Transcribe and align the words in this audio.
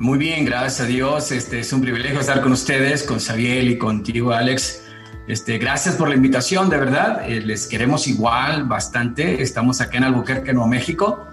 Muy 0.00 0.16
bien, 0.16 0.44
gracias 0.44 0.80
a 0.80 0.84
Dios. 0.84 1.32
Este 1.32 1.58
es 1.58 1.72
un 1.72 1.80
privilegio 1.80 2.20
estar 2.20 2.40
con 2.40 2.52
ustedes, 2.52 3.02
con 3.02 3.18
Xavier 3.18 3.64
y 3.64 3.78
contigo, 3.78 4.32
Alex. 4.32 4.84
Este, 5.26 5.58
gracias 5.58 5.96
por 5.96 6.08
la 6.08 6.14
invitación, 6.14 6.70
de 6.70 6.76
verdad. 6.76 7.28
Eh, 7.28 7.40
les 7.40 7.66
queremos 7.66 8.06
igual 8.06 8.62
bastante. 8.62 9.42
Estamos 9.42 9.80
acá 9.80 9.98
en 9.98 10.04
Albuquerque, 10.04 10.52
Nuevo 10.52 10.68
México. 10.68 11.26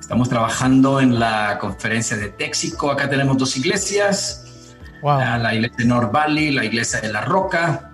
Estamos 0.00 0.28
trabajando 0.28 1.00
en 1.00 1.20
la 1.20 1.58
conferencia 1.60 2.16
de 2.16 2.30
Téxico. 2.30 2.90
Acá 2.90 3.08
tenemos 3.08 3.38
dos 3.38 3.56
iglesias. 3.56 4.74
La 5.00 5.54
iglesia 5.54 5.76
de 5.78 5.84
North 5.84 6.10
Valley, 6.10 6.50
la 6.50 6.64
iglesia 6.64 7.00
de 7.00 7.12
La 7.12 7.20
Roca. 7.20 7.92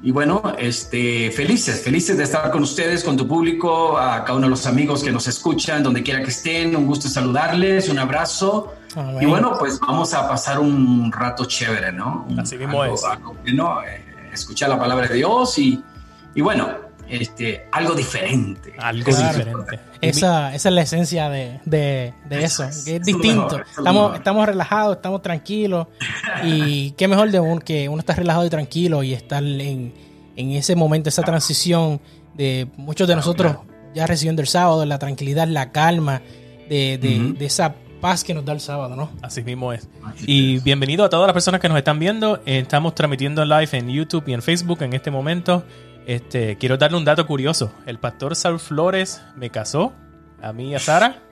Y 0.00 0.12
bueno, 0.12 0.54
este, 0.58 1.32
felices, 1.32 1.82
felices 1.82 2.16
de 2.16 2.22
estar 2.22 2.52
con 2.52 2.62
ustedes, 2.62 3.02
con 3.02 3.16
tu 3.16 3.26
público, 3.26 3.98
a 3.98 4.24
cada 4.24 4.38
uno 4.38 4.46
de 4.46 4.50
los 4.50 4.66
amigos 4.68 5.02
que 5.02 5.10
nos 5.10 5.26
escuchan, 5.26 5.82
donde 5.82 6.04
quiera 6.04 6.22
que 6.22 6.30
estén. 6.30 6.76
Un 6.76 6.86
gusto 6.86 7.08
saludarles, 7.08 7.88
un 7.88 7.98
abrazo. 7.98 8.76
Y 9.20 9.26
bueno, 9.26 9.56
pues 9.58 9.78
vamos 9.80 10.12
a 10.14 10.28
pasar 10.28 10.58
un 10.58 11.12
rato 11.12 11.44
chévere, 11.44 11.92
¿no? 11.92 12.26
Así 12.38 12.56
mismo 12.56 12.84
es. 12.84 13.02
Eh, 13.44 14.04
escuchar 14.32 14.68
la 14.68 14.78
palabra 14.78 15.08
de 15.08 15.14
Dios 15.14 15.58
y, 15.58 15.82
y 16.34 16.40
bueno, 16.40 16.68
este, 17.08 17.66
algo 17.72 17.94
diferente. 17.94 18.74
Algo 18.78 19.10
diferente. 19.14 19.80
Esa, 20.00 20.54
esa, 20.54 20.68
es 20.68 20.74
la 20.74 20.82
esencia 20.82 21.28
de, 21.28 21.60
de, 21.64 22.14
de 22.28 22.44
eso, 22.44 22.64
que 22.84 22.96
es 22.96 23.02
distinto. 23.04 23.60
estamos, 23.60 24.16
estamos 24.16 24.46
relajados, 24.46 24.96
estamos 24.96 25.20
tranquilos 25.22 25.88
y 26.44 26.92
qué 26.96 27.08
mejor 27.08 27.30
de 27.30 27.40
un, 27.40 27.60
que 27.60 27.88
uno 27.88 28.00
está 28.00 28.14
relajado 28.14 28.46
y 28.46 28.50
tranquilo 28.50 29.02
y 29.02 29.12
estar 29.12 29.42
en, 29.42 29.92
en 30.36 30.50
ese 30.52 30.76
momento, 30.76 31.08
esa 31.08 31.22
transición 31.22 32.00
de 32.34 32.68
muchos 32.76 33.06
de 33.06 33.16
nosotros 33.16 33.56
ya 33.94 34.06
recibiendo 34.06 34.40
el 34.40 34.48
sábado, 34.48 34.86
la 34.86 34.98
tranquilidad, 34.98 35.48
la 35.48 35.72
calma 35.72 36.22
de, 36.68 36.96
de, 36.98 37.34
de 37.36 37.44
esa 37.44 37.74
paz 38.00 38.24
que 38.24 38.34
nos 38.34 38.44
da 38.44 38.52
el 38.52 38.60
sábado, 38.60 38.96
¿no? 38.96 39.10
Así 39.22 39.42
mismo 39.42 39.72
es. 39.72 39.88
Y 40.22 40.58
bienvenido 40.60 41.04
a 41.04 41.10
todas 41.10 41.26
las 41.26 41.34
personas 41.34 41.60
que 41.60 41.68
nos 41.68 41.78
están 41.78 41.98
viendo. 41.98 42.40
Estamos 42.46 42.94
transmitiendo 42.94 43.44
live 43.44 43.68
en 43.72 43.88
YouTube 43.90 44.24
y 44.26 44.32
en 44.32 44.42
Facebook 44.42 44.82
en 44.82 44.94
este 44.94 45.10
momento. 45.10 45.64
Este, 46.06 46.56
quiero 46.56 46.76
darle 46.76 46.96
un 46.96 47.04
dato 47.04 47.26
curioso. 47.26 47.72
El 47.86 47.98
pastor 47.98 48.34
Saul 48.34 48.58
Flores 48.58 49.22
me 49.36 49.50
casó, 49.50 49.92
a 50.42 50.52
mí 50.52 50.70
y 50.70 50.74
a 50.74 50.78
Sara. 50.78 51.22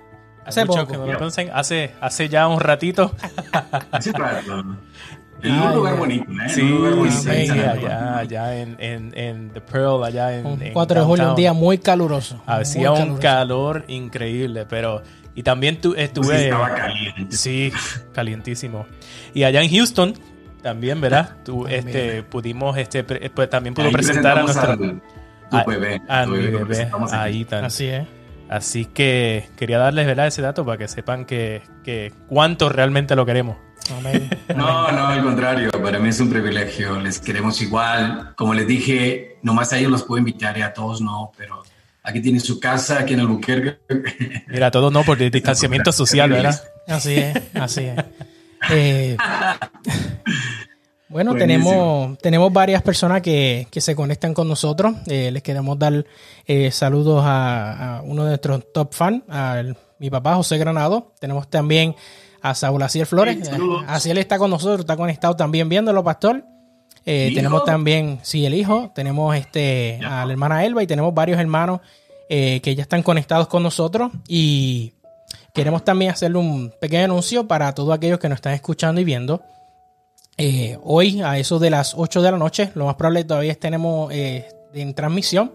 Hace 0.45 0.65
poco. 0.65 0.87
que 0.87 0.97
me 0.97 1.15
conocen, 1.15 1.51
hace, 1.53 1.95
hace 2.01 2.28
ya 2.28 2.47
un 2.47 2.61
ratito. 2.61 3.15
En 5.41 5.53
un 5.53 5.73
lugar 5.73 5.97
bonito, 5.97 6.33
¿eh? 6.33 6.48
Sí, 6.48 6.62
un 6.62 6.78
lugar 6.78 6.95
bonito, 6.95 7.31
allá, 7.31 8.19
allá 8.19 8.61
en, 8.61 8.77
en, 8.81 9.17
en, 9.17 9.50
The 9.50 9.61
Pearl, 9.61 10.03
allá 10.03 10.37
en. 10.37 10.73
4 10.73 11.00
de 11.00 11.06
julio, 11.06 11.31
un 11.31 11.37
día 11.37 11.53
muy 11.53 11.78
caluroso. 11.78 12.43
Hacía 12.45 12.91
un 12.91 13.19
calor 13.19 13.84
increíble, 13.87 14.67
pero. 14.67 15.03
Y 15.39 15.44
también 15.44 15.81
tu, 15.81 15.94
estuve. 15.94 16.36
Sí, 16.36 16.44
estaba 16.47 16.75
caliente. 16.75 17.36
Sí, 17.36 17.72
calientísimo. 18.12 18.86
Y 19.33 19.44
allá 19.44 19.62
en 19.62 19.70
Houston, 19.70 20.14
también, 20.62 21.00
¿verdad? 21.00 21.36
Tú, 21.44 21.69
este, 21.69 22.25
pudimos, 22.25 22.77
este, 22.77 23.05
pues, 23.05 23.48
también 23.48 23.72
pudo 23.72 23.89
presentar 23.92 24.36
a 24.36 24.42
nuestra. 24.42 24.77
A, 25.53 25.62
bebé, 25.62 26.03
a 26.09 26.27
mi 26.27 26.39
bebé. 26.39 26.91
Ahí 27.12 27.44
también. 27.44 27.66
Así 27.66 27.86
es. 27.86 28.05
Así 28.48 28.86
que 28.86 29.48
quería 29.56 29.78
darles 29.78 30.06
¿verdad? 30.06 30.27
ese 30.27 30.42
dato 30.42 30.64
para 30.64 30.77
que 30.77 30.89
sepan 30.89 31.25
que, 31.25 31.62
que 31.84 32.12
cuánto 32.27 32.69
realmente 32.69 33.14
lo 33.14 33.25
queremos. 33.25 33.59
No, 34.56 34.91
no, 34.91 35.06
al 35.06 35.22
contrario, 35.22 35.70
para 35.70 36.00
mí 36.00 36.09
es 36.09 36.19
un 36.19 36.31
privilegio, 36.31 36.98
les 36.98 37.20
queremos 37.20 37.62
igual. 37.62 38.34
Como 38.34 38.55
les 38.55 38.66
dije, 38.66 39.39
nomás 39.42 39.72
a 39.72 39.78
ellos 39.78 39.92
los 39.92 40.03
puedo 40.03 40.19
invitar 40.19 40.59
y 40.59 40.62
a 40.62 40.72
todos 40.72 41.00
no, 41.00 41.31
pero 41.36 41.62
aquí 42.09 42.20
tienen 42.20 42.41
su 42.41 42.59
casa, 42.59 43.01
aquí 43.01 43.14
en 43.14 43.20
Albuquerque. 43.20 43.78
Mira, 44.48 44.69
a 44.69 44.70
todos 44.70 44.92
no, 44.92 45.05
por 45.05 45.20
el 45.20 45.31
distanciamiento 45.31 45.92
social, 45.92 46.31
¿verdad? 46.31 46.61
Así 46.87 47.17
es, 47.17 47.37
así 47.53 47.83
es. 47.83 48.03
Eh, 48.70 49.15
bueno, 51.11 51.34
tenemos, 51.34 52.17
tenemos 52.17 52.50
varias 52.50 52.81
personas 52.81 53.20
que, 53.20 53.67
se 53.70 53.95
conectan 53.95 54.33
con 54.33 54.48
nosotros. 54.48 54.95
Eh, 55.06 55.31
les 55.31 55.43
queremos 55.43 55.78
dar 55.78 56.06
eh, 56.47 56.71
saludos 56.71 57.22
a, 57.27 58.00
uno 58.05 58.25
de 58.25 58.31
nuestros 58.31 58.72
top 58.72 58.94
fans, 58.94 59.22
a 59.28 59.62
mi 59.99 60.09
papá 60.09 60.37
José 60.37 60.56
Granado. 60.56 61.12
Tenemos 61.21 61.50
también 61.50 61.94
a 62.41 62.54
Saúl 62.54 62.83
Aciel 62.83 63.04
Flores. 63.04 63.50
Así 63.87 64.09
él 64.09 64.16
está 64.16 64.38
con 64.38 64.50
nosotros, 64.50 64.81
está 64.81 64.97
conectado 64.97 65.37
también 65.37 65.69
viéndolo, 65.69 66.03
pastor. 66.03 66.43
Tenemos 67.04 67.64
también, 67.64 68.20
sí, 68.22 68.44
el 68.44 68.54
hijo. 68.54 68.91
Tenemos 68.94 69.34
este 69.36 70.00
a 70.04 70.25
la 70.25 70.32
hermana 70.32 70.64
Elba 70.64 70.82
y 70.82 70.86
tenemos 70.86 71.14
varios 71.14 71.38
hermanos 71.38 71.81
que 72.28 72.75
ya 72.76 72.82
están 72.82 73.03
conectados 73.03 73.48
con 73.48 73.62
nosotros. 73.62 74.12
Y 74.28 74.92
queremos 75.54 75.84
también 75.84 76.10
hacerle 76.10 76.38
un 76.38 76.72
pequeño 76.81 77.04
anuncio 77.04 77.48
para 77.48 77.75
todos 77.75 77.94
aquellos 77.94 78.19
que 78.19 78.28
nos 78.28 78.36
están 78.36 78.54
escuchando 78.54 79.00
y 79.00 79.04
viendo. 79.04 79.42
Eh, 80.41 80.78
hoy, 80.84 81.20
a 81.20 81.36
eso 81.36 81.59
de 81.59 81.69
las 81.69 81.94
8 81.97 82.22
de 82.22 82.31
la 82.31 82.38
noche, 82.38 82.70
lo 82.76 82.86
más 82.86 82.94
probable 82.94 83.25
todavía 83.25 83.56
tenemos 83.56 84.12
eh, 84.12 84.48
en 84.72 84.94
transmisión, 84.94 85.50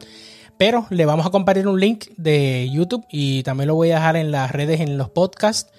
pero 0.57 0.85
le 0.89 1.05
vamos 1.05 1.25
a 1.25 1.29
compartir 1.29 1.69
un 1.69 1.79
link 1.79 2.07
de 2.17 2.69
YouTube 2.69 3.05
y 3.09 3.43
también 3.43 3.69
lo 3.69 3.75
voy 3.75 3.91
a 3.91 3.95
dejar 3.95 4.17
en 4.17 4.31
las 4.31 4.51
redes, 4.51 4.81
en 4.81 4.97
los 4.97 5.09
podcasts, 5.09 5.71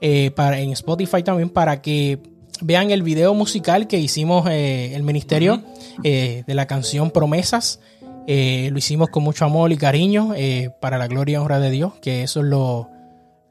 eh, 0.00 0.30
para, 0.30 0.60
en 0.60 0.70
Spotify 0.70 1.24
también, 1.24 1.50
para 1.50 1.82
que 1.82 2.20
vean 2.62 2.90
el 2.90 3.02
video 3.02 3.34
musical 3.34 3.86
que 3.86 3.98
hicimos 3.98 4.48
el 4.48 5.02
ministerio 5.02 5.62
de 6.02 6.44
la 6.46 6.66
canción 6.66 7.10
Promesas. 7.10 7.80
lo 8.26 8.78
hicimos 8.78 9.10
con 9.10 9.22
mucho 9.22 9.44
amor 9.44 9.72
y 9.72 9.76
cariño 9.76 10.34
para 10.80 10.98
la 10.98 11.08
gloria 11.08 11.34
y 11.34 11.36
honra 11.36 11.60
de 11.60 11.70
Dios, 11.70 11.94
que 12.00 12.22
eso 12.22 12.40
es 12.40 12.46
lo, 12.46 12.88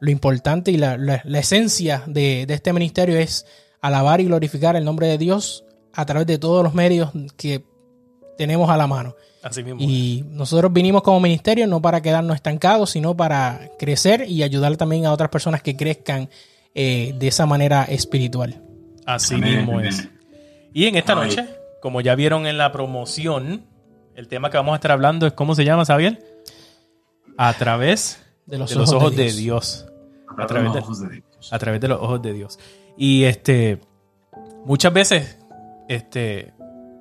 lo 0.02 0.10
importante 0.10 0.72
y 0.72 0.78
la, 0.78 0.96
esencia 1.36 2.04
de, 2.08 2.46
este 2.50 2.74
ministerio 2.74 3.18
es 3.18 3.46
alabar 3.82 4.20
y 4.20 4.26
glorificar 4.26 4.76
el 4.76 4.84
nombre 4.84 5.08
de 5.08 5.18
Dios 5.18 5.64
a 5.94 6.06
través 6.06 6.28
de 6.28 6.40
todos 6.40 6.64
los 6.64 6.74
medios 6.74 7.12
que 7.38 7.64
tenemos 8.38 8.70
a 8.70 8.78
la 8.78 8.88
mano. 8.88 9.16
Así 9.44 9.64
mismo. 9.64 9.80
Y 9.80 10.26
nosotros 10.28 10.74
vinimos 10.74 11.04
como 11.04 11.20
ministerio 11.20 11.68
no 11.68 11.82
para 11.82 12.02
quedarnos 12.02 12.36
estancados, 12.36 12.90
sino 12.90 13.16
para 13.16 13.70
crecer 13.78 14.28
y 14.28 14.42
ayudar 14.42 14.76
también 14.76 15.06
a 15.06 15.14
otras 15.14 15.30
personas 15.30 15.62
que 15.62 15.78
crezcan 15.78 16.30
eh, 16.74 17.14
de 17.18 17.28
esa 17.28 17.46
manera 17.46 17.84
espiritual. 17.84 18.60
Así 19.16 19.36
mismo 19.36 19.80
es. 19.82 20.10
Y 20.74 20.86
en 20.86 20.96
esta 20.96 21.16
noche, 21.16 21.46
como 21.82 22.02
ya 22.02 22.16
vieron 22.16 22.48
en 22.48 22.58
la 22.58 22.72
promoción, 22.72 23.66
el 24.16 24.28
tema 24.28 24.50
que 24.50 24.58
vamos 24.58 24.74
a 24.74 24.76
estar 24.76 24.92
hablando 24.92 25.28
es 25.28 25.34
¿cómo 25.34 25.54
se 25.54 25.66
llama, 25.66 25.84
Sabiel? 25.84 26.24
A 27.38 27.54
través 27.54 28.24
de 28.46 28.58
los, 28.58 28.76
ojos, 28.76 29.16
de 29.16 29.32
Dios. 29.34 29.88
A 30.38 30.46
través, 30.46 30.72
de, 30.72 30.80
los 30.80 30.84
ojos 30.86 31.02
de 31.02 31.10
Dios. 31.10 31.54
a 31.54 31.60
través 31.60 31.82
de 31.82 31.88
los 31.88 32.00
ojos 32.00 32.22
de 32.22 32.34
Dios. 32.34 32.60
Y 32.98 33.24
este, 33.24 33.82
muchas 34.66 34.94
veces 34.94 35.40
este, 35.90 36.54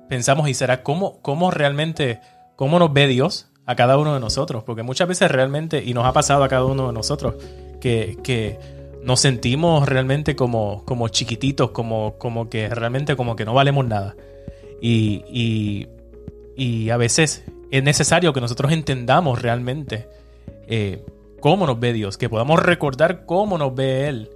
pensamos, 0.09 0.49
¿y 0.49 0.53
será 0.53 0.83
cómo, 0.83 1.21
cómo 1.21 1.51
realmente, 1.51 2.19
cómo 2.57 2.77
nos 2.77 2.91
ve 2.91 3.07
Dios 3.07 3.51
a 3.65 3.75
cada 3.75 3.97
uno 3.97 4.13
de 4.13 4.19
nosotros? 4.19 4.63
Porque 4.63 4.83
muchas 4.83 5.07
veces 5.07 5.31
realmente, 5.31 5.81
y 5.83 5.93
nos 5.93 6.05
ha 6.05 6.11
pasado 6.11 6.43
a 6.43 6.49
cada 6.49 6.65
uno 6.65 6.87
de 6.87 6.93
nosotros, 6.93 7.35
que, 7.79 8.17
que 8.23 8.80
nos 9.03 9.19
sentimos 9.19 9.87
realmente 9.87 10.35
como, 10.35 10.83
como 10.85 11.07
chiquititos, 11.07 11.71
como, 11.71 12.15
como 12.17 12.49
que 12.49 12.69
realmente 12.69 13.15
como 13.15 13.35
que 13.35 13.45
no 13.45 13.53
valemos 13.53 13.85
nada. 13.85 14.15
Y, 14.81 15.23
y, 15.29 15.87
y 16.55 16.89
a 16.89 16.97
veces 16.97 17.43
es 17.71 17.83
necesario 17.83 18.33
que 18.33 18.41
nosotros 18.41 18.71
entendamos 18.71 19.41
realmente 19.41 20.07
eh, 20.67 21.03
cómo 21.39 21.65
nos 21.65 21.79
ve 21.79 21.93
Dios, 21.93 22.17
que 22.17 22.29
podamos 22.29 22.59
recordar 22.61 23.25
cómo 23.25 23.57
nos 23.57 23.73
ve 23.73 24.07
Él. 24.07 24.29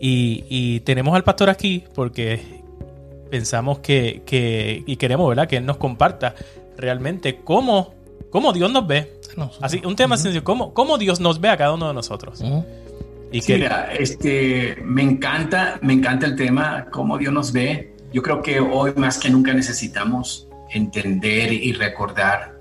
Y, 0.00 0.80
tenemos 0.80 1.14
al 1.14 1.24
pastor 1.24 1.48
aquí 1.48 1.82
porque 1.94 2.62
pensamos 3.30 3.78
que, 3.78 4.22
y 4.86 4.96
queremos, 4.96 5.28
¿verdad? 5.28 5.48
Que 5.48 5.56
Él 5.56 5.64
nos 5.64 5.78
comparta 5.78 6.34
realmente 6.76 7.40
cómo, 7.42 7.94
cómo 8.30 8.52
Dios 8.52 8.70
nos 8.70 8.86
ve. 8.86 9.18
Así, 9.60 9.80
un 9.84 9.96
tema 9.96 10.18
sencillo, 10.18 10.44
¿cómo, 10.44 10.74
¿cómo, 10.74 10.98
Dios 10.98 11.20
nos 11.20 11.40
ve 11.40 11.48
a 11.48 11.56
cada 11.56 11.72
uno 11.72 11.88
de 11.88 11.94
nosotros. 11.94 12.42
Y 13.34 13.40
que, 13.40 13.68
este, 13.98 14.76
me 14.84 15.02
encanta, 15.02 15.80
me 15.82 15.92
encanta 15.92 16.24
el 16.24 16.36
tema, 16.36 16.86
cómo 16.92 17.18
Dios 17.18 17.32
nos 17.32 17.52
ve. 17.52 17.92
Yo 18.12 18.22
creo 18.22 18.40
que 18.40 18.60
hoy 18.60 18.92
más 18.94 19.18
que 19.18 19.28
nunca 19.28 19.52
necesitamos 19.52 20.46
entender 20.70 21.52
y 21.52 21.72
recordar 21.72 22.56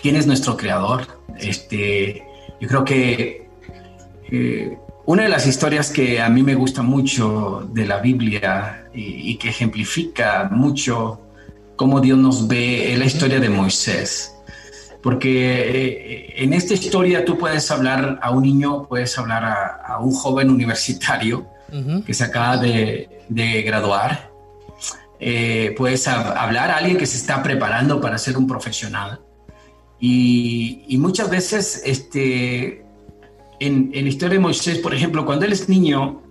quién 0.00 0.14
es 0.14 0.28
nuestro 0.28 0.56
creador. 0.56 1.08
Este, 1.40 2.22
yo 2.60 2.68
creo 2.68 2.84
que 2.84 3.48
eh, 4.30 4.78
una 5.06 5.24
de 5.24 5.28
las 5.28 5.44
historias 5.44 5.90
que 5.90 6.20
a 6.20 6.28
mí 6.28 6.44
me 6.44 6.54
gusta 6.54 6.82
mucho 6.82 7.68
de 7.72 7.84
la 7.84 7.98
Biblia 7.98 8.86
y, 8.94 9.36
que 9.38 9.48
ejemplifica 9.48 10.48
mucho 10.52 11.20
cómo 11.74 12.00
Dios 12.00 12.16
nos 12.16 12.46
ve 12.46 12.92
es 12.92 12.98
la 13.00 13.06
historia 13.06 13.40
de 13.40 13.48
Moisés. 13.48 14.31
Porque 15.02 15.30
eh, 15.32 16.34
en 16.44 16.52
esta 16.52 16.74
historia 16.74 17.24
tú 17.24 17.36
puedes 17.36 17.70
hablar 17.70 18.20
a 18.22 18.30
un 18.30 18.42
niño, 18.42 18.86
puedes 18.88 19.18
hablar 19.18 19.44
a, 19.44 19.98
un 20.00 20.12
joven 20.12 20.50
universitario 20.50 21.46
que 22.06 22.12
se 22.12 22.24
acaba 22.24 22.58
de, 22.58 23.08
graduar, 23.64 24.30
eh, 25.18 25.74
puedes 25.76 26.06
hablar 26.06 26.70
a 26.70 26.76
alguien 26.76 26.98
que 26.98 27.06
se 27.06 27.16
está 27.16 27.42
preparando 27.42 28.00
para 28.00 28.18
ser 28.18 28.36
un 28.36 28.46
profesional. 28.46 29.20
Y, 29.98 30.96
muchas 30.98 31.30
veces, 31.30 31.82
este, 31.84 32.84
en, 33.60 33.90
la 33.92 34.00
historia 34.00 34.34
de 34.34 34.40
Moisés, 34.40 34.78
por 34.78 34.94
ejemplo, 34.94 35.24
cuando 35.24 35.46
él 35.46 35.52
es 35.52 35.68
niño, 35.68 36.22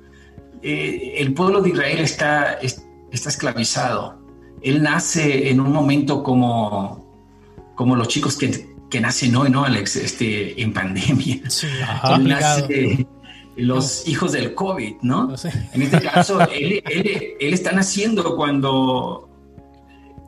eh, 0.62 1.16
el 1.18 1.34
pueblo 1.34 1.62
de 1.62 1.70
Israel 1.70 2.00
está, 2.00 2.60
está 2.62 3.30
esclavizado. 3.30 4.20
Él 4.62 4.84
nace 4.84 5.50
en 5.50 5.60
un 5.62 5.72
momento 5.72 6.22
como, 6.22 7.01
como 7.76 7.96
los 7.96 8.08
chicos 8.08 8.38
que, 8.38 8.68
que 8.90 9.02
nacen 9.02 9.36
hoy, 9.36 9.50
¿no, 9.50 9.64
Alex? 9.64 9.96
Este, 9.96 10.62
en 10.62 10.74
pandemia. 10.74 11.50
Sí, 11.50 11.68
nace 12.20 13.08
los 13.58 14.08
hijos 14.08 14.32
del 14.32 14.54
COVID, 14.54 14.96
¿no? 15.02 15.34
En 15.74 15.82
este 15.82 16.02
caso, 16.02 16.40
él, 16.50 16.82
él, 16.86 17.54
está 17.54 17.72
naciendo 17.72 18.36
cuando 18.36 19.30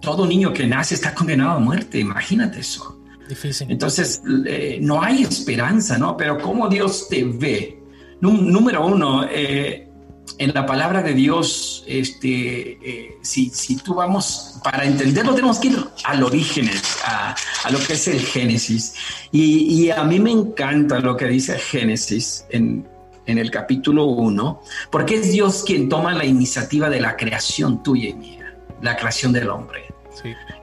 todo 0.01 0.25
niño 0.25 0.51
que 0.53 0.67
nace 0.67 0.95
está 0.95 1.13
condenado 1.13 1.51
a 1.51 1.59
muerte, 1.59 1.99
imagínate 1.99 2.59
eso. 2.59 2.99
Difícil. 3.27 3.71
Entonces, 3.71 4.21
eh, 4.45 4.79
no 4.81 5.01
hay 5.01 5.23
esperanza, 5.23 5.97
¿no? 5.97 6.17
Pero 6.17 6.37
¿cómo 6.39 6.67
Dios 6.67 7.07
te 7.09 7.23
ve? 7.23 7.79
número 8.21 8.85
uno, 8.85 9.25
eh, 9.29 9.89
en 10.37 10.53
la 10.53 10.65
palabra 10.65 11.01
de 11.01 11.13
Dios, 11.13 11.83
este, 11.87 12.71
eh, 12.81 13.17
si, 13.21 13.49
si, 13.49 13.75
tú 13.77 13.95
vamos, 13.95 14.59
para 14.63 14.85
entenderlo 14.85 15.35
tenemos 15.35 15.59
que 15.59 15.67
ir 15.67 15.85
al 16.05 16.23
origen, 16.23 16.69
a, 17.05 17.35
a 17.63 17.71
lo 17.71 17.79
que 17.79 17.93
es 17.93 18.07
el 18.07 18.19
Génesis. 18.19 18.95
Y, 19.31 19.85
y, 19.85 19.91
a 19.91 20.03
mí 20.03 20.19
me 20.19 20.31
encanta 20.31 20.99
lo 20.99 21.15
que 21.15 21.25
dice 21.25 21.57
Génesis 21.59 22.45
en, 22.49 22.87
en 23.25 23.37
el 23.37 23.51
capítulo 23.51 24.05
1, 24.05 24.61
porque 24.89 25.15
es 25.15 25.31
Dios 25.31 25.63
quien 25.65 25.87
toma 25.87 26.13
la 26.13 26.25
iniciativa 26.25 26.89
de 26.89 26.99
la 26.99 27.15
creación 27.15 27.83
tuya 27.83 28.09
y 28.09 28.13
mía, 28.13 28.57
la 28.81 28.95
creación 28.97 29.33
del 29.33 29.49
hombre. 29.49 29.93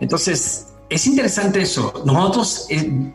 Entonces, 0.01 0.69
es 0.89 1.07
interesante 1.07 1.63
eso. 1.63 2.03
Nosotros 2.05 2.67
eh, 2.71 3.13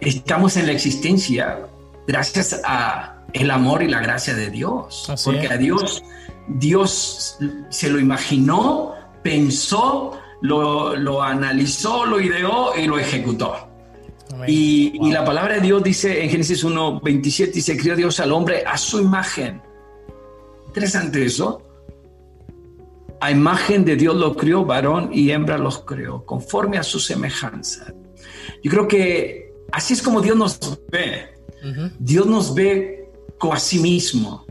estamos 0.00 0.56
en 0.56 0.66
la 0.66 0.72
existencia 0.72 1.66
gracias 2.06 2.60
a 2.64 3.11
el 3.32 3.50
amor 3.50 3.82
y 3.82 3.88
la 3.88 4.00
gracia 4.00 4.34
de 4.34 4.50
Dios, 4.50 5.10
porque 5.24 5.48
a 5.48 5.56
Dios 5.56 6.02
Dios 6.48 7.38
se 7.70 7.90
lo 7.90 7.98
imaginó, 7.98 8.94
pensó, 9.22 10.18
lo, 10.40 10.96
lo 10.96 11.22
analizó, 11.22 12.04
lo 12.06 12.20
ideó 12.20 12.76
y 12.76 12.86
lo 12.86 12.98
ejecutó. 12.98 13.68
Y, 14.46 15.10
la 15.10 15.24
palabra 15.24 15.54
de 15.54 15.60
Dios 15.60 15.82
dice 15.82 16.22
en 16.22 16.30
Génesis 16.30 16.64
1, 16.64 17.00
27, 17.00 17.52
dice, 17.52 17.76
crió 17.76 17.94
Dios 17.94 18.18
al 18.18 18.32
hombre 18.32 18.64
a 18.66 18.76
su 18.78 19.00
imagen. 19.00 19.62
Interesante 20.68 21.24
eso. 21.24 21.62
A 23.20 23.30
imagen 23.30 23.84
de 23.84 23.94
Dios 23.94 24.16
lo 24.16 24.34
crió, 24.34 24.64
varón 24.64 25.10
y 25.12 25.30
hembra 25.30 25.58
los 25.58 25.80
crió, 25.80 26.24
conforme 26.24 26.78
a 26.78 26.82
su 26.82 26.98
semejanza. 26.98 27.92
Yo 28.64 28.70
creo 28.70 28.88
que 28.88 29.52
así 29.70 29.92
es 29.92 30.02
como 30.02 30.20
Dios 30.20 30.36
nos 30.36 30.58
ve. 30.90 31.28
Dios 32.00 32.26
nos 32.26 32.54
ve 32.54 33.01
a 33.50 33.58
sí 33.58 33.78
mismo. 33.78 34.44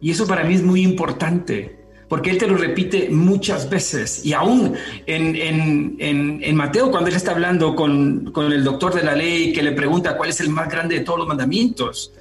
Y 0.00 0.12
eso 0.12 0.24
para 0.24 0.44
mí 0.44 0.54
es 0.54 0.62
muy 0.62 0.82
importante 0.82 1.80
porque 2.10 2.30
él 2.30 2.38
te 2.38 2.48
lo 2.48 2.56
repite 2.56 3.08
muchas 3.08 3.70
veces. 3.70 4.26
Y 4.26 4.32
aún 4.32 4.74
en, 5.06 6.56
Mateo, 6.56 6.90
cuando 6.90 7.08
él 7.08 7.14
está 7.14 7.30
hablando 7.30 7.76
con, 7.76 8.32
el 8.36 8.64
doctor 8.64 8.92
de 8.94 9.04
la 9.04 9.14
ley 9.14 9.52
que 9.52 9.62
le 9.62 9.70
pregunta 9.70 10.16
cuál 10.16 10.30
es 10.30 10.40
el 10.40 10.50
más 10.50 10.68
grande 10.68 10.96
de 10.96 11.04
todos 11.04 11.20
los 11.20 11.28
mandamientos, 11.28 12.12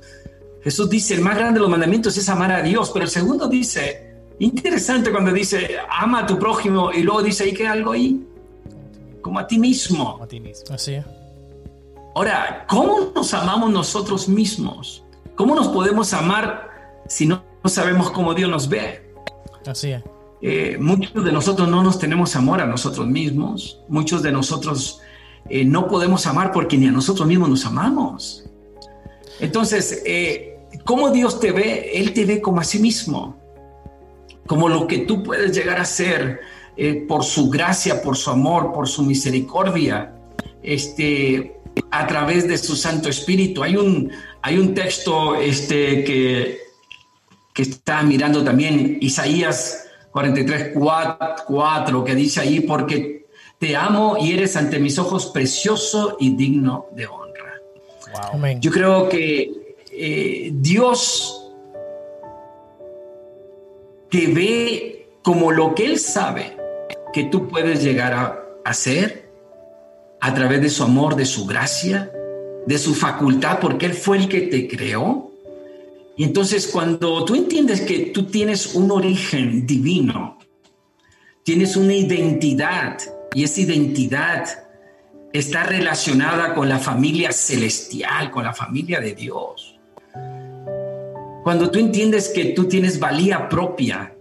Jesús 0.63 0.89
dice, 0.91 1.15
el 1.15 1.21
más 1.21 1.36
grande 1.36 1.56
de 1.56 1.62
los 1.62 1.69
mandamientos 1.71 2.15
es 2.18 2.30
amar 2.30 2.51
a 2.51 2.62
Dios, 2.62 2.91
pero 2.94 3.06
el 3.06 3.09
segundo 3.09 3.47
dice, 3.47 4.13
interesante 4.38 5.09
cuando 5.09 5.31
dice, 5.31 5.77
ama 5.89 6.19
a 6.19 6.27
tu 6.27 6.38
prójimo, 6.38 6.91
y 6.94 7.01
luego 7.01 7.24
dice, 7.24 7.50
¿y 7.50 7.53
qué 7.53 7.68
algo 7.68 7.94
ahí? 7.94 8.24
Como 9.21 9.39
a 9.39 9.47
ti 9.47 9.57
mismo. 9.57 10.19
A 10.21 10.27
ti 10.27 10.39
mismo. 10.39 10.65
Así 10.71 10.94
es. 10.94 11.06
Ahora, 12.13 12.65
¿cómo 12.69 13.12
nos 13.15 13.33
amamos 13.33 13.71
nosotros 13.71 14.30
mismos? 14.30 15.03
¿Cómo 15.39 15.56
nos 15.56 15.69
podemos 15.69 16.12
amar 16.12 16.69
si 17.07 17.25
no 17.25 17.41
sabemos 17.63 18.12
cómo 18.12 18.33
Dios 18.33 18.50
nos 18.50 18.68
ve? 18.68 19.09
Así 19.65 19.91
es. 19.91 20.03
Eh, 20.41 20.77
muchos 20.77 21.24
de 21.24 21.31
nosotros 21.31 21.69
no 21.69 21.81
nos 21.81 21.97
tenemos 21.97 22.36
amor 22.36 22.59
a 22.59 22.65
nosotros 22.65 23.07
mismos. 23.07 23.80
Muchos 23.88 24.21
de 24.21 24.33
nosotros 24.33 25.00
eh, 25.50 25.63
no 25.63 25.88
podemos 25.88 26.27
amar 26.27 26.51
porque 26.51 26.77
ni 26.77 26.88
a 26.88 26.91
nosotros 26.91 27.25
mismos 27.25 27.47
nos 27.47 27.65
amamos. 27.65 28.50
Entonces, 29.39 30.03
eh, 30.06 30.59
¿cómo 30.83 31.09
Dios 31.09 31.39
te 31.39 31.53
ve? 31.53 31.91
Él 31.94 32.12
te 32.13 32.25
ve 32.25 32.41
como 32.41 32.59
a 32.59 32.65
sí 32.65 32.80
mismo, 32.80 33.38
como 34.45 34.68
lo 34.68 34.88
que 34.88 34.97
tú 34.97 35.24
puedes 35.24 35.56
llegar 35.56 35.80
a 35.80 35.86
ser 35.86 36.41
por 37.07 37.24
su 37.24 37.50
gracia, 37.50 38.01
por 38.01 38.18
su 38.18 38.30
amor, 38.30 38.74
por 38.74 38.89
su 38.89 39.03
misericordia, 39.03 40.13
este, 40.62 41.62
a 41.91 42.07
través 42.07 42.45
de 42.45 42.57
su 42.57 42.75
Santo 42.75 43.07
Espíritu. 43.07 43.63
Hay 43.63 43.77
un, 43.77 44.12
hay 44.41 44.57
un 44.57 44.74
texto 44.74 45.36
este, 45.36 46.03
que 46.03 46.69
que 47.59 47.63
está 47.63 48.03
mirando 48.03 48.41
también 48.41 49.00
Isaías 49.01 49.86
43, 50.12 50.71
4, 51.45 52.03
que 52.06 52.15
dice 52.15 52.39
ahí, 52.39 52.62
porque 52.62 53.27
te 53.57 53.75
amo 53.75 54.15
y 54.18 54.31
eres 54.31 54.56
ante 54.56 54.80
mis 54.80 54.97
ojos 54.97 55.25
precioso 55.25 56.15
y 56.21 56.38
digno 56.38 56.86
de 56.94 57.07
honra. 57.07 58.59
Yo 58.62 58.71
creo 58.71 59.09
que 59.09 59.75
eh, 59.91 60.51
Dios 60.53 61.51
te 64.09 64.27
ve 64.27 65.09
como 65.21 65.51
lo 65.51 65.75
que 65.75 65.86
Él 65.86 66.00
sabe 66.00 66.56
que 67.12 67.25
tú 67.25 67.50
puedes 67.50 67.83
llegar 67.83 68.13
a 68.13 68.39
hacer 68.63 69.30
a 70.21 70.33
través 70.33 70.62
de 70.62 70.69
su 70.69 70.83
amor, 70.83 71.18
de 71.18 71.25
su 71.25 71.45
gracia, 71.45 72.09
de 72.69 72.77
su 72.77 72.94
facultad, 72.94 73.60
porque 73.60 73.88
Él 73.88 73.95
fue 73.95 74.18
el 74.18 74.30
que 74.30 74.42
te 74.42 74.68
creó 74.68 75.31
y 76.16 76.24
entonces 76.24 76.68
cuando 76.68 77.25
tú 77.25 77.33
entiendes 77.33 77.81
que 77.81 78.12
tú 78.13 78.25
tienes 78.25 78.75
un 78.75 78.92
origen 78.92 79.66
divino, 79.66 80.38
tienes 81.42 81.75
una 81.75 81.95
identidad 81.95 83.00
y 83.33 83.44
esa 83.44 83.62
identidad 83.62 84.45
está 85.33 85.63
relacionada 85.63 86.54
con 86.54 86.69
la 86.69 86.77
familia 86.77 87.31
celestial, 87.31 88.30
con 88.30 88.44
la 88.44 88.54
familia 88.54 89.00
de 89.00 89.15
Dios. 89.15 89.80
Cuando 91.44 91.72
tú 91.72 91.80
entiendes 91.80 92.30
que 92.30 92.54
tú 92.54 92.65
tienes 92.65 93.00
valía 93.00 93.50
propia, 93.50 94.13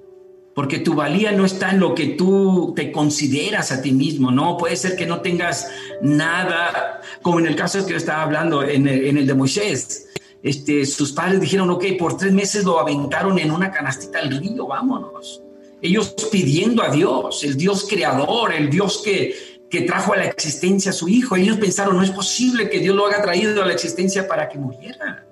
porque 0.59 0.81
tu 0.81 0.95
valía 0.95 1.31
no 1.31 1.45
está 1.45 1.71
en 1.71 1.79
lo 1.79 1.95
que 1.95 2.07
tú 2.07 2.73
te 2.75 2.91
consideras 2.91 3.71
a 3.71 3.81
ti 3.81 3.93
mismo, 3.93 4.33
no, 4.33 4.57
puede 4.57 4.75
ser 4.75 4.97
que 4.97 5.07
no 5.07 5.21
tengas 5.21 5.71
nada, 6.03 7.01
como 7.23 7.39
en 7.39 7.47
el 7.47 7.55
caso 7.55 7.87
que 7.87 7.93
yo 7.93 7.97
estaba 7.97 8.25
hablando 8.25 8.65
en 8.65 8.89
el, 8.89 9.07
en 9.07 9.19
el 9.19 9.25
de 9.29 9.35
Moisés, 9.35 10.09
este, 10.43 10.85
sus 10.85 11.13
padres 11.13 11.41
dijeron, 11.41 11.71
ok, 11.71 11.85
por 11.97 12.17
tres 12.17 12.33
meses 12.33 12.65
lo 12.65 12.81
aventaron 12.81 13.39
en 13.39 13.53
una 13.53 13.71
canastita 13.71 14.19
al 14.19 14.37
río, 14.37 14.67
vámonos. 14.67 15.45
Ellos 15.81 16.17
pidiendo 16.33 16.83
a 16.83 16.91
Dios, 16.91 17.45
el 17.45 17.57
Dios 17.57 17.87
creador, 17.89 18.53
el 18.53 18.69
Dios 18.69 19.01
que, 19.05 19.61
que 19.71 19.83
trajo 19.83 20.15
a 20.15 20.17
la 20.17 20.25
existencia 20.25 20.91
a 20.91 20.93
su 20.93 21.09
hijo. 21.09 21.37
Ellos 21.37 21.59
pensaron, 21.59 21.97
no 21.97 22.03
es 22.03 22.11
posible 22.11 22.69
que 22.69 22.81
Dios 22.81 22.97
lo 22.97 23.07
haya 23.07 23.23
traído 23.23 23.63
a 23.63 23.67
la 23.67 23.75
existencia 23.75 24.27
para 24.27 24.49
que 24.49 24.59
muriera. 24.59 25.25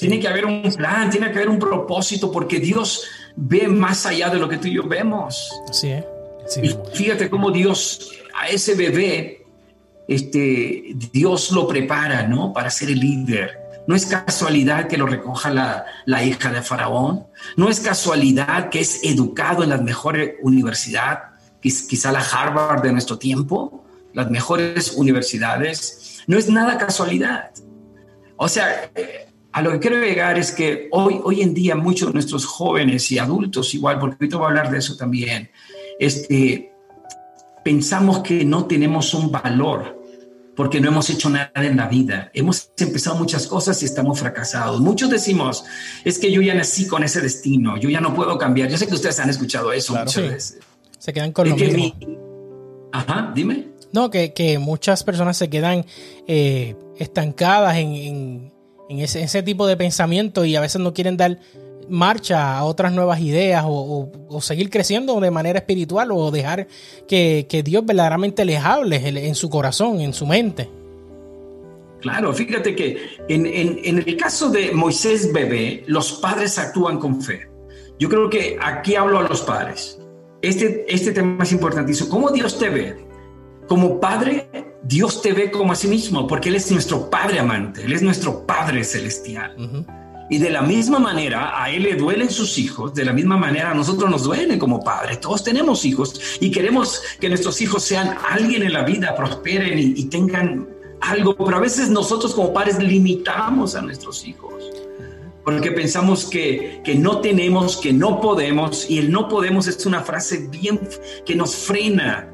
Tiene 0.00 0.18
que 0.18 0.28
haber 0.28 0.46
un 0.46 0.62
plan, 0.74 1.10
tiene 1.10 1.30
que 1.30 1.36
haber 1.36 1.50
un 1.50 1.58
propósito, 1.58 2.32
porque 2.32 2.58
Dios 2.58 3.04
ve 3.36 3.68
más 3.68 4.06
allá 4.06 4.30
de 4.30 4.38
lo 4.38 4.48
que 4.48 4.58
tú 4.58 4.68
y 4.68 4.74
yo 4.74 4.82
vemos. 4.84 5.52
Así 5.68 5.90
es. 5.90 6.04
y 6.62 6.74
fíjate 6.94 7.30
cómo 7.30 7.50
Dios 7.50 8.12
a 8.34 8.48
ese 8.48 8.74
bebé, 8.74 9.44
este, 10.08 10.94
Dios 11.12 11.52
lo 11.52 11.66
prepara, 11.68 12.26
¿no? 12.26 12.52
Para 12.52 12.70
ser 12.70 12.90
el 12.90 13.00
líder 13.00 13.66
no 13.86 13.94
es 13.94 14.06
casualidad 14.06 14.88
que 14.88 14.96
lo 14.96 15.06
recoja 15.06 15.50
la, 15.50 16.24
hija 16.24 16.50
de 16.50 16.62
Faraón. 16.62 17.26
No 17.56 17.68
es 17.68 17.80
casualidad 17.80 18.68
que 18.68 18.80
es 18.80 19.00
educado 19.04 19.62
en 19.62 19.70
las 19.70 19.82
mejores 19.82 20.34
universidades, 20.42 21.28
quizá 21.60 22.12
la 22.12 22.20
Harvard 22.20 22.82
de 22.82 22.92
nuestro 22.92 23.18
tiempo, 23.18 23.84
las 24.12 24.30
mejores 24.30 24.92
universidades. 24.92 26.22
No 26.26 26.36
es 26.36 26.48
nada 26.48 26.78
casualidad. 26.78 27.50
O 28.36 28.48
sea, 28.48 28.90
eh, 28.94 29.25
a 29.56 29.62
lo 29.62 29.72
que 29.72 29.80
quiero 29.80 29.96
llegar 29.96 30.38
es 30.38 30.52
que 30.52 30.86
hoy, 30.90 31.18
hoy 31.24 31.40
en 31.40 31.54
día 31.54 31.74
muchos 31.74 32.08
de 32.08 32.12
nuestros 32.12 32.44
jóvenes 32.44 33.10
y 33.10 33.18
adultos 33.18 33.72
igual, 33.72 33.98
porque 33.98 34.16
ahorita 34.20 34.36
voy 34.36 34.44
a 34.44 34.48
hablar 34.48 34.70
de 34.70 34.76
eso 34.76 34.98
también, 34.98 35.48
este, 35.98 36.74
pensamos 37.64 38.18
que 38.18 38.44
no 38.44 38.66
tenemos 38.66 39.14
un 39.14 39.32
valor 39.32 39.98
porque 40.54 40.78
no 40.78 40.88
hemos 40.88 41.08
hecho 41.08 41.30
nada 41.30 41.50
en 41.54 41.74
la 41.78 41.88
vida. 41.88 42.30
Hemos 42.34 42.70
empezado 42.76 43.16
muchas 43.16 43.46
cosas 43.46 43.80
y 43.80 43.86
estamos 43.86 44.20
fracasados. 44.20 44.78
Muchos 44.82 45.08
decimos, 45.08 45.64
es 46.04 46.18
que 46.18 46.30
yo 46.30 46.42
ya 46.42 46.52
nací 46.52 46.86
con 46.86 47.02
ese 47.02 47.22
destino, 47.22 47.78
yo 47.78 47.88
ya 47.88 48.02
no 48.02 48.14
puedo 48.14 48.36
cambiar. 48.36 48.68
Yo 48.68 48.76
sé 48.76 48.86
que 48.86 48.94
ustedes 48.94 49.18
han 49.20 49.30
escuchado 49.30 49.72
eso 49.72 49.94
muchas 49.94 50.16
veces. 50.16 50.58
Se 50.98 51.14
quedan 51.14 51.32
con 51.32 51.48
lo 51.48 51.56
mismo. 51.56 51.94
Ajá, 52.92 53.32
dime. 53.34 53.68
No, 53.90 54.10
que, 54.10 54.58
muchas 54.60 55.02
personas 55.02 55.38
se 55.38 55.48
quedan 55.48 55.86
eh, 56.26 56.76
estancadas 56.98 57.78
en, 57.78 58.52
ese, 58.88 59.22
ese, 59.22 59.42
tipo 59.42 59.66
de 59.66 59.76
pensamiento 59.76 60.44
y 60.44 60.56
a 60.56 60.60
veces 60.60 60.80
no 60.80 60.94
quieren 60.94 61.16
dar 61.16 61.38
marcha 61.88 62.58
a 62.58 62.64
otras 62.64 62.92
nuevas 62.92 63.20
ideas 63.20 63.64
o, 63.66 64.10
seguir 64.40 64.70
creciendo 64.70 65.18
de 65.20 65.30
manera 65.30 65.58
espiritual 65.58 66.10
o 66.12 66.30
dejar 66.30 66.66
que, 67.08 67.62
Dios 67.64 67.84
verdaderamente 67.84 68.44
les 68.44 68.62
hable 68.62 68.96
en 69.26 69.34
su 69.34 69.48
corazón, 69.48 70.00
en 70.00 70.12
su 70.12 70.26
mente. 70.26 70.68
Claro, 72.00 72.32
fíjate 72.32 72.76
que 72.76 72.98
en, 73.28 73.98
el 73.98 74.16
caso 74.16 74.50
de 74.50 74.72
Moisés 74.72 75.32
bebé, 75.32 75.84
los 75.86 76.12
padres 76.14 76.58
actúan 76.58 76.98
con 76.98 77.20
fe. 77.20 77.48
yo 77.98 78.08
creo 78.08 78.28
que 78.28 78.58
aquí 78.60 78.94
hablo 78.94 79.18
a 79.18 79.22
los 79.22 79.42
padres. 79.42 79.98
Este, 80.42 80.84
este 80.88 81.12
tema 81.12 81.42
es 81.42 81.52
importantísimo. 81.52 82.10
¿Cómo 82.10 82.30
Dios 82.30 82.58
te 82.58 82.68
ve? 82.68 82.96
Como 83.66 83.98
padre, 83.98 84.48
Dios 84.82 85.22
te 85.22 85.32
ve 85.32 85.50
como 85.50 85.72
a 85.72 85.74
sí 85.74 85.88
mismo, 85.88 86.26
porque 86.26 86.48
Él 86.48 86.56
es 86.56 86.70
nuestro 86.70 87.10
Padre 87.10 87.40
amante, 87.40 87.84
Él 87.84 87.92
es 87.92 88.02
nuestro 88.02 88.46
Padre 88.46 88.84
celestial. 88.84 89.56
Y 90.28 90.38
de 90.38 90.50
la 90.50 90.62
misma 90.62 90.98
manera, 90.98 91.62
a 91.62 91.70
Él 91.70 91.84
le 91.84 91.94
duelen 91.94 92.30
sus 92.30 92.58
hijos, 92.58 92.94
de 92.94 93.04
la 93.04 93.12
misma 93.12 93.36
manera 93.36 93.70
a 93.70 93.74
nosotros 93.74 94.10
nos 94.10 94.24
duelen 94.24 94.58
como 94.58 94.82
padres. 94.82 95.20
Todos 95.20 95.44
tenemos 95.44 95.84
hijos 95.84 96.20
y 96.40 96.50
queremos 96.50 97.00
que 97.20 97.28
nuestros 97.28 97.60
hijos 97.60 97.84
sean 97.84 98.16
alguien 98.28 98.62
en 98.62 98.72
la 98.72 98.82
vida, 98.82 99.14
prosperen 99.14 99.78
y, 99.78 99.94
y 99.96 100.04
tengan 100.06 100.68
algo, 101.00 101.36
pero 101.36 101.56
a 101.56 101.60
veces 101.60 101.90
nosotros 101.90 102.34
como 102.34 102.52
padres 102.52 102.78
limitamos 102.78 103.76
a 103.76 103.82
nuestros 103.82 104.26
hijos 104.26 104.56
porque 105.46 105.70
pensamos 105.70 106.24
que, 106.24 106.80
que, 106.84 106.96
no 106.96 107.20
tenemos, 107.20 107.76
que 107.76 107.92
no 107.92 108.20
podemos, 108.20 108.90
y 108.90 108.98
el 108.98 109.12
no 109.12 109.28
podemos 109.28 109.68
es 109.68 109.86
una 109.86 110.02
frase 110.02 110.48
bien 110.50 110.80
que 111.24 111.36
nos 111.36 111.54
frena. 111.54 112.28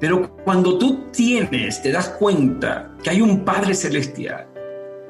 Pero 0.00 0.36
cuando 0.44 0.78
tú 0.78 1.06
tienes, 1.12 1.82
te 1.82 1.90
das 1.90 2.10
cuenta 2.10 2.90
que 3.02 3.10
hay 3.10 3.20
un 3.20 3.44
Padre 3.44 3.74
Celestial 3.74 4.46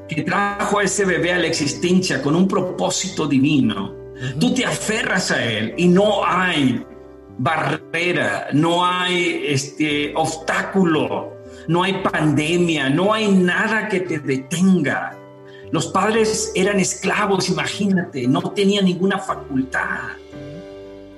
que 0.08 0.22
trajo 0.22 0.78
a 0.78 0.84
ese 0.84 1.04
bebé 1.04 1.32
a 1.32 1.38
la 1.38 1.48
existencia 1.48 2.22
con 2.22 2.36
un 2.36 2.46
propósito 2.46 3.26
divino, 3.26 3.94
tú 4.38 4.54
te 4.54 4.64
aferras 4.64 5.32
a 5.32 5.44
él 5.44 5.74
y 5.76 5.88
no 5.88 6.24
hay 6.24 6.84
barrera, 7.38 8.48
no 8.52 8.86
hay 8.86 9.44
este 9.48 10.12
obstáculo, 10.14 11.36
no 11.66 11.82
hay 11.82 11.94
pandemia, 11.94 12.88
no 12.88 13.12
hay 13.12 13.28
nada 13.32 13.88
que 13.88 14.00
te 14.00 14.20
detenga 14.20 15.16
los 15.72 15.88
padres 15.88 16.52
eran 16.54 16.78
esclavos, 16.78 17.48
imagínate, 17.48 18.26
no 18.28 18.40
tenían 18.52 18.84
ninguna 18.84 19.18
facultad. 19.18 20.10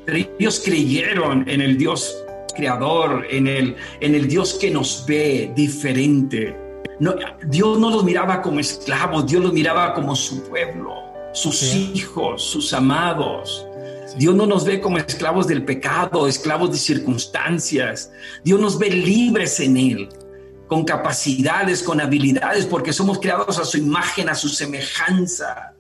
Pero 0.07 0.19
ellos 0.39 0.63
creyeron 0.65 1.49
en 1.49 1.61
el 1.61 1.77
Dios 1.77 2.25
creador, 2.59 3.25
en 3.31 3.47
el, 3.47 3.77
en 4.00 4.15
el 4.17 4.27
Dios 4.27 4.55
que 4.55 4.71
nos 4.71 5.05
ve 5.07 5.53
diferente. 5.55 6.55
No, 6.99 7.15
Dios 7.47 7.79
no 7.79 7.91
los 7.91 8.03
miraba 8.03 8.43
como 8.43 8.59
esclavos, 8.59 9.27
Dios 9.27 9.43
los 9.45 9.53
miraba 9.53 9.95
como 9.95 10.17
su 10.17 10.43
pueblo, 10.43 10.93
sus 11.33 11.62
hijos, 11.75 12.43
sus 12.43 12.73
amados. 12.73 13.65
Dios 14.17 14.35
no 14.35 14.47
nos 14.47 14.65
ve 14.65 14.81
como 14.81 14.99
esclavos 14.99 15.47
del 15.47 15.65
pecado, 15.65 16.27
esclavos 16.27 16.73
de 16.73 16.79
circunstancias. 16.79 18.11
Dios 18.43 18.59
nos 18.61 18.77
ve 18.77 18.91
libres 18.91 19.61
en 19.61 19.77
Él 19.77 20.09
con 20.67 20.85
capacidades, 20.85 21.83
con 21.83 22.00
habilidades, 22.00 22.67
porque 22.67 22.93
somos 22.93 23.21
creados 23.21 23.59
a 23.59 23.65
su 23.65 23.79
imagen, 23.79 24.29
a 24.29 24.35
su 24.35 24.49
semejanza. 24.49 25.75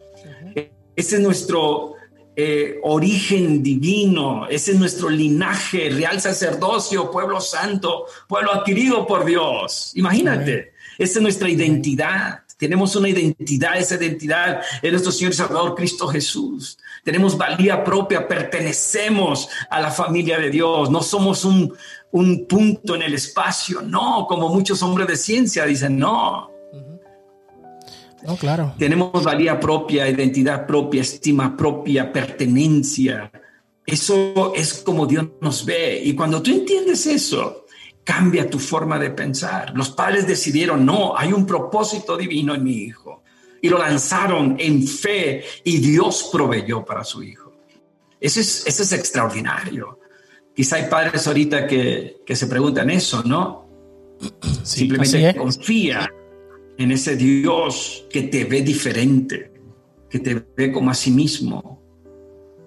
Ese 0.94 1.16
es 1.16 1.20
nuestro 1.20 1.97
eh, 2.40 2.78
origen 2.84 3.64
divino, 3.64 4.46
ese 4.48 4.70
es 4.70 4.78
nuestro 4.78 5.08
linaje, 5.08 5.90
real 5.90 6.20
sacerdocio, 6.20 7.10
pueblo 7.10 7.40
santo, 7.40 8.06
pueblo 8.28 8.52
adquirido 8.52 9.08
por 9.08 9.24
Dios. 9.24 9.90
Imagínate, 9.96 10.72
esa 10.98 11.18
es 11.18 11.20
nuestra 11.20 11.48
identidad. 11.48 12.44
Tenemos 12.56 12.94
una 12.94 13.08
identidad, 13.08 13.76
esa 13.76 13.96
identidad 13.96 14.60
es 14.80 14.92
nuestro 14.92 15.10
Señor 15.10 15.34
Salvador 15.34 15.74
Cristo 15.74 16.06
Jesús. 16.06 16.78
Tenemos 17.02 17.36
valía 17.36 17.82
propia, 17.82 18.28
pertenecemos 18.28 19.48
a 19.68 19.80
la 19.80 19.90
familia 19.90 20.38
de 20.38 20.50
Dios, 20.50 20.92
no 20.92 21.02
somos 21.02 21.44
un, 21.44 21.74
un 22.12 22.46
punto 22.46 22.94
en 22.94 23.02
el 23.02 23.14
espacio, 23.14 23.82
no, 23.82 24.26
como 24.28 24.48
muchos 24.48 24.80
hombres 24.84 25.08
de 25.08 25.16
ciencia 25.16 25.64
dicen, 25.64 25.98
no. 25.98 26.57
No, 28.22 28.36
claro. 28.36 28.74
Tenemos 28.78 29.22
valía 29.24 29.58
propia, 29.58 30.08
identidad 30.08 30.66
propia, 30.66 31.02
estima 31.02 31.56
propia, 31.56 32.12
pertenencia. 32.12 33.30
Eso 33.86 34.52
es 34.54 34.74
como 34.84 35.06
Dios 35.06 35.26
nos 35.40 35.64
ve. 35.64 36.00
Y 36.04 36.14
cuando 36.14 36.42
tú 36.42 36.50
entiendes 36.50 37.06
eso, 37.06 37.66
cambia 38.04 38.50
tu 38.50 38.58
forma 38.58 38.98
de 38.98 39.10
pensar. 39.10 39.72
Los 39.74 39.90
padres 39.90 40.26
decidieron, 40.26 40.84
no, 40.84 41.16
hay 41.16 41.32
un 41.32 41.46
propósito 41.46 42.16
divino 42.16 42.54
en 42.54 42.64
mi 42.64 42.76
hijo. 42.76 43.22
Y 43.60 43.68
lo 43.68 43.78
lanzaron 43.78 44.56
en 44.58 44.86
fe 44.86 45.44
y 45.64 45.78
Dios 45.78 46.28
proveyó 46.32 46.84
para 46.84 47.04
su 47.04 47.22
hijo. 47.22 47.52
Eso 48.20 48.40
es, 48.40 48.66
eso 48.66 48.82
es 48.82 48.92
extraordinario. 48.92 50.00
Quizá 50.54 50.76
hay 50.76 50.84
padres 50.88 51.26
ahorita 51.26 51.66
que, 51.66 52.18
que 52.26 52.36
se 52.36 52.46
preguntan 52.46 52.90
eso, 52.90 53.22
¿no? 53.22 53.68
Simplemente 54.64 55.36
confía 55.36 56.10
en 56.78 56.92
ese 56.92 57.16
Dios 57.16 58.06
que 58.10 58.22
te 58.22 58.44
ve 58.44 58.62
diferente, 58.62 59.52
que 60.08 60.20
te 60.20 60.46
ve 60.56 60.72
como 60.72 60.90
a 60.90 60.94
sí 60.94 61.10
mismo. 61.10 61.82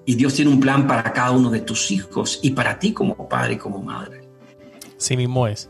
Y 0.06 0.16
Dios 0.16 0.34
tiene 0.34 0.52
un 0.52 0.60
plan 0.60 0.86
para 0.88 1.14
cada 1.14 1.32
uno 1.32 1.50
de 1.50 1.62
tus 1.62 1.92
hijos 1.92 2.40
y 2.44 2.52
para 2.52 2.78
ti 2.78 2.92
como 2.92 3.30
padre 3.30 3.54
y 3.54 3.58
como 3.58 3.82
madre. 3.82 4.28
Sí 4.98 5.16
mismo 5.16 5.48
es. 5.48 5.70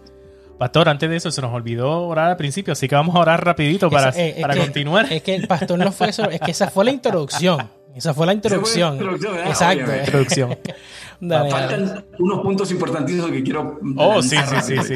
Pastor, 0.58 0.90
antes 0.90 1.10
de 1.10 1.16
eso 1.16 1.32
se 1.32 1.42
nos 1.42 1.54
olvidó 1.54 2.08
orar 2.08 2.32
al 2.32 2.38
principio, 2.38 2.74
así 2.74 2.88
que 2.88 2.96
vamos 2.96 3.16
a 3.16 3.20
orar 3.20 3.44
rapidito 3.44 3.90
para, 3.90 4.10
eh, 4.16 4.38
para 4.42 4.56
continuar. 4.56 5.12
Es 5.12 5.22
que 5.22 5.36
el 5.36 5.48
pastor 5.48 5.78
no 5.78 5.92
fue 5.92 6.10
eso, 6.10 6.30
es 6.30 6.40
que 6.40 6.52
esa 6.52 6.70
fue 6.70 6.86
la 6.86 6.92
introducción. 6.92 7.70
Esa 7.96 8.14
fue 8.14 8.26
la 8.26 8.34
introducción. 8.34 9.00
Exacto. 9.46 9.96
introducción. 9.96 10.58
Faltan 11.30 12.06
unos 12.18 12.40
puntos 12.40 12.72
importantísimos 12.72 13.30
que 13.32 13.44
quiero. 13.44 13.80
Oh, 13.98 14.22
sí, 14.22 14.38
sí, 14.38 14.56
sí, 14.62 14.78
sí. 14.84 14.96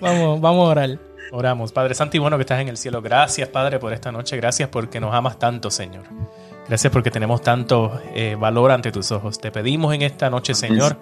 vamos, 0.00 0.40
vamos 0.40 0.68
a 0.68 0.70
orar. 0.70 1.11
Oramos. 1.32 1.72
Padre 1.72 1.94
Santo 1.94 2.16
y 2.16 2.20
bueno 2.20 2.36
que 2.36 2.42
estás 2.42 2.60
en 2.60 2.68
el 2.68 2.76
cielo. 2.76 3.00
Gracias, 3.00 3.48
Padre, 3.48 3.78
por 3.78 3.92
esta 3.92 4.12
noche. 4.12 4.36
Gracias 4.36 4.68
porque 4.68 5.00
nos 5.00 5.14
amas 5.14 5.38
tanto, 5.38 5.70
Señor. 5.70 6.04
Gracias 6.68 6.92
porque 6.92 7.10
tenemos 7.10 7.40
tanto 7.40 8.00
eh, 8.14 8.36
valor 8.38 8.70
ante 8.70 8.92
tus 8.92 9.10
ojos. 9.12 9.38
Te 9.38 9.50
pedimos 9.50 9.94
en 9.94 10.02
esta 10.02 10.28
noche, 10.28 10.54
Señor, 10.54 10.98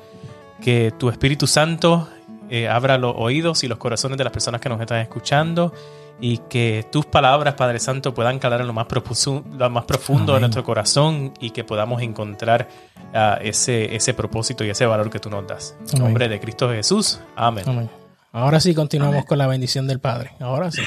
que 0.62 0.92
tu 0.96 1.10
Espíritu 1.10 1.46
Santo 1.46 2.08
eh, 2.48 2.68
abra 2.68 2.96
los 2.96 3.14
oídos 3.16 3.64
y 3.64 3.68
los 3.68 3.78
corazones 3.78 4.18
de 4.18 4.24
las 4.24 4.32
personas 4.32 4.60
que 4.60 4.68
nos 4.68 4.80
están 4.80 5.00
escuchando 5.00 5.72
y 6.20 6.38
que 6.38 6.86
tus 6.92 7.06
palabras, 7.06 7.54
Padre 7.54 7.80
Santo, 7.80 8.14
puedan 8.14 8.38
calar 8.38 8.60
en 8.60 8.66
lo 8.66 8.72
más, 8.72 8.86
lo 8.88 9.70
más 9.70 9.84
profundo 9.84 10.34
de 10.34 10.40
nuestro 10.40 10.62
corazón 10.62 11.32
y 11.40 11.50
que 11.50 11.64
podamos 11.64 12.02
encontrar 12.02 12.68
ah, 13.14 13.38
ese, 13.42 13.96
ese 13.96 14.14
propósito 14.14 14.64
y 14.64 14.70
ese 14.70 14.86
valor 14.86 15.10
que 15.10 15.18
tú 15.18 15.30
nos 15.30 15.46
das. 15.46 15.76
En 15.92 16.00
nombre 16.00 16.28
de 16.28 16.38
Cristo 16.38 16.68
Jesús. 16.70 17.20
Amén. 17.34 17.90
Ahora 18.32 18.60
sí 18.60 18.74
continuamos 18.74 19.24
con 19.24 19.38
la 19.38 19.46
bendición 19.46 19.86
del 19.86 20.00
Padre. 20.00 20.32
Ahora 20.40 20.70
sí. 20.70 20.82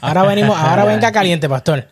Ahora 0.00 0.22
venimos, 0.22 0.56
ahora 0.56 0.84
venga 0.84 1.10
caliente, 1.10 1.48
pastor. 1.48 1.88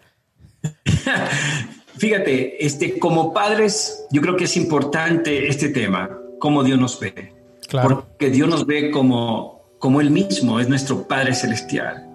Fíjate, 1.96 2.64
este, 2.64 2.98
como 2.98 3.32
padres, 3.32 4.06
yo 4.10 4.20
creo 4.20 4.36
que 4.36 4.44
es 4.44 4.56
importante 4.56 5.48
este 5.48 5.68
tema, 5.68 6.10
cómo 6.38 6.62
Dios 6.62 6.78
nos 6.78 6.98
ve. 6.98 7.32
Claro. 7.68 8.06
Porque 8.08 8.30
Dios 8.30 8.48
nos 8.48 8.66
ve 8.66 8.90
como, 8.90 9.76
como 9.78 10.00
Él 10.00 10.10
mismo, 10.10 10.60
es 10.60 10.68
nuestro 10.68 11.06
Padre 11.06 11.34
Celestial. 11.34 12.08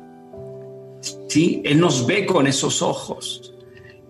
¿sí? 1.28 1.62
Él 1.66 1.80
nos 1.80 2.06
ve 2.06 2.26
con 2.26 2.48
esos 2.48 2.82
ojos. 2.82 3.54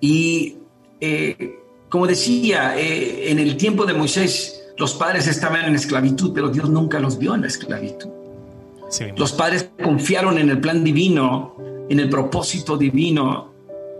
Y 0.02 0.58
eh, 1.02 1.60
como 1.90 2.08
decía, 2.08 2.78
eh, 2.78 3.32
en 3.32 3.40
el 3.40 3.58
tiempo 3.58 3.86
de 3.86 3.94
Moisés, 3.94 4.72
los 4.78 4.94
padres 4.94 5.28
estaban 5.28 5.66
en 5.66 5.76
esclavitud, 5.76 6.32
pero 6.34 6.50
Dios 6.50 6.70
nunca 6.70 7.00
los 7.00 7.18
vio 7.18 7.36
en 7.36 7.42
la 7.42 7.48
esclavitud. 7.48 8.10
Los 9.16 9.34
padres 9.34 9.72
confiaron 9.84 10.38
en 10.38 10.50
el 10.50 10.60
plan 10.60 10.84
divino, 10.84 11.56
en 11.90 12.00
el 12.00 12.10
propósito 12.10 12.78
divino 12.78 13.52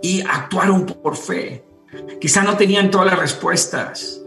y 0.02 0.20
actuaron 0.20 0.86
por 0.86 1.16
fe. 1.16 1.64
Quizá 2.20 2.42
no 2.42 2.56
tenían 2.56 2.90
todas 2.90 3.06
las 3.06 3.18
respuestas, 3.18 4.22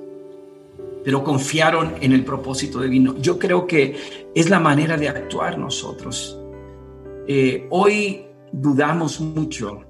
pero 1.03 1.23
confiaron 1.23 1.93
en 2.01 2.13
el 2.13 2.23
propósito 2.23 2.81
divino. 2.81 3.15
Yo 3.19 3.39
creo 3.39 3.67
que 3.67 4.29
es 4.33 4.49
la 4.49 4.59
manera 4.59 4.97
de 4.97 5.09
actuar 5.09 5.57
nosotros. 5.57 6.39
Eh, 7.27 7.67
hoy 7.69 8.25
dudamos 8.51 9.19
mucho 9.19 9.81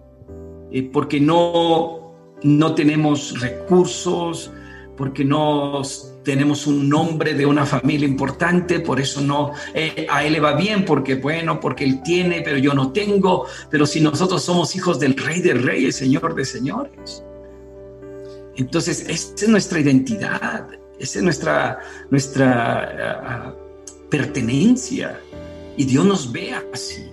eh, 0.72 0.84
porque 0.84 1.20
no, 1.20 2.13
no 2.44 2.75
tenemos 2.75 3.39
recursos, 3.39 4.51
porque 4.96 5.25
no 5.25 5.82
tenemos 6.24 6.68
un 6.68 6.89
nombre 6.89 7.34
de 7.34 7.46
una 7.46 7.65
familia 7.65 8.08
importante, 8.08 8.80
por 8.80 9.00
eso 9.00 9.22
no, 9.22 9.51
eh, 9.74 10.08
a 10.10 10.24
él 10.24 10.34
le 10.34 10.39
va 10.39 10.56
bien, 10.56 10.86
porque 10.86 11.15
bueno, 11.15 11.60
porque 11.60 11.84
él 11.84 12.01
tiene, 12.03 12.42
pero 12.42 12.58
yo 12.58 12.74
no 12.74 12.92
tengo, 12.92 13.46
pero 13.70 13.86
si 13.86 14.01
nosotros 14.01 14.44
somos 14.44 14.75
hijos 14.75 15.00
del 15.00 15.15
rey 15.18 15.42
de 15.42 15.53
reyes, 15.53 15.96
señor 15.96 16.36
de 16.36 16.46
señores. 16.46 17.24
Entonces, 18.56 19.08
esa 19.10 19.34
es 19.36 19.50
nuestra 19.50 19.80
identidad, 19.80 20.68
esa 21.00 21.20
es 21.20 21.24
nuestra, 21.24 21.80
nuestra 22.10 23.24
ah, 23.24 23.56
pertenencia, 24.10 25.20
y 25.75 25.86
Dios 25.86 26.06
nos 26.06 26.32
ve 26.32 26.53
así. 26.74 27.10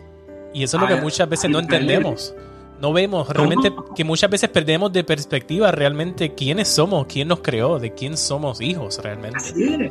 Y 0.52 0.64
eso 0.64 0.76
es 0.76 0.83
lo 0.83 0.88
que 0.88 1.00
muchas 1.00 1.29
veces 1.29 1.50
no 1.50 1.61
entendemos. 1.61 2.35
No 2.81 2.93
vemos 2.93 3.29
realmente 3.29 3.73
que 3.95 4.05
muchas 4.05 4.31
veces 4.31 4.49
perdemos 4.49 4.93
de 4.93 5.05
perspectiva 5.05 5.71
realmente 5.71 6.35
quiénes 6.35 6.69
somos, 6.69 7.07
quién 7.07 7.29
nos 7.29 7.41
creó, 7.41 7.79
de 7.79 7.93
quién 7.93 8.17
somos 8.17 8.61
hijos 8.61 8.99
realmente. 9.03 9.39
Así 9.39 9.91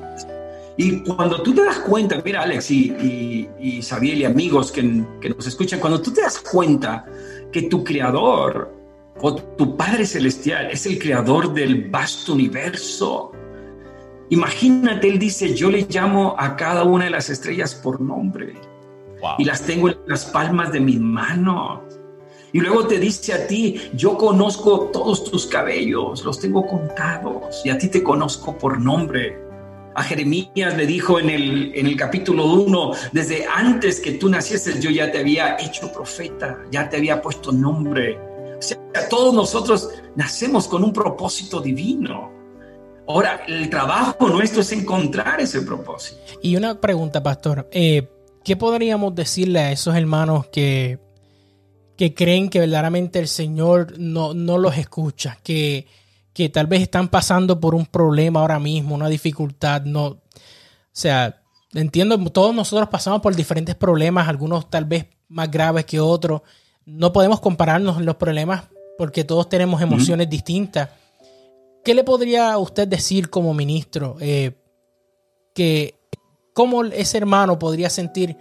Y 0.75 1.03
cuando 1.03 1.41
tú 1.43 1.53
te 1.53 1.63
das 1.63 1.79
cuenta, 1.79 2.19
mira 2.23 2.41
Alex 2.41 2.71
y, 2.71 2.89
y, 2.89 3.49
y 3.59 3.81
Xavier 3.83 4.17
y 4.17 4.25
amigos 4.25 4.71
que, 4.71 5.03
que, 5.21 5.29
nos 5.29 5.45
escuchan, 5.45 5.79
cuando 5.79 6.01
tú 6.01 6.11
te 6.11 6.21
das 6.21 6.39
cuenta 6.39 7.05
que 7.51 7.63
tu 7.63 7.83
creador 7.83 8.73
O 9.21 9.35
tu 9.35 9.75
Padre 9.77 10.05
Celestial 10.05 10.71
es 10.71 10.85
el 10.85 10.97
creador 10.97 11.53
del 11.53 11.89
vasto 11.89 12.33
universo. 12.33 13.31
Imagínate, 14.29 15.09
Él 15.09 15.19
dice, 15.19 15.53
yo 15.53 15.69
le 15.69 15.85
llamo 15.89 16.35
a 16.37 16.55
cada 16.55 16.83
una 16.83 17.05
de 17.05 17.11
las 17.11 17.29
estrellas 17.29 17.75
por 17.75 17.99
nombre 17.99 18.55
y 19.37 19.43
las 19.43 19.61
tengo 19.61 19.89
en 19.89 19.97
las 20.07 20.25
palmas 20.25 20.71
de 20.71 20.79
mis 20.79 20.99
manos. 20.99 21.81
Y 22.51 22.59
luego 22.59 22.87
te 22.87 22.99
dice 22.99 23.33
a 23.33 23.47
ti, 23.47 23.79
yo 23.93 24.17
conozco 24.17 24.89
todos 24.91 25.23
tus 25.23 25.45
cabellos, 25.45 26.23
los 26.23 26.39
tengo 26.39 26.65
contados 26.65 27.61
y 27.63 27.69
a 27.69 27.77
ti 27.77 27.89
te 27.89 28.01
conozco 28.01 28.57
por 28.57 28.79
nombre. 28.79 29.37
A 29.95 30.03
Jeremías 30.03 30.75
le 30.75 30.85
dijo 30.85 31.19
en 31.19 31.29
el, 31.29 31.71
en 31.75 31.85
el 31.85 31.95
capítulo 31.95 32.45
1, 32.45 32.91
desde 33.11 33.45
antes 33.45 33.99
que 33.99 34.13
tú 34.13 34.29
nacieses 34.29 34.79
yo 34.79 34.89
ya 34.89 35.11
te 35.11 35.19
había 35.19 35.57
hecho 35.57 35.91
profeta, 35.91 36.59
ya 36.71 36.89
te 36.89 36.97
había 36.97 37.21
puesto 37.21 37.51
nombre. 37.51 38.17
O 38.57 38.61
sea, 38.61 38.77
todos 39.09 39.33
nosotros 39.33 39.89
nacemos 40.15 40.67
con 40.67 40.83
un 40.83 40.93
propósito 40.93 41.61
divino. 41.61 42.31
Ahora, 43.07 43.41
el 43.47 43.69
trabajo 43.69 44.27
nuestro 44.27 44.61
es 44.61 44.71
encontrar 44.71 45.41
ese 45.41 45.61
propósito. 45.61 46.19
Y 46.41 46.55
una 46.55 46.79
pregunta, 46.79 47.23
pastor. 47.23 47.67
Eh, 47.71 48.07
¿Qué 48.43 48.55
podríamos 48.55 49.15
decirle 49.15 49.59
a 49.59 49.71
esos 49.71 49.95
hermanos 49.95 50.47
que 50.47 50.99
que 51.99 52.13
creen 52.13 52.49
que 52.49 52.61
verdaderamente 52.61 53.19
el 53.19 53.27
Señor 53.27 53.99
no, 53.99 54.33
no 54.33 54.57
los 54.57 54.77
escucha, 54.77 55.37
que, 55.43 55.85
que 56.31 56.47
tal 56.47 56.65
vez 56.65 56.81
están 56.81 57.09
pasando 57.09 57.59
por 57.59 57.75
un 57.75 57.85
problema 57.85 58.39
ahora 58.39 58.57
mismo, 58.57 58.95
una 58.95 59.09
dificultad, 59.09 59.81
no, 59.81 60.05
o 60.05 60.21
sea, 60.93 61.41
entiendo, 61.73 62.17
todos 62.31 62.55
nosotros 62.55 62.87
pasamos 62.87 63.19
por 63.19 63.35
diferentes 63.35 63.75
problemas, 63.75 64.29
algunos 64.29 64.69
tal 64.69 64.85
vez 64.85 65.07
más 65.27 65.51
graves 65.51 65.83
que 65.83 65.99
otros, 65.99 66.41
no 66.85 67.11
podemos 67.11 67.41
compararnos 67.41 67.97
en 67.97 68.05
los 68.05 68.15
problemas 68.15 68.63
porque 68.97 69.25
todos 69.25 69.49
tenemos 69.49 69.81
emociones 69.81 70.29
distintas. 70.29 70.91
¿Qué 71.83 71.93
le 71.93 72.05
podría 72.05 72.57
usted 72.59 72.87
decir 72.87 73.29
como 73.29 73.53
ministro? 73.53 74.15
Eh, 74.21 74.53
que 75.53 75.99
cómo 76.53 76.85
ese 76.85 77.17
hermano 77.17 77.59
podría 77.59 77.89
sentir 77.89 78.37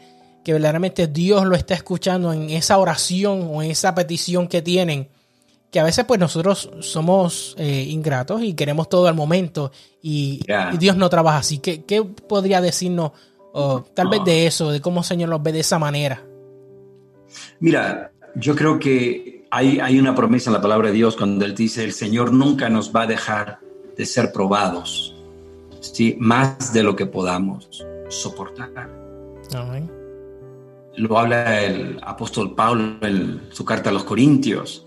que 0.49 0.55
verdaderamente 0.55 1.09
Dios 1.09 1.45
lo 1.45 1.55
está 1.55 1.75
escuchando 1.75 2.33
en 2.33 2.49
esa 2.49 2.79
oración 2.79 3.51
o 3.53 3.63
en 3.63 3.71
esa 3.71 3.95
petición 3.95 4.49
que 4.49 4.63
tienen, 4.63 5.07
que 5.71 5.79
a 5.79 5.85
veces 5.85 6.07
pues 6.07 6.19
nosotros 6.19 6.71
somos 6.81 7.55
eh, 7.59 7.85
ingratos 7.87 8.43
y 8.43 8.55
queremos 8.55 8.89
todo 8.89 9.09
al 9.09 9.15
momento 9.15 9.71
y, 10.01 10.41
Dios 10.79 10.97
no 10.97 11.11
trabaja 11.11 11.41
así. 11.41 11.59
¿Qué, 11.59 11.85
qué 11.85 12.03
podría 12.03 12.63
decirnos 12.63 13.13
tal 13.93 14.09
vez 14.09 14.25
de 14.25 14.47
eso, 14.47 14.71
de 14.71 14.81
cómo 14.81 15.01
el 15.01 15.05
Señor 15.05 15.29
los 15.29 15.43
ve 15.43 15.53
de 15.53 15.61
esa 15.61 15.79
manera? 15.79 16.25
Mira, 17.61 18.11
yo 18.35 18.57
creo 18.57 18.79
que 18.79 19.45
hay, 19.51 19.81
hay 19.81 19.99
una 19.99 20.15
promesa 20.15 20.49
en 20.49 20.55
la 20.55 20.63
palabra 20.63 20.89
de 20.89 20.95
Dios 20.95 21.15
cuando 21.15 21.45
Él 21.45 21.55
dice, 21.55 21.85
el 21.85 21.93
Señor 21.93 22.33
nunca 22.33 22.71
nos 22.71 22.91
va 22.91 23.03
a 23.03 23.07
dejar 23.07 23.59
de 23.99 24.07
ser 24.07 24.33
probados, 24.33 25.15
¿sí? 25.81 26.17
más 26.19 26.73
de 26.73 26.85
lo 26.85 26.97
que 26.97 27.05
podamos 27.05 27.85
soportar. 28.09 28.89
Amén 29.53 29.98
lo 30.99 31.19
habla 31.19 31.63
el 31.65 31.99
apóstol 32.03 32.55
Pablo 32.55 32.99
en 33.03 33.49
su 33.51 33.65
carta 33.65 33.91
a 33.91 33.93
los 33.93 34.05
Corintios. 34.05 34.85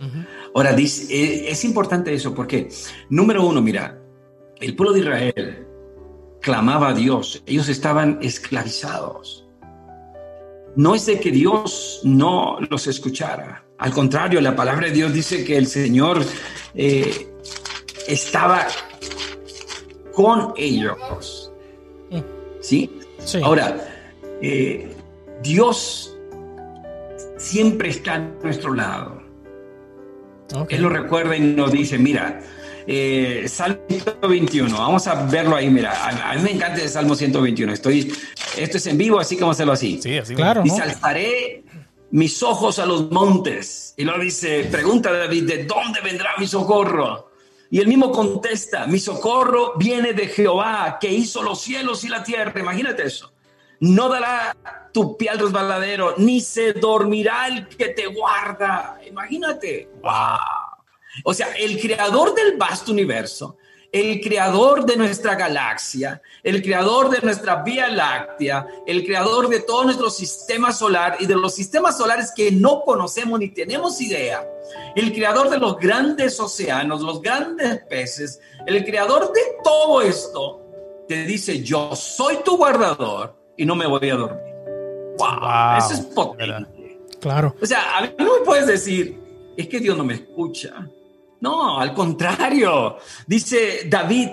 Ahora, 0.54 0.74
dice, 0.74 1.14
eh, 1.14 1.50
es 1.50 1.64
importante 1.64 2.14
eso 2.14 2.34
porque, 2.36 2.70
número 3.10 3.46
uno, 3.46 3.62
mira, 3.62 4.00
el 4.60 4.76
pueblo 4.76 4.94
de 4.94 5.00
Israel 5.00 5.68
clamaba 6.42 6.90
a 6.90 6.94
Dios, 6.94 7.42
ellos 7.46 7.70
estaban 7.70 8.20
esclavizados. 8.22 9.48
No 10.76 10.96
es 10.96 11.06
de 11.06 11.20
que 11.20 11.32
Dios 11.32 12.02
no 12.04 12.58
los 12.70 12.88
escuchara, 12.88 13.66
al 13.82 13.94
contrario, 13.94 14.40
la 14.42 14.56
palabra 14.56 14.86
de 14.88 14.94
Dios 14.94 15.12
dice 15.12 15.44
que 15.44 15.58
el 15.58 15.66
Señor 15.66 16.24
eh, 16.76 17.34
estaba 18.08 18.68
con 20.14 20.54
ellos. 20.56 21.52
¿Sí? 22.60 23.00
sí. 23.26 23.40
Ahora, 23.44 23.76
eh, 24.40 24.96
Dios 25.42 26.11
siempre 27.52 27.90
está 27.90 28.14
a 28.16 28.20
nuestro 28.20 28.74
lado. 28.74 29.22
Él 30.70 30.82
lo 30.82 30.90
recuerda 30.90 31.36
y 31.36 31.42
nos 31.42 31.72
dice, 31.72 31.98
mira, 31.98 32.42
eh, 32.88 33.46
Salmo 33.48 33.82
121, 33.90 34.78
vamos 34.78 35.08
a 35.08 35.26
verlo 35.26 35.56
ahí, 35.56 35.70
mira, 35.70 35.94
a, 36.30 36.36
mí 36.36 36.44
me 36.44 36.52
encanta 36.52 36.82
el 36.82 36.90
Salmo 36.90 37.16
121, 37.16 37.74
estoy, 37.74 38.14
esto 38.58 38.78
es 38.78 38.88
en 38.88 38.98
vivo, 38.98 39.20
así 39.20 39.36
que 39.36 39.42
vamos 39.42 39.56
a 39.56 39.58
hacerlo 39.58 39.74
así. 39.74 40.00
Sí, 40.02 40.18
así 40.18 40.34
claro. 40.34 40.62
Dice, 40.64 40.82
alzaré 40.82 41.64
mis 42.12 42.42
ojos 42.42 42.80
a 42.80 42.86
los 42.86 43.12
montes. 43.12 43.94
Y 43.98 44.04
luego 44.04 44.22
dice, 44.22 44.68
pregunta 44.72 45.12
David, 45.12 45.44
¿de 45.44 45.64
dónde 45.66 46.02
vendrá 46.02 46.32
mi 46.38 46.48
socorro? 46.48 47.32
Y 47.70 47.80
él 47.80 47.88
mismo 47.88 48.12
contesta, 48.12 48.88
mi 48.88 49.00
socorro 49.00 49.74
viene 49.78 50.14
de 50.14 50.28
Jehová, 50.28 50.98
que 51.00 51.10
hizo 51.10 51.44
los 51.44 51.62
cielos 51.62 52.04
y 52.04 52.10
la 52.10 52.24
tierra. 52.24 52.54
Imagínate 52.60 53.04
eso 53.04 53.32
no 53.82 54.10
dará 54.10 54.56
tu 54.94 55.18
pie 55.18 55.30
al 55.30 55.40
resbaladero, 55.40 56.16
ni 56.18 56.40
se 56.40 56.74
dormirá 56.74 57.48
el 57.48 57.68
que 57.68 57.90
te 57.90 58.08
guarda. 58.08 59.00
Imagínate. 59.08 59.90
Wow. 60.02 60.40
O 61.26 61.34
sea, 61.34 61.48
el 61.58 61.80
creador 61.80 62.34
del 62.36 62.58
vasto 62.58 62.92
universo, 62.92 63.58
el 63.92 64.22
creador 64.22 64.86
de 64.86 64.96
nuestra 64.96 65.36
galaxia, 65.36 66.22
el 66.44 66.62
creador 66.62 67.10
de 67.10 67.22
nuestra 67.22 67.64
Vía 67.64 67.90
Láctea, 67.90 68.66
el 68.86 69.04
creador 69.04 69.50
de 69.50 69.62
todo 69.62 69.84
nuestro 69.84 70.10
sistema 70.10 70.72
solar 70.72 71.18
y 71.20 71.26
de 71.26 71.36
los 71.36 71.56
sistemas 71.56 71.98
solares 71.98 72.32
que 72.34 72.52
no 72.52 72.84
conocemos 72.84 73.40
ni 73.40 73.50
tenemos 73.50 74.00
idea, 74.00 74.48
el 74.96 75.12
creador 75.12 75.50
de 75.50 75.58
los 75.58 75.78
grandes 75.78 76.40
océanos, 76.40 77.02
los 77.02 77.22
grandes 77.22 77.84
peces, 77.90 78.40
el 78.66 78.86
creador 78.86 79.34
de 79.34 79.42
todo 79.64 80.02
esto, 80.02 80.62
te 81.08 81.26
dice, 81.26 81.62
yo 81.62 81.94
soy 81.96 82.38
tu 82.46 82.56
guardador 82.56 83.41
y 83.58 83.66
no 83.66 83.76
me 83.76 83.86
voy 83.88 84.10
a 84.10 84.16
dormir. 84.16 84.54
Wow, 85.18 85.78
eso 85.78 85.94
es 85.94 86.02
potente. 86.02 87.00
Claro. 87.20 87.56
O 87.62 87.66
sea, 87.66 87.98
a 87.98 88.02
mí 88.02 88.10
no 88.18 88.40
me 88.40 88.46
puedes 88.46 88.66
decir, 88.66 89.20
es 89.56 89.68
que 89.68 89.80
Dios 89.80 89.98
no 89.98 90.04
me 90.04 90.16
escucha. 90.16 90.88
No, 91.40 91.80
al 91.80 91.94
contrario. 91.94 92.98
Dice 93.28 93.88
David, 93.88 94.30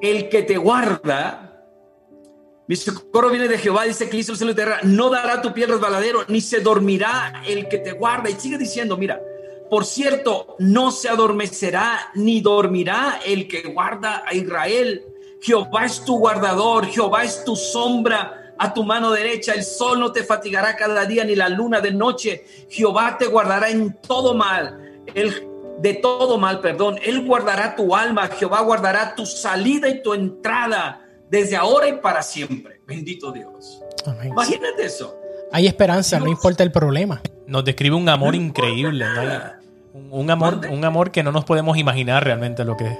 el 0.00 0.28
que 0.28 0.42
te 0.42 0.56
guarda, 0.56 1.64
mi 2.68 2.76
socorro 2.76 3.30
viene 3.30 3.48
de 3.48 3.58
Jehová, 3.58 3.84
dice 3.84 4.08
que 4.08 4.16
hizo 4.16 4.32
el 4.32 4.38
cielo 4.38 4.52
y 4.52 4.56
tierra, 4.56 4.80
no 4.82 5.10
dará 5.10 5.40
tu 5.40 5.52
pie 5.52 5.66
resbaladero, 5.66 6.24
ni 6.28 6.40
se 6.40 6.60
dormirá 6.60 7.42
el 7.46 7.68
que 7.68 7.78
te 7.78 7.92
guarda. 7.92 8.28
Y 8.28 8.34
sigue 8.34 8.58
diciendo, 8.58 8.96
mira, 8.96 9.20
por 9.70 9.84
cierto, 9.84 10.56
no 10.58 10.90
se 10.90 11.08
adormecerá 11.08 12.10
ni 12.14 12.40
dormirá 12.40 13.20
el 13.24 13.48
que 13.48 13.62
guarda 13.62 14.22
a 14.26 14.34
Israel. 14.34 15.04
Jehová 15.40 15.84
es 15.84 16.04
tu 16.04 16.18
guardador, 16.18 16.86
Jehová 16.86 17.24
es 17.24 17.44
tu 17.44 17.56
sombra. 17.56 18.42
A 18.58 18.72
tu 18.72 18.84
mano 18.84 19.10
derecha, 19.10 19.52
el 19.52 19.62
sol 19.62 20.00
no 20.00 20.12
te 20.12 20.24
fatigará 20.24 20.76
cada 20.76 21.04
día 21.04 21.24
ni 21.24 21.34
la 21.34 21.50
luna 21.50 21.82
de 21.82 21.92
noche, 21.92 22.46
Jehová 22.70 23.18
te 23.18 23.26
guardará 23.26 23.68
en 23.68 23.92
todo 24.00 24.32
mal, 24.32 25.02
el, 25.14 25.46
de 25.78 25.92
todo 25.92 26.38
mal, 26.38 26.60
perdón, 26.60 26.96
Él 27.02 27.26
guardará 27.26 27.76
tu 27.76 27.94
alma, 27.94 28.28
Jehová 28.28 28.62
guardará 28.62 29.14
tu 29.14 29.26
salida 29.26 29.90
y 29.90 30.02
tu 30.02 30.14
entrada 30.14 31.04
desde 31.28 31.54
ahora 31.54 31.88
y 31.88 31.98
para 31.98 32.22
siempre. 32.22 32.80
Bendito 32.86 33.30
Dios. 33.30 33.82
Imagínate 34.24 34.84
eso. 34.84 35.18
Hay 35.52 35.66
esperanza, 35.66 36.18
no 36.18 36.28
importa 36.28 36.62
el 36.62 36.72
problema. 36.72 37.20
Nos 37.46 37.64
describe 37.64 37.94
un 37.94 38.08
amor 38.08 38.34
increíble, 38.34 39.04
un, 39.92 40.30
amor, 40.30 40.60
un 40.70 40.84
amor 40.84 41.10
que 41.10 41.22
no 41.22 41.30
nos 41.30 41.44
podemos 41.44 41.76
imaginar 41.76 42.24
realmente 42.24 42.64
lo 42.64 42.76
que 42.76 42.96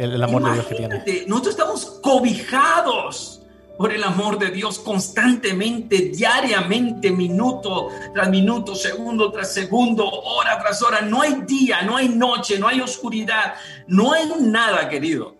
el, 0.00 0.22
amor 0.22 0.44
de 0.44 0.52
Dios 0.54 0.66
que 0.66 0.74
tiene. 0.74 1.04
Nosotros 1.26 1.54
estamos 1.54 1.84
cobijados 2.02 3.42
por 3.76 3.92
el 3.92 4.02
amor 4.02 4.38
de 4.38 4.50
Dios 4.50 4.78
constantemente, 4.78 6.10
diariamente, 6.14 7.10
minuto 7.10 7.88
tras 8.12 8.28
minuto, 8.28 8.74
segundo 8.74 9.30
tras 9.30 9.52
segundo, 9.52 10.08
hora 10.08 10.58
tras 10.58 10.82
hora. 10.82 11.00
No 11.00 11.22
hay 11.22 11.42
día, 11.46 11.82
no 11.82 11.96
hay 11.96 12.08
noche, 12.08 12.58
no 12.58 12.68
hay 12.68 12.80
oscuridad, 12.80 13.54
no 13.88 14.12
hay 14.12 14.30
nada, 14.40 14.88
querido. 14.88 15.36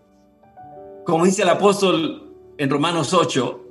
Como 1.05 1.25
dice 1.25 1.43
el 1.43 1.49
apóstol 1.51 2.35
en 2.57 2.71
Romanos 2.71 3.13
8, 3.13 3.67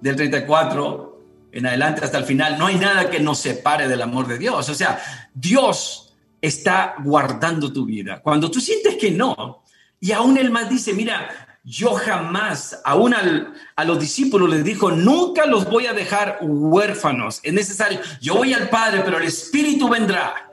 del 0.00 0.16
34 0.16 1.18
en 1.52 1.66
adelante 1.66 2.04
hasta 2.04 2.18
el 2.18 2.24
final, 2.24 2.58
no 2.58 2.66
hay 2.66 2.76
nada 2.76 3.10
que 3.10 3.20
nos 3.20 3.38
separe 3.38 3.88
del 3.88 4.02
amor 4.02 4.26
de 4.26 4.38
Dios. 4.38 4.68
O 4.68 4.74
sea, 4.74 5.00
Dios 5.34 6.14
está 6.40 6.94
guardando 7.02 7.72
tu 7.72 7.84
vida. 7.84 8.20
Cuando 8.22 8.50
tú 8.50 8.60
sientes 8.60 8.96
que 8.96 9.10
no, 9.10 9.59
y 10.00 10.12
aún 10.12 10.38
él 10.38 10.50
más 10.50 10.68
dice, 10.70 10.94
mira, 10.94 11.28
yo 11.62 11.92
jamás, 11.92 12.80
aún 12.84 13.14
a 13.14 13.84
los 13.84 14.00
discípulos 14.00 14.48
les 14.48 14.64
dijo, 14.64 14.90
nunca 14.90 15.44
los 15.44 15.68
voy 15.68 15.86
a 15.86 15.92
dejar 15.92 16.38
huérfanos. 16.40 17.40
Es 17.42 17.52
necesario, 17.52 18.00
yo 18.20 18.36
voy 18.36 18.54
al 18.54 18.70
Padre, 18.70 19.02
pero 19.04 19.18
el 19.18 19.24
Espíritu 19.24 19.88
vendrá. 19.88 20.50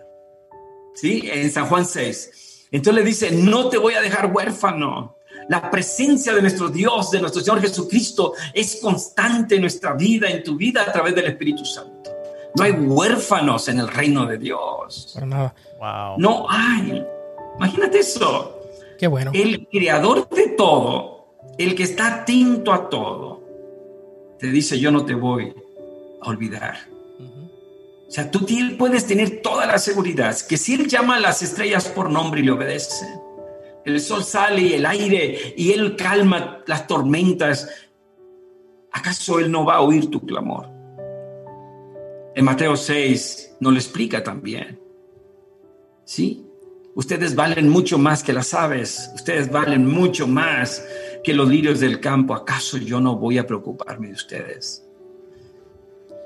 ¿Sí? 0.93 1.29
En 1.31 1.49
San 1.51 1.67
Juan 1.67 1.85
6. 1.85 2.67
Entonces 2.71 3.03
le 3.03 3.07
dice, 3.07 3.31
no 3.31 3.69
te 3.69 3.77
voy 3.77 3.93
a 3.93 4.01
dejar 4.01 4.31
huérfano. 4.33 5.15
La 5.47 5.71
presencia 5.71 6.33
de 6.33 6.41
nuestro 6.41 6.67
Dios, 6.67 7.11
de 7.11 7.21
nuestro 7.21 7.41
Señor 7.41 7.61
Jesucristo, 7.61 8.33
es 8.53 8.79
constante 8.81 9.55
en 9.55 9.61
nuestra 9.61 9.93
vida, 9.93 10.27
en 10.27 10.43
tu 10.43 10.57
vida, 10.57 10.81
a 10.81 10.91
través 10.91 11.15
del 11.15 11.25
Espíritu 11.25 11.63
Santo. 11.63 12.11
No 12.55 12.63
hay 12.63 12.71
huérfanos 12.71 13.69
en 13.69 13.79
el 13.79 13.87
reino 13.87 14.25
de 14.25 14.37
Dios. 14.37 15.17
nada. 15.25 15.55
No 16.17 16.47
hay. 16.49 17.05
Imagínate 17.55 17.99
eso. 17.99 18.56
Qué 18.97 19.07
bueno. 19.07 19.31
El 19.33 19.67
creador 19.67 20.29
de 20.29 20.49
todo, 20.49 21.35
el 21.57 21.75
que 21.75 21.83
está 21.83 22.21
atento 22.21 22.73
a 22.73 22.89
todo, 22.89 23.43
te 24.39 24.47
dice, 24.47 24.79
yo 24.79 24.91
no 24.91 25.05
te 25.05 25.13
voy 25.13 25.53
a 26.21 26.29
olvidar. 26.29 26.77
O 28.07 28.11
sea, 28.11 28.31
tú 28.31 28.45
puedes 28.77 29.05
tener 29.05 29.41
toda 29.41 29.65
la 29.65 29.77
seguridad 29.77 30.35
que 30.47 30.55
si 30.57 30.75
Él 30.75 30.87
llama 30.87 31.17
a 31.17 31.19
las 31.19 31.41
estrellas 31.41 31.89
por 31.89 32.09
nombre 32.09 32.39
y 32.39 32.43
le 32.43 32.51
obedece, 32.51 33.05
el 33.85 33.99
sol 33.99 34.23
sale 34.23 34.61
y 34.61 34.73
el 34.73 34.85
aire 34.85 35.53
y 35.57 35.71
Él 35.71 35.95
calma 35.97 36.63
las 36.67 36.87
tormentas, 36.87 37.69
¿acaso 38.91 39.39
Él 39.39 39.51
no 39.51 39.65
va 39.65 39.75
a 39.75 39.81
oír 39.81 40.09
tu 40.09 40.25
clamor? 40.25 40.69
En 42.33 42.45
Mateo 42.45 42.77
6 42.77 43.57
nos 43.59 43.73
lo 43.73 43.79
explica 43.79 44.23
también. 44.23 44.79
¿Sí? 46.05 46.46
Ustedes 46.97 47.35
valen 47.35 47.69
mucho 47.69 47.99
más 47.99 48.23
que 48.23 48.33
las 48.33 48.55
aves, 48.55 49.11
ustedes 49.13 49.51
valen 49.51 49.85
mucho 49.85 50.25
más 50.25 50.83
que 51.23 51.31
los 51.31 51.47
lirios 51.47 51.79
del 51.79 51.99
campo. 51.99 52.33
¿Acaso 52.33 52.79
yo 52.79 52.99
no 52.99 53.17
voy 53.17 53.37
a 53.37 53.45
preocuparme 53.45 54.07
de 54.07 54.13
ustedes? 54.13 54.83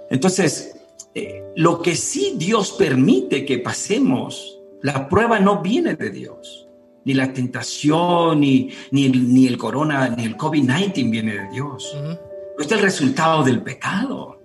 Entonces, 0.09 0.73
eh, 1.13 1.43
lo 1.57 1.81
que 1.81 1.93
sí 1.93 2.35
Dios 2.37 2.71
permite 2.71 3.43
que 3.43 3.57
pasemos, 3.57 4.61
la 4.81 5.09
prueba 5.09 5.41
no 5.41 5.61
viene 5.61 5.95
de 5.95 6.09
Dios. 6.09 6.69
Ni 7.03 7.15
la 7.15 7.33
tentación, 7.33 8.39
ni, 8.39 8.69
ni, 8.91 9.47
el 9.47 9.57
corona, 9.57 10.07
ni 10.07 10.23
el 10.23 10.37
COVID-19 10.37 11.11
viene 11.11 11.33
de 11.33 11.49
Dios. 11.49 11.93
No 12.01 12.63
es 12.63 12.71
el 12.71 12.79
resultado 12.79 13.43
del 13.43 13.61
pecado. 13.61 14.39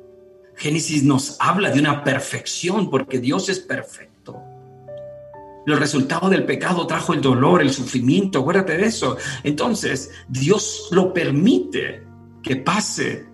Génesis 0.57 1.05
nos 1.05 1.37
habla 1.39 1.71
de 1.71 1.79
una 1.79 2.03
perfección 2.03 2.91
porque 2.91 3.21
Dios 3.21 3.49
es 3.49 3.61
perfecto. 3.61 4.16
El 5.67 5.79
resultado 5.79 6.31
del 6.31 6.45
pecado 6.45 6.87
trajo 6.87 7.13
el 7.13 7.21
dolor, 7.21 7.61
el 7.61 7.73
sufrimiento, 7.73 8.41
acuérdate 8.41 8.77
de 8.77 8.87
eso. 8.87 9.17
Entonces, 9.43 10.11
Dios 10.29 10.89
lo 10.93 11.13
permite 11.13 12.07
que 12.43 12.57
pase 12.57 13.27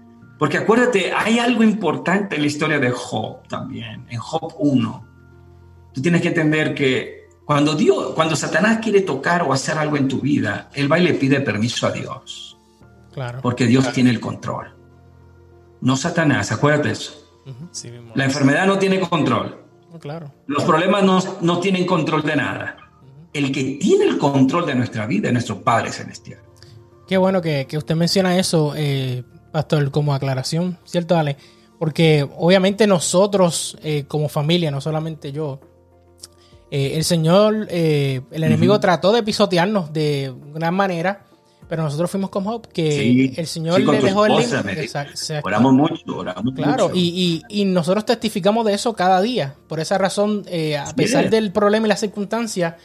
porque 0.43 0.59
acuérdate, 0.59 1.13
hay 1.13 1.39
algo 1.39 1.63
importante 1.63 2.35
en 2.35 2.43
la 2.43 2.49
historia 2.49 2.81
de 2.81 2.91
Job 2.91 3.47
también, 3.47 4.05
en 4.11 4.19
Job 4.19 4.53
1. 4.59 5.09
Tú 5.93 6.03
tienes 6.03 6.21
que 6.21 6.27
entender 6.27 6.75
que 6.75 7.29
cuando 7.45 7.77
Dios, 7.77 8.13
cuando 8.17 8.35
Satanás 8.35 8.81
quiere 8.83 9.03
tocar 9.03 9.43
o 9.43 9.53
hacer 9.53 9.79
algo 9.79 9.97
en 9.97 10.09
tu 10.09 10.21
vida, 10.21 10.69
él 10.75 10.91
va 10.91 10.99
y 10.99 11.05
le 11.05 11.15
pide 11.15 11.43
permiso 11.43 11.87
a 11.87 11.93
Dios. 11.93 12.59
Claro. 13.13 13.39
Porque 13.41 13.69
Dios 13.69 13.93
tiene 13.93 14.11
el 14.11 14.19
control. 14.19 14.75
No 15.81 15.97
Satanás, 15.97 16.51
acuérdate 16.51 16.91
eso. 16.91 17.25
la 18.17 18.25
enfermedad 18.25 18.67
no 18.67 18.81
tiene 18.81 18.99
control. 18.99 19.62
Claro. 20.01 20.33
Los 20.47 20.65
problemas 20.65 21.03
no, 21.03 21.21
no 21.41 21.61
tienen 21.61 21.87
control 21.87 22.23
de 22.23 22.37
nada. 22.37 22.77
El 23.33 23.51
que 23.51 23.79
tiene 23.81 24.05
el 24.05 24.19
control 24.19 24.67
de 24.67 24.75
nuestra 24.75 25.07
vida 25.07 25.29
es 25.29 25.33
nuestro 25.33 25.63
Padre 25.63 25.91
Celestial. 25.91 26.41
Qué 27.07 27.17
bueno 27.17 27.41
que, 27.43 27.67
que 27.67 27.79
usted 27.79 27.95
menciona 27.95 28.39
eso. 28.39 28.75
Eh, 28.77 29.23
Pastor, 29.51 29.91
como 29.91 30.15
aclaración, 30.15 30.79
¿cierto, 30.85 31.17
Ale? 31.17 31.37
Porque 31.79 32.27
obviamente 32.39 32.87
nosotros 32.87 33.77
eh, 33.83 34.05
como 34.09 34.29
familia, 34.29 34.71
no 34.71 34.81
solamente 34.81 35.31
yo, 35.33 35.61
eh, 36.71 36.93
el 36.95 37.05
Señor, 37.05 37.67
el 37.71 38.45
enemigo 38.45 38.81
trató 38.81 39.13
de 39.13 39.23
pisotearnos 39.23 39.93
de 39.93 40.33
gran 40.55 40.75
manera, 40.75 41.27
pero 41.73 41.85
nosotros 41.85 42.11
fuimos 42.11 42.29
con 42.29 42.45
Job, 42.45 42.69
que 42.69 43.33
el 43.35 43.47
Señor 43.47 43.81
le 43.81 43.99
dejó 43.99 44.27
el 44.27 44.37
límite. 44.37 44.91
Oramos 45.43 45.73
mucho, 45.73 46.19
oramos 46.19 46.53
claro, 46.55 46.91
Y, 46.93 47.41
y, 47.49 47.65
nosotros 47.65 48.05
testificamos 48.05 48.67
de 48.67 48.75
eso 48.75 48.93
cada 48.93 49.23
día. 49.23 49.55
Por 49.69 49.81
esa 49.81 49.97
razón, 49.97 50.45
a 50.79 50.95
pesar 50.95 51.31
del 51.31 51.51
problema 51.51 51.87
y 51.87 51.89
la 51.89 51.97
circunstancia, 51.97 52.77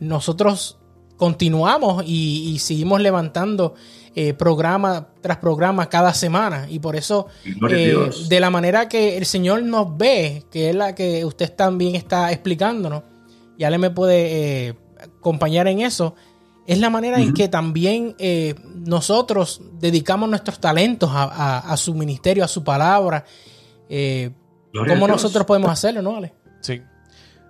nosotros 0.00 0.78
continuamos 1.18 2.04
y, 2.06 2.52
y 2.54 2.58
seguimos 2.58 3.02
levantando 3.02 3.74
eh, 4.18 4.32
programa 4.32 5.08
tras 5.20 5.36
programa 5.36 5.90
cada 5.90 6.14
semana. 6.14 6.66
Y 6.70 6.78
por 6.78 6.96
eso, 6.96 7.26
eh, 7.68 7.94
de 8.30 8.40
la 8.40 8.48
manera 8.48 8.88
que 8.88 9.18
el 9.18 9.26
Señor 9.26 9.62
nos 9.62 9.94
ve, 9.98 10.42
que 10.50 10.70
es 10.70 10.74
la 10.74 10.94
que 10.94 11.22
usted 11.26 11.52
también 11.52 11.96
está 11.96 12.32
explicándonos, 12.32 13.02
ya 13.58 13.68
le 13.68 13.76
me 13.76 13.90
puede 13.90 14.68
eh, 14.68 14.74
acompañar 15.18 15.68
en 15.68 15.80
eso, 15.80 16.14
es 16.66 16.78
la 16.78 16.90
manera 16.90 17.18
en 17.18 17.32
que 17.32 17.48
también 17.48 18.16
nosotros 18.84 19.62
dedicamos 19.78 20.28
nuestros 20.28 20.60
talentos 20.60 21.10
a, 21.12 21.74
su 21.76 21.94
ministerio, 21.94 22.44
a 22.44 22.48
su 22.48 22.64
palabra. 22.64 23.24
¿Cómo 24.72 25.08
nosotros 25.08 25.46
podemos 25.46 25.70
hacerlo, 25.70 26.02
no, 26.02 26.16
Ale? 26.16 26.34
Sí. 26.60 26.82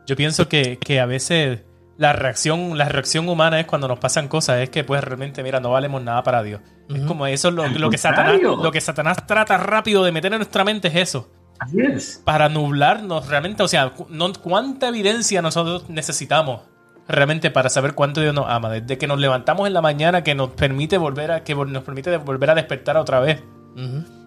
Yo 0.06 0.16
pienso 0.16 0.48
que, 0.48 0.78
que 0.78 1.00
a 1.00 1.06
veces 1.06 1.60
la 1.98 2.12
reacción, 2.12 2.76
la 2.76 2.88
reacción 2.88 3.28
humana 3.28 3.58
es 3.58 3.66
cuando 3.66 3.88
nos 3.88 3.98
pasan 3.98 4.28
cosas, 4.28 4.60
es 4.60 4.70
que 4.70 4.84
pues 4.84 5.02
realmente, 5.02 5.42
mira, 5.42 5.60
no 5.60 5.70
valemos 5.70 6.02
nada 6.02 6.22
para 6.22 6.42
Dios. 6.42 6.60
Es 6.88 7.02
como 7.02 7.26
eso, 7.26 7.50
lo, 7.50 7.66
lo 7.68 7.90
que 7.90 7.98
Satanás, 7.98 8.40
lo 8.40 8.70
que 8.70 8.80
Satanás 8.80 9.26
trata 9.26 9.56
rápido 9.56 10.04
de 10.04 10.12
meter 10.12 10.32
en 10.32 10.38
nuestra 10.38 10.64
mente 10.64 10.88
es 10.88 10.96
eso. 10.96 11.30
Así 11.58 11.80
es. 11.80 12.20
Para 12.24 12.48
nublarnos 12.48 13.26
realmente, 13.28 13.62
o 13.62 13.68
sea, 13.68 13.92
no, 14.10 14.32
cuánta 14.34 14.88
evidencia 14.88 15.40
nosotros 15.40 15.88
necesitamos 15.88 16.60
realmente 17.08 17.50
para 17.50 17.68
saber 17.68 17.94
cuánto 17.94 18.20
Dios 18.20 18.34
nos 18.34 18.46
ama. 18.48 18.70
Desde 18.70 18.98
que 18.98 19.06
nos 19.06 19.18
levantamos 19.18 19.66
en 19.66 19.74
la 19.74 19.82
mañana, 19.82 20.22
que 20.22 20.34
nos 20.34 20.50
permite 20.50 20.98
volver 20.98 21.30
a, 21.32 21.44
que 21.44 21.54
nos 21.54 21.82
permite 21.82 22.16
volver 22.18 22.50
a 22.50 22.54
despertar 22.54 22.96
otra 22.96 23.20
vez. 23.20 23.42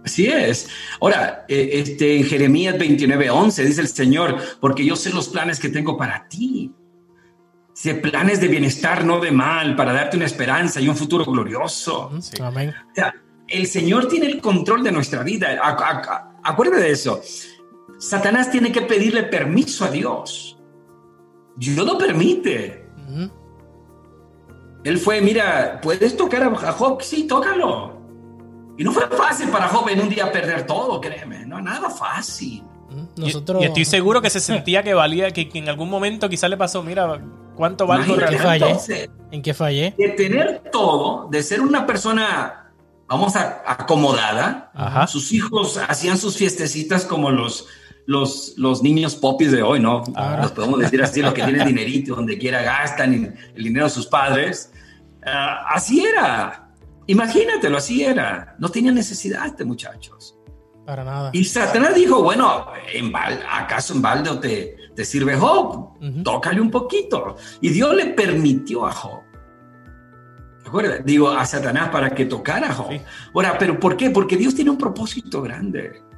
Así 0.06 0.28
es. 0.28 0.70
Ahora, 1.02 1.46
eh, 1.48 1.70
este, 1.74 2.18
en 2.18 2.24
Jeremías 2.24 2.76
29:11 2.76 3.66
dice 3.66 3.82
el 3.82 3.88
Señor, 3.88 4.38
porque 4.60 4.86
yo 4.86 4.96
sé 4.96 5.12
los 5.12 5.28
planes 5.30 5.60
que 5.60 5.70
tengo 5.70 5.98
para 5.98 6.28
ti 6.28 6.72
Dice, 7.82 7.96
planes 7.96 8.42
de 8.42 8.50
bienestar, 8.50 9.06
no 9.06 9.22
de 9.22 9.32
mal, 9.32 9.74
para 9.78 9.94
darte 9.94 10.18
una 10.18 10.26
esperanza 10.26 10.82
y 10.82 10.90
un 10.90 10.98
futuro 10.98 11.24
glorioso. 11.24 12.12
Amén. 12.42 12.74
O 12.92 12.96
sea, 12.96 13.16
el 13.48 13.68
Señor 13.68 14.10
tiene 14.10 14.26
el 14.26 14.42
control 14.42 14.84
de 14.84 14.92
nuestra 14.92 15.24
vida. 15.24 15.58
Acuérdate 16.44 16.82
de 16.82 16.92
eso. 16.92 17.22
Satanás 17.98 18.52
tiene 18.52 18.74
que 18.74 18.82
pedirle 18.82 19.24
permiso 19.24 19.86
a 19.86 19.92
Dios. 19.92 20.59
Dios 21.60 21.86
lo 21.86 21.98
permite. 21.98 22.88
Él 24.84 24.98
fue, 24.98 25.22
mira, 25.22 25.80
¿puedes 25.82 26.16
tocar 26.16 26.44
a 26.44 26.72
Job? 26.72 27.02
Sí, 27.02 27.28
tócalo. 27.28 27.98
Y 28.78 28.84
no 28.84 28.92
fue 28.92 29.08
fácil 29.10 29.50
para 29.50 29.68
Job 29.68 29.90
en 29.90 30.02
un 30.02 30.10
día 30.10 30.32
perder 30.32 30.66
todo, 30.66 31.00
créeme. 31.02 31.46
No, 31.46 31.62
nada 31.62 31.90
fácil. 31.90 32.64
Nosotros... 33.18 33.62
Y, 33.62 33.66
estoy 33.66 33.86
seguro 33.86 34.22
que 34.22 34.30
se 34.30 34.40
sentía 34.40 34.82
que 34.82 34.94
valía, 34.94 35.32
que, 35.32 35.50
que 35.50 35.60
en 35.60 35.70
algún 35.70 35.90
momento 35.90 36.30
quizás 36.30 36.50
le 36.50 36.58
pasó, 36.58 36.82
mira, 36.82 37.20
¿Cuánto 37.60 37.86
valgo 37.86 38.16
realmente? 38.16 39.10
¿En 39.32 39.42
qué 39.42 39.54
fallé? 39.54 39.94
De 39.98 40.08
tener 40.12 40.64
todo, 40.72 41.28
de 41.30 41.44
ser 41.44 41.60
una 41.60 41.86
persona, 41.86 42.72
vamos 43.06 43.36
a 43.36 43.62
acomodada. 43.68 44.72
Sus 45.10 45.34
hijos 45.34 45.78
hacían 45.78 46.18
sus 46.18 46.38
fiestecitas 46.38 47.04
como 47.04 47.32
los, 47.32 47.68
los, 48.10 48.56
los 48.58 48.82
niños 48.82 49.16
popis 49.16 49.52
de 49.52 49.62
hoy, 49.62 49.80
¿no? 49.80 50.02
Los 50.42 50.52
podemos 50.54 50.80
decir 50.80 51.00
así, 51.04 51.22
los 51.22 51.32
que 51.32 51.44
tienen 51.44 51.68
dinerito, 51.68 52.16
donde 52.16 52.40
quiera 52.40 52.64
gastan 52.64 53.38
el 53.56 53.64
dinero 53.64 53.86
de 53.86 53.92
sus 53.92 54.08
padres. 54.08 54.74
Ah, 55.24 55.68
así 55.70 56.04
era. 56.04 56.72
Imagínatelo, 57.06 57.78
así 57.78 58.04
era. 58.04 58.56
No 58.58 58.70
tenía 58.70 58.92
necesidad 58.92 59.56
de 59.56 59.64
muchachos. 59.64 60.36
Para 60.88 61.04
nada. 61.04 61.30
Y 61.34 61.46
Satanás 61.46 61.94
dijo, 61.94 62.24
bueno, 62.24 62.66
¿en 62.92 63.14
¿acaso 63.16 63.94
en 63.94 64.02
balde 64.02 64.38
te, 64.38 64.76
te 64.96 65.06
sirve 65.06 65.36
Job? 65.36 66.00
Tócale 66.24 66.60
un 66.62 66.72
poquito. 66.72 67.36
Y 67.62 67.70
Dios 67.70 67.94
le 67.94 68.08
permitió 68.08 68.88
a 68.88 68.92
Job. 68.92 69.22
Digo, 71.06 71.30
a 71.30 71.46
Satanás 71.46 71.90
para 71.90 72.10
que 72.10 72.26
tocara 72.26 72.72
a 72.72 72.74
Job. 72.74 72.90
Ahora, 73.36 73.56
¿pero 73.60 73.80
por 73.80 73.96
qué? 73.96 74.10
Porque 74.10 74.36
Dios 74.36 74.56
tiene 74.56 74.72
un 74.72 74.80
propósito 74.80 75.44
grande. 75.44 76.09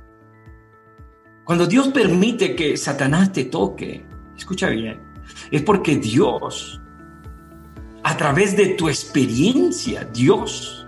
Cuando 1.44 1.66
Dios 1.66 1.88
permite 1.90 2.56
que 2.56 2.78
Satanás 2.78 3.32
te 3.34 3.46
toque, 3.46 4.06
escucha 4.38 4.70
bien, 4.70 5.02
es 5.50 5.62
porque 5.64 5.96
Dios, 5.96 6.82
a 8.04 8.16
través 8.16 8.56
de 8.56 8.68
tu 8.68 8.88
experiencia, 8.90 10.06
Dios 10.14 10.86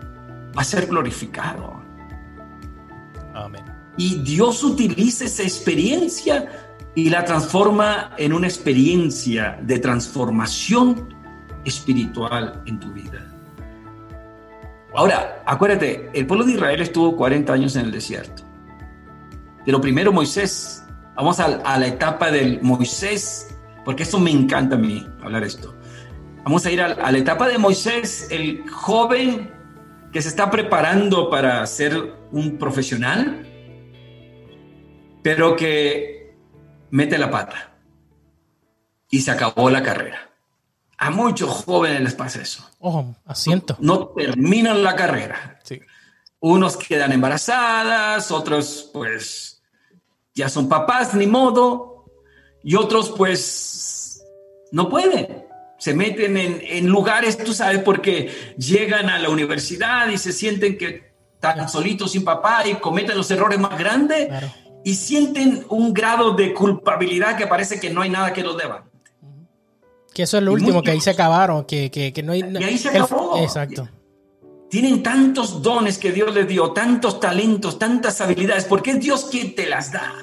va 0.56 0.62
a 0.62 0.66
ser 0.66 0.88
glorificado. 0.88 1.82
Amén. 3.34 3.64
Y 3.98 4.22
Dios 4.24 4.64
utiliza 4.64 5.26
esa 5.26 5.44
experiencia 5.44 6.50
y 6.96 7.10
la 7.10 7.26
transforma 7.26 8.12
en 8.18 8.34
una 8.34 8.48
experiencia 8.48 9.60
de 9.62 9.80
transformación 9.80 11.14
espiritual 11.66 12.62
en 12.66 12.80
tu 12.80 12.92
vida. 12.92 13.30
Ahora, 14.96 15.42
acuérdate, 15.46 16.12
el 16.14 16.28
pueblo 16.28 16.46
de 16.46 16.54
Israel 16.54 16.82
estuvo 16.82 17.16
40 17.16 17.52
años 17.52 17.76
en 17.76 17.86
el 17.86 17.92
desierto. 17.92 18.44
De 19.66 19.72
lo 19.72 19.82
primero 19.82 20.12
Moisés, 20.12 20.84
vamos 21.16 21.40
a, 21.40 21.48
la 21.48 21.88
etapa 21.88 22.32
del 22.32 22.62
Moisés, 22.62 23.56
porque 23.86 24.04
eso 24.04 24.20
me 24.20 24.32
encanta 24.32 24.76
a 24.76 24.80
mí, 24.80 25.06
hablar 25.22 25.44
esto. 25.44 25.74
Vamos 26.44 26.66
a 26.66 26.72
ir 26.72 26.82
a, 26.82 26.88
a 26.88 27.12
la 27.12 27.18
etapa 27.18 27.48
de 27.48 27.58
Moisés, 27.58 28.28
el 28.30 28.70
joven 28.70 29.52
que 30.12 30.22
se 30.22 30.30
está 30.30 30.52
preparando 30.52 31.30
para 31.30 31.66
ser 31.66 32.14
un 32.32 32.58
profesional, 32.58 33.46
pero 35.24 35.56
que 35.56 36.36
mete 36.92 37.18
la 37.18 37.32
pata 37.32 37.72
y 39.10 39.22
se 39.22 39.32
acabó 39.32 39.70
la 39.70 39.82
carrera. 39.82 40.30
A 40.98 41.10
muchos 41.10 41.50
jóvenes 41.50 42.02
les 42.02 42.14
pasa 42.14 42.42
eso. 42.42 42.68
Ojo, 42.80 43.16
asiento. 43.26 43.76
No, 43.80 44.08
terminan 44.08 44.84
la 44.84 44.96
carrera. 44.96 45.60
Sí. 45.64 45.82
Unos 46.40 46.78
quedan 46.78 47.12
embarazadas, 47.12 48.32
otros 48.32 48.90
pues 48.94 49.53
ya 50.34 50.50
son 50.50 50.68
papás, 50.68 51.14
ni 51.14 51.28
modo, 51.28 52.06
y 52.64 52.76
otros 52.76 53.14
pues 53.16 54.24
no 54.72 54.90
pueden. 54.90 55.46
Se 55.78 55.94
meten 55.94 56.38
en, 56.38 56.62
en 56.62 56.88
lugares, 56.88 57.38
tú 57.38 57.54
sabes, 57.54 57.80
porque 57.80 58.32
llegan 58.58 59.10
a 59.10 59.20
la 59.20 59.30
universidad 59.30 60.08
y 60.10 60.18
se 60.18 60.32
sienten 60.32 60.78
que 60.78 61.14
están 61.34 61.68
solitos 61.68 62.14
sin 62.14 62.24
papá 62.24 62.66
y 62.66 62.76
cometen 62.76 63.18
los 63.18 63.30
errores 63.30 63.60
más 63.60 63.78
grandes 63.78 64.30
y 64.86 64.96
sienten 64.96 65.66
un 65.70 65.94
grado 65.94 66.34
de 66.34 66.54
culpabilidad 66.54 67.38
que 67.38 67.48
parece 67.48 67.80
que 67.80 67.90
no 67.90 68.02
hay 68.02 68.10
nada 68.10 68.32
que 68.32 68.44
los 68.44 68.58
deba. 68.58 68.86
Que 70.14 70.24
eso 70.24 70.38
es 70.38 70.44
lo 70.44 70.54
último, 70.54 70.82
que 70.82 70.92
ahí 70.92 71.02
se 71.02 71.10
acabaron, 71.10 71.66
que, 71.66 71.90
que, 71.92 72.14
que 72.14 72.24
no 72.24 72.34
hay... 72.34 72.44
Y 72.60 72.64
ahí 72.64 72.78
se 72.78 72.90
acabó. 72.90 73.38
exacto. 73.38 73.90
Tienen 74.74 75.04
tantos 75.04 75.62
dones 75.62 76.00
que 76.00 76.12
Dios 76.12 76.34
les 76.34 76.48
dio, 76.48 76.72
tantos 76.72 77.20
talentos, 77.20 77.78
tantas 77.78 78.20
habilidades, 78.22 78.66
porque 78.66 78.90
es 78.90 79.00
Dios 79.02 79.26
quien 79.30 79.54
te 79.54 79.68
las 79.68 79.92
da. 79.92 80.16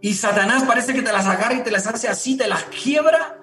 Y 0.00 0.12
Satanás 0.14 0.64
parece 0.64 0.92
que 0.92 1.02
te 1.02 1.12
las 1.12 1.24
agarra 1.24 1.54
y 1.54 1.62
te 1.62 1.70
las 1.70 1.86
hace 1.86 2.08
así, 2.08 2.36
te 2.36 2.48
las 2.48 2.64
quiebra 2.64 3.38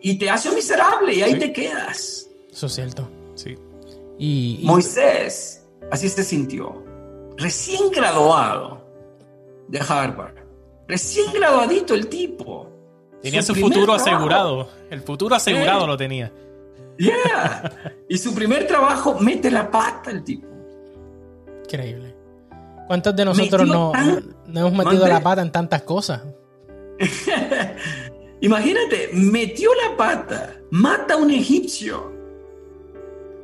y 0.00 0.18
te 0.18 0.28
hace 0.28 0.50
miserable 0.50 1.14
y 1.14 1.22
ahí 1.22 1.38
te 1.38 1.52
quedas. 1.52 2.26
Eso 2.50 2.66
es 2.66 2.72
cierto. 2.74 3.08
Sí. 3.36 3.56
Y, 4.18 4.58
y- 4.60 4.66
Moisés, 4.66 5.64
así 5.92 6.08
se 6.08 6.24
sintió, 6.24 6.82
recién 7.36 7.92
graduado 7.92 8.84
de 9.68 9.78
Harvard, 9.88 10.34
recién 10.88 11.32
graduadito 11.32 11.94
el 11.94 12.08
tipo. 12.08 12.68
Tenía 13.22 13.40
su, 13.42 13.54
futuro 13.54 13.84
trabajo. 13.84 14.02
asegurado. 14.08 14.68
El 14.90 15.00
futuro 15.02 15.36
asegurado 15.36 15.84
Eh. 15.84 15.86
lo 15.86 15.96
tenía. 15.96 16.32
Yeah. 17.00 17.72
y 18.10 18.18
su 18.18 18.34
primer 18.34 18.66
trabajo 18.66 19.18
mete 19.20 19.50
la 19.50 19.70
pata 19.70 20.10
el 20.10 20.22
tipo. 20.22 20.46
increíble. 21.64 22.14
¿Cuántos 22.86 23.16
de 23.16 23.24
nosotros 23.24 23.66
no, 23.66 23.92
tan- 23.92 24.34
no- 24.46 24.60
hemos 24.66 24.84
metido 24.84 25.06
la 25.08 25.20
pata 25.22 25.40
en 25.42 25.50
tantas 25.50 25.82
cosas? 25.82 26.20
Imagínate, 28.42 29.10
metió 29.12 29.70
la 29.74 29.96
pata, 29.96 30.56
mata 30.70 31.14
a 31.14 31.16
un 31.16 31.30
egipcio. 31.30 32.12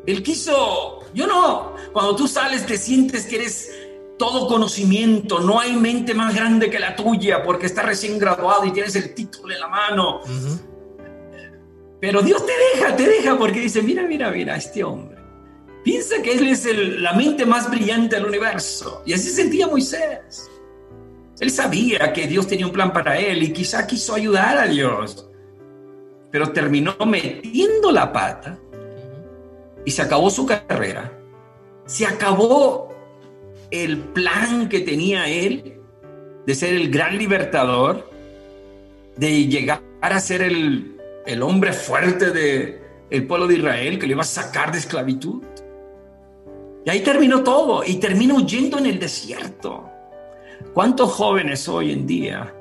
Él 0.07 0.23
quiso, 0.23 1.01
yo 1.14 1.27
no, 1.27 1.75
cuando 1.92 2.14
tú 2.16 2.27
sales 2.29 2.64
te 2.66 2.77
sientes 2.79 3.27
que 3.27 3.37
eres 3.37 3.71
todo 4.19 4.49
conocimiento, 4.49 5.40
no 5.40 5.61
hay 5.61 5.77
mente 5.77 6.14
más 6.14 6.35
grande 6.35 6.71
que 6.71 6.79
la 6.79 6.97
tuya 6.97 7.42
porque 7.42 7.66
estás 7.66 7.85
recién 7.85 8.19
graduado 8.19 8.64
y 8.64 8.73
tienes 8.73 8.97
el 8.97 9.14
título 9.14 9.53
en 9.53 9.61
la 9.61 9.69
mano. 9.69 10.21
Pero 12.00 12.22
Dios 12.22 12.44
te 12.44 12.52
deja, 12.74 12.94
te 12.94 13.06
deja 13.09 13.38
porque 13.38 13.61
dice, 13.61 13.82
mira, 13.82 14.02
mira, 14.02 14.30
mira, 14.30 14.56
este 14.56 14.85
hombre. 14.85 15.16
Piensa 15.82 16.20
que 16.20 16.32
él 16.32 16.48
es 16.48 16.66
el- 16.66 17.02
la 17.02 17.12
mente 17.12 17.46
más 17.46 17.70
brillante 17.70 18.16
del 18.16 18.26
universo. 18.26 19.02
Y 19.06 19.12
así 19.12 19.30
sentía 19.30 19.66
Moisés. 19.66 20.50
Él 21.38 21.50
sabía 21.50 22.12
que 22.12 22.26
Dios 22.26 22.46
tenía 22.46 22.66
un 22.66 22.72
plan 22.72 22.92
para 22.92 23.18
él 23.18 23.42
y 23.42 23.52
quizá 23.52 23.87
quiso 23.87 24.14
ayudar 24.14 24.59
a 24.59 24.66
Dios. 24.66 25.28
Pero 26.30 26.50
terminó 26.50 26.96
metiendo 27.06 27.92
la 27.92 28.12
pata 28.12 28.59
y 29.85 29.90
se 29.90 30.02
acabó 30.02 30.28
su 30.30 30.44
carrera. 30.44 31.12
Se 31.87 32.04
acabó 32.06 32.88
el 33.70 33.98
plan 33.98 34.68
que 34.68 34.80
tenía 34.80 35.28
él 35.28 35.80
de 36.46 36.54
ser 36.54 36.74
el 36.74 36.90
gran 36.90 37.16
libertador, 37.16 38.11
de 39.16 39.46
llegar 39.46 39.82
a 40.00 40.18
ser 40.20 40.42
el, 40.42 40.95
el 41.26 41.42
hombre 41.42 41.72
fuerte 41.72 42.30
del 42.30 42.80
el 43.10 43.26
pueblo 43.26 43.46
de 43.46 43.54
Israel 43.56 43.98
que 43.98 44.06
lo 44.06 44.12
iba 44.12 44.22
a 44.22 44.24
sacar 44.24 44.72
de 44.72 44.78
esclavitud. 44.78 45.42
Y 46.84 46.90
ahí 46.90 47.00
terminó 47.00 47.42
todo 47.42 47.84
y 47.84 47.96
termina 47.96 48.34
huyendo 48.34 48.78
en 48.78 48.86
el 48.86 48.98
desierto. 48.98 49.90
¿Cuántos 50.72 51.12
jóvenes 51.12 51.68
hoy 51.68 51.92
en 51.92 52.06
día, 52.06 52.54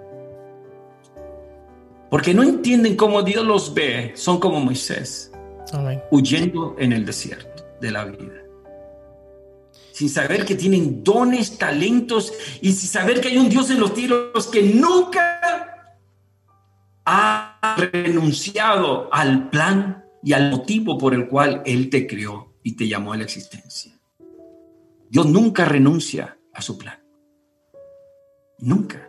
porque 2.10 2.34
no 2.34 2.44
entienden 2.44 2.96
cómo 2.96 3.22
Dios 3.24 3.46
los 3.46 3.74
ve, 3.74 4.14
son 4.16 4.40
como 4.40 4.60
Moisés, 4.60 5.32
Amén. 5.72 6.02
huyendo 6.12 6.76
en 6.78 6.94
el 6.94 7.06
desierto 7.06 7.64
de 7.80 7.92
la 7.92 8.06
vida? 8.06 8.42
Sin 9.92 10.10
saber 10.10 10.46
que 10.46 10.56
tienen 10.56 11.04
dones, 11.04 11.58
talentos 11.58 12.34
y 12.62 12.74
sin 12.74 12.90
saber 12.90 13.22
que 13.22 13.30
hay 13.30 13.38
un 13.38 13.50
Dios 13.50 13.70
en 13.70 13.80
los 13.80 13.94
cielos 13.94 14.48
que 14.52 14.62
nunca 14.62 15.96
ha 17.06 17.55
renunciado 17.78 19.10
al 19.12 19.50
plan 19.50 20.04
y 20.24 20.34
al 20.34 20.52
motivo 20.52 20.98
por 20.98 21.14
el 21.14 21.28
cual 21.28 21.62
Él 21.66 21.90
te 21.90 22.08
creó 22.08 22.54
y 22.64 22.76
te 22.76 22.88
llamó 22.88 23.14
a 23.14 23.18
la 23.18 23.24
existencia. 23.24 23.94
Dios 25.10 25.26
nunca 25.28 25.66
renuncia 25.66 26.38
a 26.54 26.62
su 26.62 26.78
plan. 26.78 27.00
Nunca. 28.60 29.08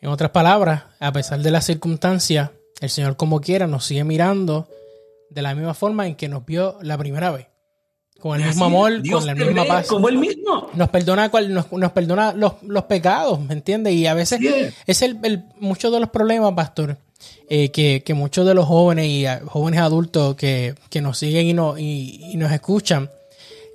En 0.00 0.08
otras 0.10 0.30
palabras, 0.30 0.84
a 1.00 1.12
pesar 1.12 1.40
de 1.40 1.50
las 1.50 1.64
circunstancias, 1.66 2.50
el 2.80 2.90
Señor 2.90 3.16
como 3.16 3.40
quiera 3.40 3.66
nos 3.66 3.84
sigue 3.84 4.04
mirando 4.04 4.68
de 5.30 5.42
la 5.42 5.54
misma 5.54 5.74
forma 5.74 6.06
en 6.06 6.14
que 6.14 6.28
nos 6.28 6.44
vio 6.46 6.78
la 6.82 6.96
primera 6.96 7.30
vez. 7.32 7.46
Con 8.20 8.40
el 8.40 8.46
mismo 8.46 8.64
amor, 8.64 9.02
Dios 9.02 9.20
con 9.20 9.26
la 9.26 9.34
misma 9.34 9.64
paz. 9.66 9.88
Como 9.88 10.08
Él 10.08 10.16
mismo. 10.18 10.70
Nos 10.74 10.88
perdona, 10.88 11.30
cual- 11.30 11.52
nos, 11.52 11.70
nos 11.72 11.92
perdona 11.92 12.32
los, 12.32 12.54
los 12.62 12.84
pecados, 12.84 13.38
¿me 13.40 13.52
entiendes? 13.52 13.92
Y 13.92 14.06
a 14.06 14.14
veces 14.14 14.40
es 14.86 15.02
el, 15.02 15.18
el- 15.22 15.44
muchos 15.60 15.92
de 15.92 16.00
los 16.00 16.08
problemas, 16.08 16.52
pastor, 16.54 16.96
eh, 17.48 17.70
que, 17.70 18.14
muchos 18.14 18.44
de 18.44 18.54
los 18.54 18.66
jóvenes 18.66 19.06
y 19.06 19.24
jóvenes 19.46 19.80
adultos 19.80 20.34
que, 20.34 20.74
que 20.90 21.00
nos 21.00 21.18
siguen 21.18 21.46
y, 21.46 21.52
no, 21.52 21.78
y, 21.78 22.34
nos 22.36 22.50
escuchan, 22.50 23.08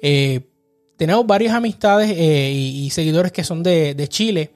eh, 0.02 0.42
tenemos 0.98 1.26
varias 1.26 1.54
amistades 1.54 2.12
eh, 2.12 2.52
y, 2.52 2.90
seguidores 2.90 3.32
que 3.32 3.46
son 3.46 3.64
de, 3.64 3.96
de 3.96 4.08
Chile 4.10 4.52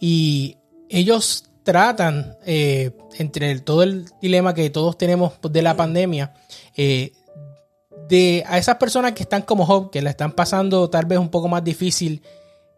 y 0.00 0.56
ellos 0.88 1.44
tratan, 1.62 2.36
entre 2.44 3.58
todo 3.60 3.82
el 3.82 4.06
dilema 4.20 4.54
que 4.54 4.70
todos 4.70 4.98
tenemos 4.98 5.32
de 5.42 5.62
la 5.62 5.76
pandemia, 5.76 6.32
de 6.76 8.44
a 8.46 8.58
esas 8.58 8.76
personas 8.76 9.12
que 9.12 9.24
están 9.24 9.42
como 9.42 9.66
Job, 9.66 9.90
que 9.90 10.00
la 10.00 10.10
están 10.10 10.32
pasando 10.32 10.88
tal 10.90 11.06
vez 11.06 11.18
un 11.18 11.28
poco 11.28 11.48
más 11.48 11.64
difícil 11.64 12.22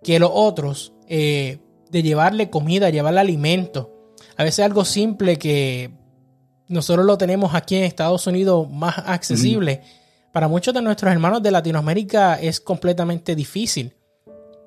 que 0.02 0.18
los 0.18 0.30
otros, 0.32 0.94
de 1.06 1.58
llevarle 1.90 2.48
comida, 2.48 2.88
llevarle 2.88 3.20
alimento. 3.20 3.97
A 4.38 4.44
veces 4.44 4.64
algo 4.64 4.84
simple 4.84 5.36
que 5.36 5.90
nosotros 6.68 7.04
lo 7.04 7.18
tenemos 7.18 7.54
aquí 7.54 7.76
en 7.76 7.84
Estados 7.84 8.26
Unidos 8.26 8.68
más 8.70 8.96
accesible. 8.98 9.82
Para 10.32 10.48
muchos 10.48 10.72
de 10.74 10.80
nuestros 10.82 11.10
hermanos 11.12 11.42
de 11.42 11.50
Latinoamérica 11.50 12.40
es 12.40 12.60
completamente 12.60 13.34
difícil. 13.34 13.94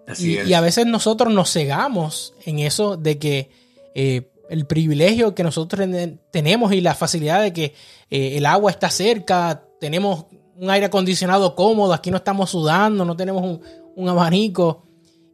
Así 0.08 0.34
Y, 0.34 0.38
es. 0.38 0.48
y 0.48 0.54
a 0.54 0.62
veces 0.62 0.86
nosotros 0.88 1.34
nos 1.34 1.52
cegamos 1.52 2.34
en 2.46 2.60
eso 2.60 2.98
de 2.98 3.18
que 3.18 3.50
eh, 3.96 4.32
el 4.50 4.66
privilegio 4.66 5.34
que 5.36 5.44
nosotros 5.44 5.80
ten- 5.90 6.20
tenemos 6.32 6.74
y 6.74 6.82
la 6.82 6.94
facilidad 6.96 7.42
de 7.42 7.54
que 7.54 7.74
eh, 8.10 8.38
el 8.38 8.46
agua 8.48 8.72
está 8.72 8.90
cerca, 8.90 9.64
tenemos 9.80 10.26
un 10.58 10.70
aire 10.70 10.88
acondicionado 10.88 11.56
cómodo, 11.56 11.94
aquí 11.94 12.12
no 12.12 12.18
estamos 12.18 12.50
sudando, 12.50 13.06
no 13.06 13.16
tenemos 13.16 13.44
un, 13.44 13.62
un 13.96 14.10
abanico. 14.10 14.84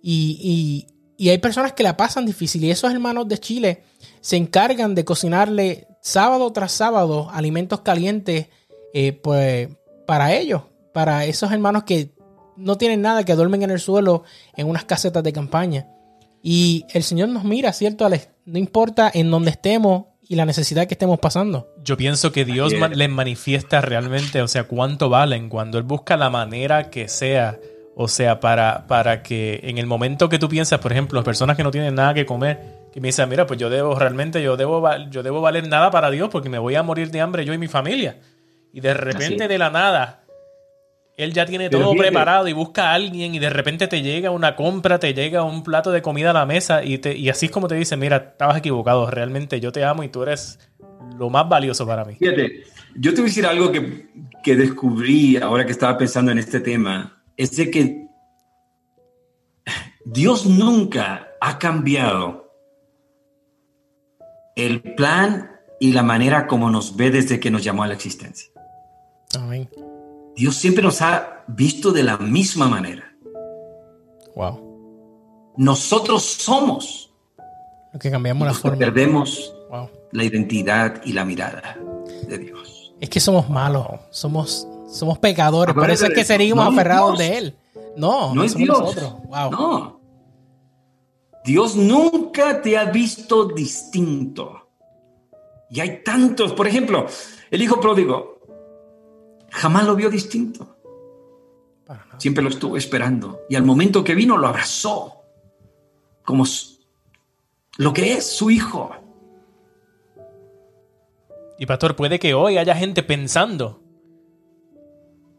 Y, 0.04 0.38
y- 0.42 0.94
y 1.20 1.30
hay 1.30 1.40
personas 1.40 1.74
que 1.74 1.82
la 1.82 1.98
pasan 1.98 2.26
difícil 2.28 2.64
y 2.64 2.70
esos 2.70 2.92
hermanos 2.92 3.28
de 3.28 3.40
Chile 3.40 3.84
se 4.22 4.38
encargan 4.38 4.96
de 4.96 5.06
cocinarle 5.06 5.88
sábado 6.02 6.52
tras 6.54 6.72
sábado 6.72 7.30
alimentos 7.32 7.82
calientes 7.82 8.48
eh, 8.94 9.14
pues, 9.14 9.70
para 10.06 10.34
ellos, 10.34 10.64
para 10.94 11.26
esos 11.26 11.52
hermanos 11.52 11.84
que 11.84 12.16
no 12.56 12.78
tienen 12.78 13.02
nada, 13.02 13.24
que 13.24 13.36
duermen 13.36 13.64
en 13.64 13.72
el 13.72 13.80
suelo 13.80 14.24
en 14.56 14.68
unas 14.68 14.86
casetas 14.86 15.24
de 15.24 15.34
campaña. 15.34 15.88
Y 16.42 16.86
el 16.94 17.04
Señor 17.04 17.30
nos 17.30 17.44
mira, 17.44 17.74
¿cierto, 17.74 18.06
Alex? 18.06 18.30
No 18.46 18.58
importa 18.58 19.12
en 19.14 19.30
dónde 19.30 19.52
estemos 19.52 20.06
y 20.30 20.36
la 20.36 20.46
necesidad 20.46 20.88
que 20.88 20.94
estemos 20.94 21.20
pasando. 21.20 21.68
Yo 21.84 21.98
pienso 21.98 22.32
que 22.32 22.46
Dios 22.46 22.74
les 22.74 23.10
manifiesta 23.10 23.82
realmente, 23.82 24.42
o 24.42 24.48
sea, 24.48 24.66
cuánto 24.66 25.10
valen 25.10 25.50
cuando 25.50 25.78
Él 25.78 25.84
busca 25.84 26.18
la 26.18 26.30
manera 26.30 26.90
que 26.90 27.08
sea, 27.08 27.60
o 27.96 28.08
sea, 28.08 28.40
para, 28.40 28.88
para 28.88 29.24
que 29.24 29.62
en 29.64 29.78
el 29.78 29.86
momento 29.86 30.30
que 30.30 30.40
tú 30.40 30.50
piensas, 30.50 30.80
por 30.80 30.92
ejemplo, 30.92 31.24
personas 31.24 31.56
que 31.56 31.64
no 31.64 31.72
tienen 31.72 31.96
nada 31.96 32.14
que 32.14 32.26
comer, 32.26 32.77
que 32.92 33.02
me 33.02 33.10
dicen, 33.10 33.30
mira, 33.30 33.46
pues 33.46 33.60
yo 33.60 33.70
debo 33.70 33.96
realmente, 33.96 34.42
yo 34.42 34.58
debo, 34.58 34.84
yo 35.10 35.24
debo 35.24 35.42
valer 35.42 35.68
nada 35.68 35.92
para 35.92 36.10
Dios 36.10 36.30
porque 36.30 36.50
me 36.50 36.60
voy 36.60 36.76
a 36.76 36.84
morir 36.84 37.12
de 37.12 37.22
hambre 37.22 37.46
yo 37.46 37.54
y 37.54 37.58
mi 37.58 37.68
familia. 37.68 38.20
Y 38.74 38.82
de 38.82 38.94
repente 38.94 39.48
de 39.48 39.58
la 39.58 39.70
nada, 39.70 40.24
Él 41.16 41.34
ya 41.34 41.46
tiene 41.46 41.70
Pero 41.70 41.84
todo 41.84 41.96
preparado 41.96 42.48
y 42.48 42.54
busca 42.54 42.92
a 42.92 42.94
alguien 42.94 43.36
y 43.36 43.40
de 43.40 43.50
repente 43.50 43.88
te 43.88 44.02
llega 44.02 44.32
una 44.32 44.56
compra, 44.56 45.00
te 45.00 45.14
llega 45.14 45.44
un 45.44 45.64
plato 45.64 45.92
de 45.92 46.02
comida 46.02 46.32
a 46.32 46.34
la 46.34 46.46
mesa 46.46 46.84
y, 46.84 46.98
te, 46.98 47.16
y 47.18 47.30
así 47.30 47.48
es 47.48 47.52
como 47.52 47.68
te 47.68 47.76
dice, 47.76 47.98
mira, 47.98 48.18
estabas 48.32 48.58
equivocado, 48.58 49.10
realmente 49.10 49.60
yo 49.60 49.72
te 49.72 49.84
amo 49.84 50.04
y 50.04 50.10
tú 50.10 50.24
eres 50.24 50.60
lo 51.18 51.30
más 51.30 51.48
valioso 51.48 51.86
para 51.86 52.06
mí. 52.06 52.16
Fíjate, 52.16 52.64
yo 52.96 53.12
te 53.12 53.22
voy 53.22 53.26
a 53.26 53.30
decir 53.30 53.46
algo 53.46 53.72
que, 53.72 54.08
que 54.44 54.56
descubrí 54.56 55.38
ahora 55.38 55.66
que 55.66 55.72
estaba 55.72 55.98
pensando 55.98 56.32
en 56.32 56.40
este 56.40 56.60
tema. 56.60 57.22
Es 57.36 57.56
de 57.56 57.70
que 57.70 58.08
Dios 60.06 60.46
nunca 60.46 61.28
ha 61.42 61.60
cambiado 61.60 62.47
el 64.58 64.82
plan 64.82 65.52
y 65.80 65.94
la 65.94 66.04
manera 66.04 66.48
como 66.48 66.70
nos 66.70 66.98
ve 66.98 67.12
desde 67.12 67.40
que 67.40 67.52
nos 67.52 67.64
llamó 67.64 67.84
a 67.84 67.88
la 67.88 67.94
existencia. 67.94 68.50
Amén. 69.36 69.70
Dios 70.36 70.56
siempre 70.56 70.84
nos 70.84 71.02
ha 71.02 71.44
visto 71.48 71.92
de 71.92 72.04
la 72.04 72.18
misma 72.18 72.68
manera. 72.68 73.16
Wow. 74.36 75.54
Nosotros 75.58 76.24
somos. 76.24 77.14
Lo 77.94 78.00
que 78.00 78.12
cambiamos 78.12 78.48
la 78.48 78.54
forma. 78.54 78.78
Perdemos 78.78 79.54
la 80.12 80.24
identidad 80.24 81.02
y 81.06 81.14
la 81.14 81.24
mirada 81.24 81.78
de 82.28 82.38
Dios. 82.38 82.94
Es 83.00 83.10
que 83.10 83.20
somos 83.20 83.50
malos, 83.50 83.86
somos, 84.10 84.68
somos 84.90 85.20
pecadores, 85.20 85.76
por 85.76 85.90
eso 85.92 86.06
es 86.08 86.14
que 86.14 86.26
seguimos 86.26 86.68
aferrados 86.68 87.18
de 87.18 87.38
Él. 87.38 87.56
No, 87.96 88.34
no, 88.34 88.44
es 88.44 88.56
Dios. 88.56 88.80
Nosotros. 88.80 89.14
No. 89.52 89.97
Dios 91.48 91.78
nunca 91.78 92.62
te 92.62 92.78
ha 92.78 92.84
visto 92.92 93.46
distinto. 93.46 94.68
Y 95.70 95.80
hay 95.80 96.04
tantos, 96.04 96.52
por 96.52 96.68
ejemplo, 96.68 97.08
el 97.50 97.62
hijo 97.62 97.80
pródigo 97.80 98.42
jamás 99.50 99.86
lo 99.86 99.96
vio 99.96 100.10
distinto. 100.10 100.76
Siempre 102.18 102.44
lo 102.44 102.50
estuvo 102.50 102.76
esperando. 102.76 103.44
Y 103.48 103.56
al 103.56 103.64
momento 103.64 104.04
que 104.04 104.14
vino 104.14 104.36
lo 104.36 104.46
abrazó 104.46 105.22
como 106.26 106.44
lo 107.78 107.94
que 107.94 108.12
es 108.12 108.30
su 108.30 108.52
hijo. 108.52 108.92
Y 111.58 111.66
pastor, 111.66 111.96
puede 111.96 112.20
que 112.20 112.34
hoy 112.34 112.58
haya 112.58 112.76
gente 112.76 113.04
pensando 113.04 113.82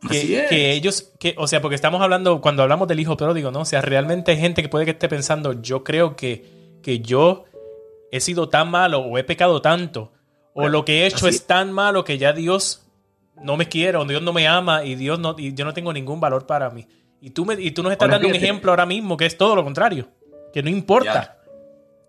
que, 0.06 0.72
ellos, 0.72 1.12
que, 1.18 1.34
o 1.38 1.46
sea, 1.46 1.60
porque 1.60 1.74
estamos 1.74 2.00
hablando, 2.00 2.40
cuando 2.40 2.62
hablamos 2.62 2.86
del 2.88 3.00
hijo 3.00 3.16
pródigo, 3.16 3.50
¿no? 3.50 3.60
O 3.60 3.64
sea, 3.64 3.80
realmente 3.80 4.32
hay 4.32 4.38
gente 4.38 4.62
que 4.62 4.68
puede 4.68 4.84
que 4.84 4.92
esté 4.92 5.08
pensando, 5.08 5.60
yo 5.60 5.82
creo 5.82 6.14
que, 6.14 6.44
que 6.82 7.00
yo 7.00 7.44
he 8.12 8.20
sido 8.20 8.48
tan 8.48 8.70
malo 8.70 9.00
o 9.00 9.18
he 9.18 9.24
pecado 9.24 9.60
tanto, 9.60 10.12
o 10.54 10.68
lo 10.68 10.84
que 10.84 11.02
he 11.02 11.06
hecho 11.06 11.28
es 11.28 11.46
tan 11.46 11.72
malo 11.72 12.04
que 12.04 12.18
ya 12.18 12.32
Dios 12.32 12.84
no 13.42 13.56
me 13.56 13.68
quiere, 13.68 13.98
o 13.98 14.04
Dios 14.04 14.22
no 14.22 14.32
me 14.32 14.48
ama 14.48 14.84
y 14.84 14.94
Dios 14.94 15.18
no, 15.18 15.34
y 15.38 15.54
yo 15.54 15.64
no 15.64 15.74
tengo 15.74 15.92
ningún 15.92 16.20
valor 16.20 16.46
para 16.46 16.70
mí. 16.70 16.86
Y 17.20 17.30
tú, 17.30 17.44
me, 17.44 17.54
y 17.54 17.70
tú 17.72 17.82
nos 17.82 17.92
estás 17.92 18.08
dando 18.08 18.28
un 18.28 18.34
ejemplo 18.34 18.70
ahora 18.70 18.86
mismo 18.86 19.16
que 19.16 19.26
es 19.26 19.36
todo 19.36 19.56
lo 19.56 19.64
contrario, 19.64 20.08
que 20.52 20.62
no 20.62 20.70
importa. 20.70 21.38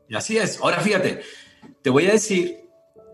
Y 0.08 0.16
así 0.16 0.38
es. 0.38 0.60
Ahora 0.62 0.80
fíjate, 0.80 1.22
te 1.82 1.90
voy 1.90 2.08
a 2.08 2.12
decir, 2.12 2.60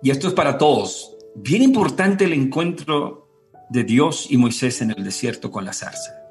y 0.02 0.10
esto 0.10 0.28
es 0.28 0.34
para 0.34 0.58
todos, 0.58 1.16
bien 1.36 1.62
importante 1.62 2.26
el 2.26 2.34
encuentro 2.34 3.25
de 3.70 3.84
Dios 3.84 4.28
y 4.30 4.38
Moisés 4.38 4.82
en 4.82 4.92
el 4.92 5.04
desierto 5.04 5.52
con 5.52 5.66
la 5.66 5.74
zarza. 5.74 6.26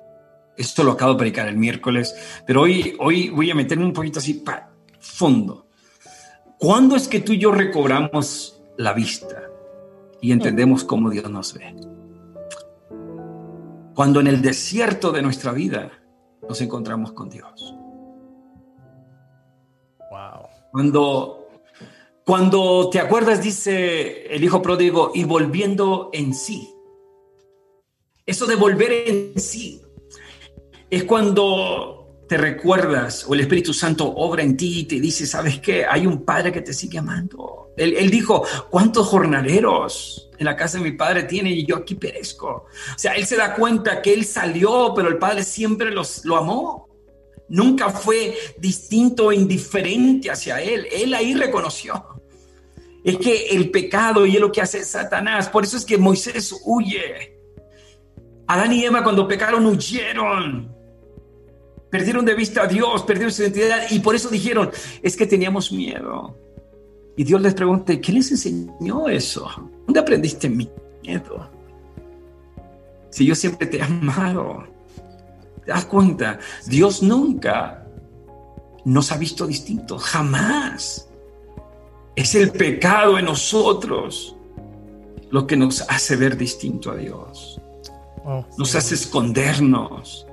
Esto 0.56 0.84
lo 0.84 0.92
acabo 0.92 1.12
de 1.12 1.18
predicar 1.18 1.48
el 1.48 1.56
miércoles, 1.56 2.14
pero 2.46 2.62
hoy, 2.62 2.96
hoy 3.00 3.30
voy 3.30 3.50
a 3.50 3.54
meterme 3.54 3.84
un 3.84 3.92
poquito 3.92 4.20
así 4.20 4.34
para 4.34 4.70
fondo. 5.00 5.66
¿Cuándo 6.58 6.96
es 6.96 7.08
que 7.08 7.20
tú 7.20 7.32
y 7.32 7.38
yo 7.38 7.50
recobramos 7.50 8.62
la 8.76 8.92
vista 8.92 9.50
y 10.20 10.32
entendemos 10.32 10.84
cómo 10.84 11.10
Dios 11.10 11.28
nos 11.28 11.54
ve? 11.54 11.74
Cuando 13.94 14.20
en 14.20 14.28
el 14.28 14.40
desierto 14.42 15.12
de 15.12 15.22
nuestra 15.22 15.52
vida 15.52 15.90
nos 16.48 16.60
encontramos 16.60 17.12
con 17.12 17.28
Dios. 17.30 17.74
Wow. 20.10 20.48
Cuando, 20.70 21.48
cuando 22.24 22.90
te 22.90 23.00
acuerdas, 23.00 23.42
dice 23.42 24.26
el 24.34 24.42
hijo 24.44 24.62
pródigo, 24.62 25.10
y 25.14 25.24
volviendo 25.24 26.10
en 26.12 26.34
sí 26.34 26.73
eso 28.26 28.46
de 28.46 28.56
volver 28.56 28.92
en 29.06 29.38
sí 29.38 29.82
es 30.90 31.04
cuando 31.04 32.24
te 32.28 32.38
recuerdas 32.38 33.26
o 33.28 33.34
el 33.34 33.40
Espíritu 33.40 33.74
Santo 33.74 34.06
obra 34.06 34.42
en 34.42 34.56
ti 34.56 34.80
y 34.80 34.84
te 34.84 35.00
dice, 35.00 35.26
¿sabes 35.26 35.60
qué? 35.60 35.84
Hay 35.84 36.06
un 36.06 36.24
Padre 36.24 36.52
que 36.52 36.62
te 36.62 36.72
sigue 36.72 36.98
amando. 36.98 37.72
Él, 37.76 38.10
dijo, 38.10 38.44
¿cuántos 38.70 39.08
jornaleros 39.08 40.30
en 40.38 40.44
la 40.44 40.56
casa 40.56 40.78
de 40.78 40.84
mi 40.84 40.92
Padre 40.92 41.24
tiene 41.24 41.50
y 41.50 41.66
yo 41.66 41.76
aquí 41.76 41.96
perezco? 41.96 42.66
O 42.94 42.98
sea, 42.98 43.14
él 43.14 43.26
se 43.26 43.36
da 43.36 43.54
cuenta 43.54 44.00
que 44.00 44.14
él 44.14 44.24
salió, 44.24 44.92
pero 44.94 45.08
el 45.08 45.18
Padre 45.18 45.42
siempre 45.42 45.90
los, 45.90 46.24
lo 46.24 46.36
amó. 46.36 46.88
Nunca 47.48 47.90
fue 47.90 48.36
distinto 48.58 49.26
o 49.26 49.32
indiferente 49.32 50.30
hacia 50.30 50.62
él. 50.62 50.86
Él 50.90 51.12
ahí 51.12 51.34
reconoció. 51.34 52.06
Es 53.04 53.18
que 53.18 53.48
el 53.48 53.70
pecado 53.70 54.24
y 54.24 54.36
es 54.36 54.40
lo 54.40 54.50
que 54.50 54.62
hace 54.62 54.82
Satanás. 54.82 55.48
Por 55.48 55.64
eso 55.64 55.76
es 55.76 55.84
que 55.84 55.98
Moisés 55.98 56.54
huye 56.64 57.33
Adán 58.46 58.72
y 58.72 58.84
Emma 58.84 59.02
cuando 59.02 59.26
pecaron 59.26 59.66
huyeron. 59.66 60.74
Perdieron 61.90 62.24
de 62.24 62.34
vista 62.34 62.62
a 62.62 62.66
Dios, 62.66 63.02
perdieron 63.04 63.32
su 63.32 63.42
identidad 63.42 63.82
y 63.90 64.00
por 64.00 64.14
eso 64.14 64.28
dijeron, 64.28 64.70
es 65.02 65.16
que 65.16 65.26
teníamos 65.26 65.70
miedo. 65.70 66.36
Y 67.16 67.24
Dios 67.24 67.40
les 67.40 67.54
pregunta, 67.54 67.98
¿qué 68.00 68.12
les 68.12 68.30
enseñó 68.32 69.08
eso? 69.08 69.48
¿Dónde 69.86 70.00
aprendiste 70.00 70.48
miedo? 70.48 71.48
Si 73.10 73.24
yo 73.24 73.34
siempre 73.36 73.68
te 73.68 73.78
he 73.78 73.82
amado. 73.82 74.64
¿Te 75.64 75.70
das 75.70 75.84
cuenta? 75.84 76.40
Dios 76.66 77.02
nunca 77.02 77.86
nos 78.84 79.12
ha 79.12 79.16
visto 79.16 79.46
distintos, 79.46 80.02
jamás. 80.02 81.08
Es 82.16 82.34
el 82.34 82.50
pecado 82.50 83.18
en 83.18 83.26
nosotros 83.26 84.36
lo 85.30 85.46
que 85.46 85.56
nos 85.56 85.82
hace 85.88 86.16
ver 86.16 86.36
distinto 86.36 86.90
a 86.90 86.96
Dios. 86.96 87.60
Oh, 88.24 88.44
nos 88.56 88.74
hace 88.74 88.94
escondernos. 88.94 90.26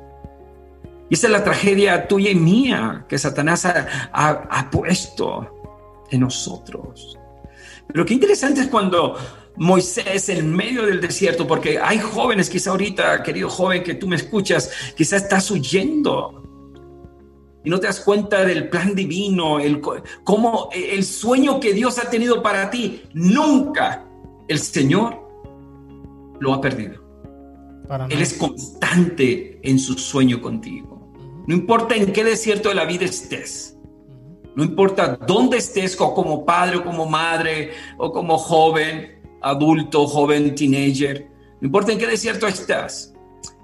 Y 1.10 1.15
esa 1.15 1.27
es 1.27 1.34
la 1.34 1.43
tragedia 1.43 2.08
tuya 2.08 2.32
y 2.32 2.36
mía 2.36 3.06
que 3.10 3.17
Satanás 3.17 3.65
ha, 3.65 4.69
puesto 4.71 6.06
en 6.10 6.21
nosotros. 6.21 7.19
Pero 7.88 8.06
qué 8.06 8.13
interesante 8.13 8.62
es 8.62 8.67
cuando 8.67 9.17
Moisés 9.58 10.30
en 10.30 10.56
medio 10.56 10.86
del 10.86 11.01
desierto, 11.01 11.45
porque 11.45 11.80
hay 11.80 11.99
jóvenes, 11.99 12.49
quizá 12.49 12.71
ahorita, 12.71 13.23
querido 13.23 13.49
joven, 13.49 13.84
que 13.84 13.95
tú 13.95 14.08
me 14.08 14.15
escuchas, 14.15 14.71
quizá 14.95 15.17
estás 15.17 15.51
huyendo 15.51 16.41
y 17.65 17.69
no 17.69 17.77
te 17.77 17.88
das 17.88 17.99
cuenta 17.99 18.45
del 18.45 18.69
plan 18.69 18.95
divino, 18.95 19.60
el, 19.60 19.82
cómo 20.23 20.69
el 20.73 21.04
sueño 21.04 21.60
que 21.60 21.73
Dios 21.73 21.99
ha 21.99 22.10
tenido 22.10 22.41
para 22.41 22.69
ti, 22.69 23.04
nunca 23.13 24.06
el 24.47 24.60
Señor 24.60 25.19
lo 26.39 26.54
ha 26.54 26.62
perdido. 26.62 27.01
Él 28.10 28.21
es 28.21 28.34
constante 28.34 29.60
en 29.63 29.77
su 29.77 29.95
sueño 29.95 30.41
contigo. 30.41 31.12
No 31.47 31.56
importa 31.56 31.95
en 31.95 32.13
qué 32.13 32.23
desierto 32.23 32.69
de 32.69 32.75
la 32.75 32.86
vida 32.86 33.06
estés. 33.06 33.77
No 34.56 34.63
importa 34.63 35.17
dónde 35.27 35.58
estés, 35.58 35.99
o 35.99 36.13
como 36.13 36.45
padre, 36.45 36.77
o 36.77 36.84
como 36.84 37.06
madre, 37.06 37.71
o 37.97 38.12
como 38.12 38.38
joven, 38.38 39.21
adulto, 39.41 40.08
joven, 40.08 40.56
teenager. 40.56 41.27
No 41.60 41.65
importa 41.67 41.91
en 41.91 41.97
qué 41.97 42.08
desierto 42.08 42.47
estás. 42.47 43.13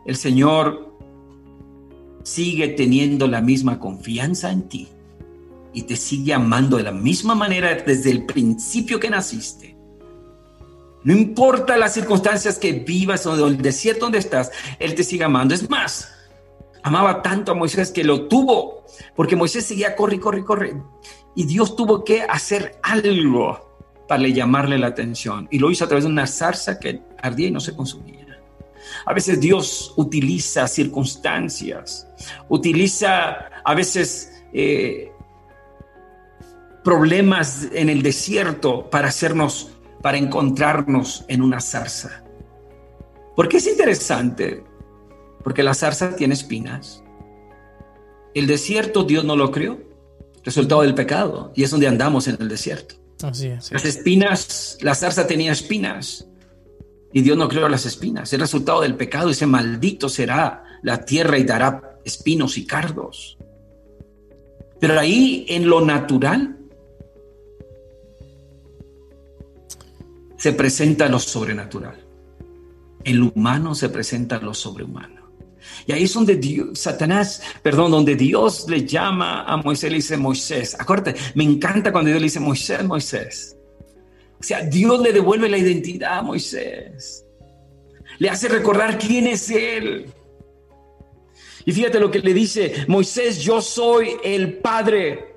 El 0.05 0.15
Señor 0.15 0.93
sigue 2.23 2.69
teniendo 2.69 3.27
la 3.27 3.41
misma 3.41 3.79
confianza 3.79 4.51
en 4.51 4.67
ti 4.67 4.87
y 5.73 5.83
te 5.83 5.95
sigue 5.95 6.33
amando 6.33 6.77
de 6.77 6.83
la 6.83 6.91
misma 6.91 7.35
manera 7.35 7.73
desde 7.75 8.11
el 8.11 8.25
principio 8.25 8.99
que 8.99 9.09
naciste. 9.09 9.76
No 11.03 11.13
importa 11.13 11.77
las 11.77 11.93
circunstancias 11.93 12.57
que 12.57 12.73
vivas 12.73 13.25
o 13.25 13.47
el 13.47 13.62
desierto 13.62 14.05
donde 14.05 14.17
estás, 14.17 14.51
Él 14.79 14.95
te 14.95 15.03
sigue 15.03 15.23
amando. 15.23 15.53
Es 15.53 15.69
más, 15.69 16.12
amaba 16.83 17.21
tanto 17.21 17.51
a 17.51 17.55
Moisés 17.55 17.91
que 17.91 18.03
lo 18.03 18.27
tuvo, 18.27 18.86
porque 19.15 19.36
Moisés 19.36 19.65
seguía 19.65 19.95
corre, 19.95 20.19
corre, 20.19 20.43
corre. 20.43 20.81
Y 21.36 21.45
Dios 21.45 21.75
tuvo 21.75 22.03
que 22.03 22.23
hacer 22.23 22.79
algo 22.81 23.67
para 24.07 24.27
llamarle 24.27 24.77
la 24.77 24.88
atención. 24.88 25.47
Y 25.51 25.60
lo 25.60 25.69
hizo 25.69 25.86
a 25.86 25.88
través 25.88 26.05
de 26.05 26.10
una 26.10 26.27
zarza 26.27 26.79
que 26.79 27.01
ardía 27.21 27.47
y 27.47 27.51
no 27.51 27.60
se 27.60 27.75
consumía. 27.75 28.17
A 29.05 29.13
veces 29.13 29.39
Dios 29.39 29.93
utiliza 29.95 30.67
circunstancias, 30.67 32.07
utiliza 32.49 33.49
a 33.63 33.73
veces 33.73 34.43
eh, 34.53 35.12
problemas 36.83 37.67
en 37.73 37.89
el 37.89 38.02
desierto 38.02 38.89
para 38.89 39.10
hacernos 39.10 39.71
para 40.02 40.17
encontrarnos 40.17 41.25
en 41.27 41.41
una 41.41 41.60
zarza. 41.60 42.23
¿Por 43.35 43.48
qué 43.48 43.58
es 43.58 43.67
interesante? 43.67 44.63
Porque 45.43 45.63
la 45.63 45.73
zarza 45.73 46.15
tiene 46.15 46.33
espinas. 46.33 47.04
El 48.33 48.48
desierto 48.48 49.04
Dios 49.04 49.25
no 49.25 49.35
lo 49.35 49.52
creó, 49.52 49.79
resultado 50.43 50.81
del 50.81 50.95
pecado, 50.95 51.52
y 51.56 51.63
es 51.63 51.71
donde 51.71 51.87
andamos 51.87 52.27
en 52.27 52.37
el 52.39 52.48
desierto. 52.48 52.95
Así 53.23 53.48
es, 53.48 53.71
Las 53.71 53.85
espinas, 53.85 54.77
la 54.81 54.93
zarza 54.93 55.25
tenía 55.25 55.52
espinas, 55.52 56.27
y 57.13 57.21
Dios 57.21 57.37
no 57.37 57.48
creó 57.48 57.67
las 57.69 57.85
espinas. 57.85 58.31
El 58.33 58.41
resultado 58.41 58.81
del 58.81 58.95
pecado, 58.95 59.29
ese 59.29 59.45
maldito 59.45 60.10
será 60.10 60.63
la 60.83 61.04
tierra 61.04 61.37
y 61.37 61.43
dará 61.43 61.98
espinos 62.06 62.58
y 62.58 62.65
cardos. 62.65 63.37
Pero 64.79 65.00
ahí 65.00 65.45
en 65.50 65.67
lo 65.67 65.81
natural, 65.81 66.56
se 70.38 70.54
presenta 70.54 71.10
lo 71.10 71.19
sobrenatural. 71.19 72.06
En 73.04 73.19
lo 73.19 73.31
humano 73.33 73.75
se 73.75 73.90
presenta 73.90 74.40
lo 74.40 74.54
sobrehumano. 74.54 75.27
Y 75.85 75.92
ahí 75.92 76.04
es 76.04 76.13
donde 76.13 76.35
Dios, 76.35 76.79
Satanás, 76.79 77.42
perdón, 77.62 77.92
donde 77.92 78.15
Dios 78.15 78.65
le 78.69 78.85
llama 78.85 79.44
a 79.44 79.58
Moisés, 79.58 79.92
le 79.92 79.98
dice 79.98 80.17
Moisés. 80.17 80.75
Acuérdate, 80.79 81.19
me 81.35 81.44
encanta 81.44 81.92
cuando 81.92 82.10
Dios 82.10 82.21
le 82.21 82.25
dice 82.25 82.40
Moisés, 82.40 82.83
Moisés. 82.83 83.58
O 84.40 84.44
sea, 84.44 84.62
Dios 84.62 85.02
le 85.02 85.12
devuelve 85.12 85.50
la 85.50 85.58
identidad 85.58 86.19
a 86.19 86.21
Moisés. 86.21 87.25
Le 88.19 88.29
hace 88.29 88.48
recordar 88.48 88.98
quién 88.98 89.27
es 89.27 89.50
Él. 89.50 90.06
Y 91.65 91.71
fíjate 91.71 92.00
lo 92.00 92.10
que 92.10 92.19
le 92.19 92.33
dice, 92.33 92.85
Moisés, 92.88 93.40
yo 93.40 93.62
soy 93.62 94.12
el 94.23 94.60
Padre 94.60 95.37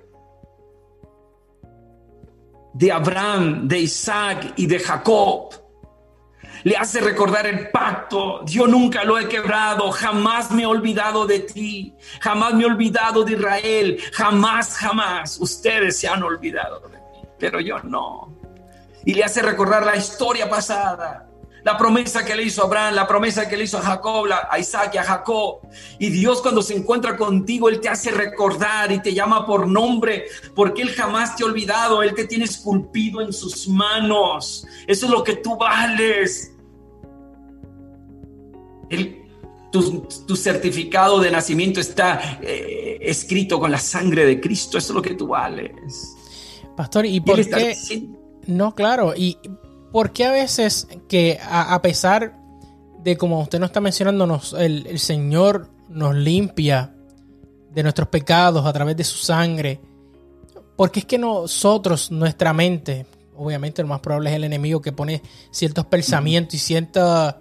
de 2.80 2.90
Abraham, 2.90 3.68
de 3.68 3.80
Isaac 3.80 4.54
y 4.56 4.66
de 4.66 4.78
Jacob. 4.78 5.50
Le 6.64 6.76
hace 6.78 7.00
recordar 7.00 7.46
el 7.46 7.68
pacto. 7.68 8.42
Yo 8.46 8.66
nunca 8.66 9.04
lo 9.04 9.18
he 9.18 9.28
quebrado. 9.28 9.90
Jamás 9.92 10.50
me 10.50 10.62
he 10.62 10.66
olvidado 10.66 11.26
de 11.26 11.40
ti. 11.40 11.94
Jamás 12.20 12.54
me 12.54 12.62
he 12.62 12.66
olvidado 12.66 13.22
de 13.22 13.32
Israel. 13.32 14.00
Jamás, 14.14 14.78
jamás. 14.78 15.38
Ustedes 15.40 15.98
se 15.98 16.08
han 16.08 16.22
olvidado 16.22 16.80
de 16.80 16.88
mí. 16.88 17.04
Pero 17.38 17.60
yo 17.60 17.80
no. 17.80 18.34
Y 19.04 19.12
le 19.12 19.24
hace 19.24 19.42
recordar 19.42 19.84
la 19.84 19.96
historia 19.96 20.48
pasada 20.48 21.29
la 21.64 21.76
promesa 21.76 22.24
que 22.24 22.34
le 22.34 22.44
hizo 22.44 22.62
a 22.62 22.66
Abraham, 22.66 22.94
la 22.94 23.06
promesa 23.06 23.48
que 23.48 23.56
le 23.56 23.64
hizo 23.64 23.78
a 23.78 23.82
Jacob, 23.82 24.26
a 24.50 24.58
Isaac 24.58 24.92
y 24.94 24.98
a 24.98 25.04
Jacob. 25.04 25.60
Y 25.98 26.08
Dios 26.10 26.40
cuando 26.40 26.62
se 26.62 26.76
encuentra 26.76 27.16
contigo, 27.16 27.68
Él 27.68 27.80
te 27.80 27.88
hace 27.88 28.10
recordar 28.10 28.90
y 28.92 29.00
te 29.00 29.12
llama 29.12 29.46
por 29.46 29.66
nombre, 29.66 30.24
porque 30.54 30.82
Él 30.82 30.90
jamás 30.90 31.36
te 31.36 31.42
ha 31.42 31.46
olvidado, 31.46 32.02
Él 32.02 32.14
te 32.14 32.24
tiene 32.24 32.44
esculpido 32.44 33.20
en 33.20 33.32
sus 33.32 33.68
manos. 33.68 34.66
Eso 34.86 35.06
es 35.06 35.12
lo 35.12 35.22
que 35.22 35.36
tú 35.36 35.56
vales. 35.56 36.52
tu, 39.70 40.36
certificado 40.36 41.20
de 41.20 41.30
nacimiento 41.30 41.80
está 41.80 42.40
eh, 42.42 42.98
escrito 43.02 43.60
con 43.60 43.70
la 43.70 43.78
sangre 43.78 44.24
de 44.26 44.40
Cristo, 44.40 44.78
eso 44.78 44.92
es 44.92 44.94
lo 44.94 45.02
que 45.02 45.14
tú 45.14 45.28
vales. 45.28 46.16
Pastor, 46.76 47.06
¿y 47.06 47.20
por 47.20 47.36
qué? 47.46 47.76
No, 48.46 48.74
claro, 48.74 49.12
y 49.14 49.36
¿Por 49.92 50.12
qué 50.12 50.24
a 50.24 50.30
veces 50.30 50.86
que 51.08 51.38
a, 51.42 51.80
pesar 51.82 52.38
de 53.02 53.16
como 53.16 53.40
usted 53.40 53.58
nos 53.58 53.70
está 53.70 53.80
mencionando, 53.80 54.40
el, 54.58 54.98
Señor 54.98 55.68
nos 55.88 56.14
limpia 56.14 56.94
de 57.72 57.82
nuestros 57.82 58.08
pecados 58.08 58.64
a 58.66 58.72
través 58.72 58.96
de 58.96 59.04
su 59.04 59.18
sangre? 59.18 59.80
Porque 60.76 61.00
es 61.00 61.06
que 61.06 61.18
nosotros, 61.18 62.10
nuestra 62.10 62.52
mente, 62.52 63.04
obviamente 63.36 63.82
lo 63.82 63.88
más 63.88 64.00
probable 64.00 64.30
es 64.30 64.36
el 64.36 64.44
enemigo 64.44 64.80
que 64.80 64.92
pone 64.92 65.22
ciertos 65.50 65.86
pensamientos 65.86 66.54
y 66.54 66.58
ciertas 66.58 67.36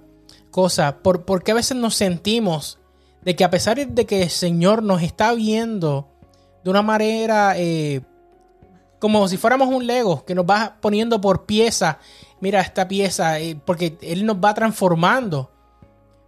cosas, 0.50 0.94
¿por, 1.04 1.44
qué 1.44 1.52
a 1.52 1.56
veces 1.56 1.78
nos 1.78 1.94
sentimos 1.96 2.80
de 3.22 3.36
que 3.36 3.44
a 3.44 3.52
pesar 3.52 3.78
de 3.88 4.06
que 4.06 4.24
el 4.24 4.30
Señor 4.30 4.82
nos 4.82 5.04
está 5.04 5.34
viendo 5.34 6.08
de 6.64 6.70
una 6.70 6.82
manera 6.82 7.54
eh, 7.58 8.02
como 9.00 9.28
si 9.28 9.38
fuéramos 9.38 9.70
un 9.70 9.88
Lego 9.88 10.26
que 10.26 10.36
nos 10.36 10.46
va 10.46 10.78
poniendo 10.82 11.22
por 11.22 11.46
pieza 11.46 12.00
mira 12.42 12.62
esta 12.62 12.88
pieza, 12.88 13.40
eh, 13.40 13.60
porque 13.64 13.98
Él 14.02 14.26
nos 14.26 14.38
va 14.38 14.54
transformando. 14.54 15.52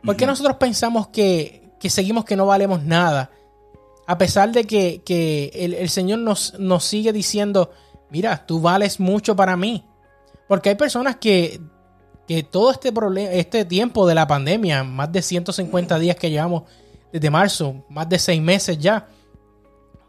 ¿Por 0.03 0.15
qué 0.15 0.25
nosotros 0.25 0.57
pensamos 0.57 1.07
que, 1.07 1.71
seguimos 1.81 2.25
que 2.25 2.35
no 2.35 2.45
valemos 2.45 2.83
nada? 2.83 3.31
A 4.07 4.17
pesar 4.17 4.51
de 4.51 4.65
que, 4.65 5.51
el, 5.53 5.89
Señor 5.89 6.19
nos, 6.19 6.57
nos 6.59 6.83
sigue 6.83 7.13
diciendo, 7.13 7.71
mira, 8.09 8.45
tú 8.45 8.59
vales 8.59 8.99
mucho 8.99 9.35
para 9.35 9.55
mí. 9.55 9.85
Porque 10.47 10.69
hay 10.69 10.75
personas 10.75 11.15
que, 11.17 11.61
que 12.27 12.43
todo 12.43 12.71
este, 12.71 12.91
este 13.39 13.65
tiempo 13.65 14.07
de 14.07 14.15
la 14.15 14.27
pandemia, 14.27 14.83
más 14.83 15.11
de 15.11 15.21
150 15.21 15.99
días 15.99 16.15
que 16.15 16.29
llevamos 16.29 16.63
desde 17.11 17.29
marzo, 17.29 17.83
más 17.89 18.09
de 18.09 18.19
seis 18.19 18.41
meses 18.41 18.77
ya, 18.77 19.07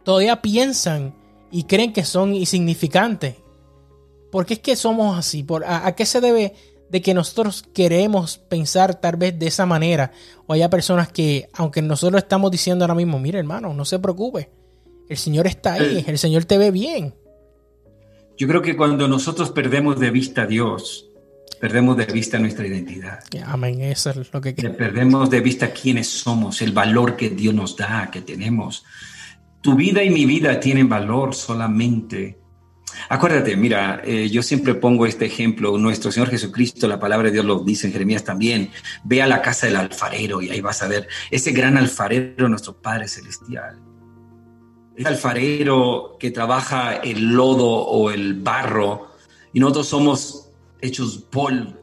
todavía 0.05 0.41
piensan 0.41 1.15
y 1.51 1.65
creen 1.65 1.93
que 1.93 2.05
son 2.05 2.35
insignificantes. 2.35 3.37
¿Por 4.33 4.47
qué 4.47 4.55
es 4.55 4.61
que 4.61 4.77
somos 4.77 5.19
así? 5.19 5.43
¿Por, 5.43 5.63
a, 5.67 5.95
qué 5.95 6.07
se 6.07 6.23
debe 6.23 6.55
de 6.89 7.03
que 7.03 7.13
nosotros 7.13 7.65
queremos 7.75 8.39
pensar 8.39 8.99
tal 8.99 9.17
vez 9.17 9.39
de 9.39 9.47
esa 9.47 9.67
manera? 9.67 10.11
O 10.47 10.55
haya 10.55 10.71
personas 10.71 11.13
que, 11.13 11.51
aunque 11.53 11.83
nosotros 11.83 12.23
estamos 12.23 12.51
diciendo 12.51 12.83
ahora 12.83 12.95
mismo, 12.95 13.19
mire 13.19 13.39
hermano, 13.39 13.75
no 13.75 13.85
se 13.85 13.99
preocupe, 13.99 14.49
el 15.11 15.19
Señor 15.19 15.47
está 15.47 15.75
ahí, 15.75 16.03
el 16.09 16.17
Señor 16.17 16.47
te 16.47 16.57
ve 16.57 16.71
bien. 16.71 17.15
Yo 18.39 18.49
creo 18.49 18.63
que 18.63 18.75
cuando 18.75 19.07
nosotros 19.07 19.51
perdemos 19.51 20.01
de 20.01 20.11
vista 20.11 20.43
a 20.43 20.47
Dios, 20.47 21.11
perdemos 21.61 21.99
de 21.99 22.07
vista 22.07 22.39
nuestra 22.39 22.67
identidad. 22.67 23.21
Amén, 23.45 23.83
eso 23.83 24.09
es 24.09 24.33
lo 24.33 24.41
que 24.41 24.55
Perdemos 24.55 25.29
de 25.29 25.43
vista 25.43 25.75
quiénes 25.75 26.09
somos, 26.09 26.63
el 26.63 26.73
valor 26.73 27.17
que 27.17 27.29
Dios 27.29 27.53
nos 27.53 27.77
da, 27.77 28.11
que 28.11 28.23
tenemos. 28.23 28.83
Tu 29.61 29.75
vida 29.75 30.03
y 30.03 30.09
mi 30.09 30.25
vida 30.25 30.59
tienen 30.59 30.89
valor 30.89 31.35
solamente 31.35 32.42
Acuérdate, 33.09 33.57
mira, 33.57 34.01
eh, 34.05 34.29
yo 34.31 34.43
siempre 34.43 34.75
pongo 34.75 35.07
este 35.07 35.27
ejemplo, 35.27 35.77
nuestro 35.79 36.11
Señor 36.11 36.31
Jesucristo, 36.31 36.89
la 36.89 36.99
palabra 36.99 37.27
de 37.27 37.33
Dios 37.33 37.45
lo 37.45 37.61
dice 37.61 37.87
en 37.87 37.93
Jeremías 37.93 38.25
también, 38.25 38.71
ve 39.05 39.23
a 39.23 39.27
la 39.27 39.43
casa 39.43 39.67
del 39.67 39.77
alfarero 39.77 40.41
y 40.43 40.51
ahí 40.51 40.61
vas 40.61 40.83
a 40.83 40.89
ver 40.89 41.09
ese 41.31 41.53
gran 41.53 41.77
alfarero, 41.77 42.49
nuestro 42.49 42.77
Padre 42.81 43.09
Celestial. 43.09 43.79
Ese 44.97 45.09
alfarero 45.09 46.17
que 46.19 46.31
trabaja 46.31 46.97
el 46.97 47.33
lodo 47.33 47.67
o 47.67 48.11
el 48.11 48.35
barro 48.35 49.13
y 49.53 49.61
nosotros 49.61 49.89
somos 49.89 50.49
hechos 50.81 51.19
polvo. 51.31 51.81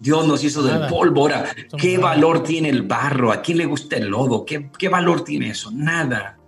Dios 0.00 0.26
nos 0.26 0.44
hizo 0.44 0.62
del 0.62 0.86
polvo. 0.88 1.22
Ahora, 1.22 1.46
¿qué 1.76 1.98
valor 1.98 2.44
tiene 2.44 2.68
el 2.68 2.82
barro? 2.82 3.32
¿A 3.32 3.42
quién 3.42 3.58
le 3.58 3.66
gusta 3.66 3.96
el 3.96 4.08
lodo? 4.08 4.44
¿Qué, 4.44 4.70
qué 4.78 4.88
valor 4.88 5.24
tiene 5.24 5.50
eso? 5.50 5.70
Nada. 5.72 6.38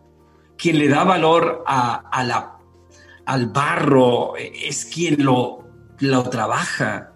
Quien 0.57 0.79
le 0.79 0.89
da 0.89 1.03
valor 1.03 1.65
a, 1.67 2.09
a 2.11 2.23
la 2.23 2.60
al 3.31 3.47
barro, 3.47 4.35
es 4.37 4.85
quien 4.87 5.25
lo, 5.25 5.65
lo 6.01 6.29
trabaja, 6.31 7.13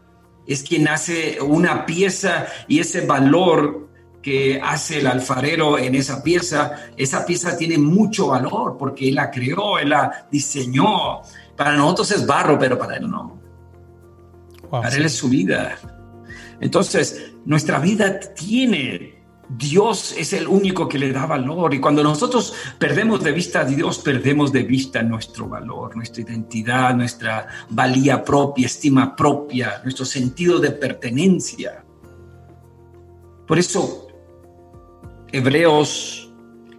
es 0.46 0.62
quien 0.62 0.86
hace 0.86 1.40
una 1.40 1.86
pieza 1.86 2.46
y 2.68 2.78
ese 2.78 3.04
valor 3.04 3.88
que 4.22 4.60
hace 4.62 5.00
el 5.00 5.08
alfarero 5.08 5.76
en 5.76 5.96
esa 5.96 6.22
pieza, 6.22 6.86
esa 6.96 7.26
pieza 7.26 7.56
tiene 7.56 7.78
mucho 7.78 8.28
valor 8.28 8.76
porque 8.78 9.08
él 9.08 9.16
la 9.16 9.32
creó, 9.32 9.76
él 9.80 9.88
la 9.88 10.28
diseñó. 10.30 11.22
Para 11.56 11.74
nosotros 11.76 12.12
es 12.12 12.24
barro, 12.24 12.60
pero 12.60 12.78
para 12.78 12.96
él 12.96 13.10
no. 13.10 13.40
para 14.70 14.94
él 14.94 15.06
es 15.06 15.16
su 15.16 15.28
vida. 15.28 15.76
Entonces, 16.60 17.32
nuestra 17.44 17.80
vida 17.80 18.20
tiene 18.20 19.13
Dios 19.56 20.14
es 20.16 20.32
el 20.32 20.48
único 20.48 20.88
que 20.88 20.98
le 20.98 21.12
da 21.12 21.26
valor 21.26 21.74
y 21.74 21.80
cuando 21.80 22.02
nosotros 22.02 22.54
perdemos 22.78 23.22
de 23.22 23.32
vista 23.32 23.60
a 23.60 23.64
Dios, 23.64 23.98
perdemos 23.98 24.52
de 24.52 24.62
vista 24.62 25.02
nuestro 25.02 25.48
valor, 25.48 25.94
nuestra 25.96 26.22
identidad, 26.22 26.94
nuestra 26.94 27.46
valía 27.68 28.24
propia, 28.24 28.66
estima 28.66 29.14
propia, 29.14 29.80
nuestro 29.84 30.04
sentido 30.04 30.58
de 30.58 30.70
pertenencia. 30.70 31.84
Por 33.46 33.58
eso, 33.58 34.08
Hebreos 35.30 36.24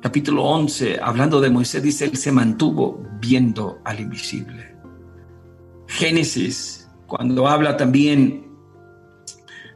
capítulo 0.06 0.44
11, 0.44 1.00
hablando 1.02 1.42
de 1.42 1.50
Moisés, 1.50 1.82
dice, 1.82 2.06
él 2.06 2.16
se 2.16 2.32
mantuvo 2.32 3.02
viendo 3.20 3.80
al 3.84 4.00
invisible. 4.02 4.76
Génesis, 5.88 6.88
cuando 7.08 7.48
habla 7.48 7.76
también 7.76 8.45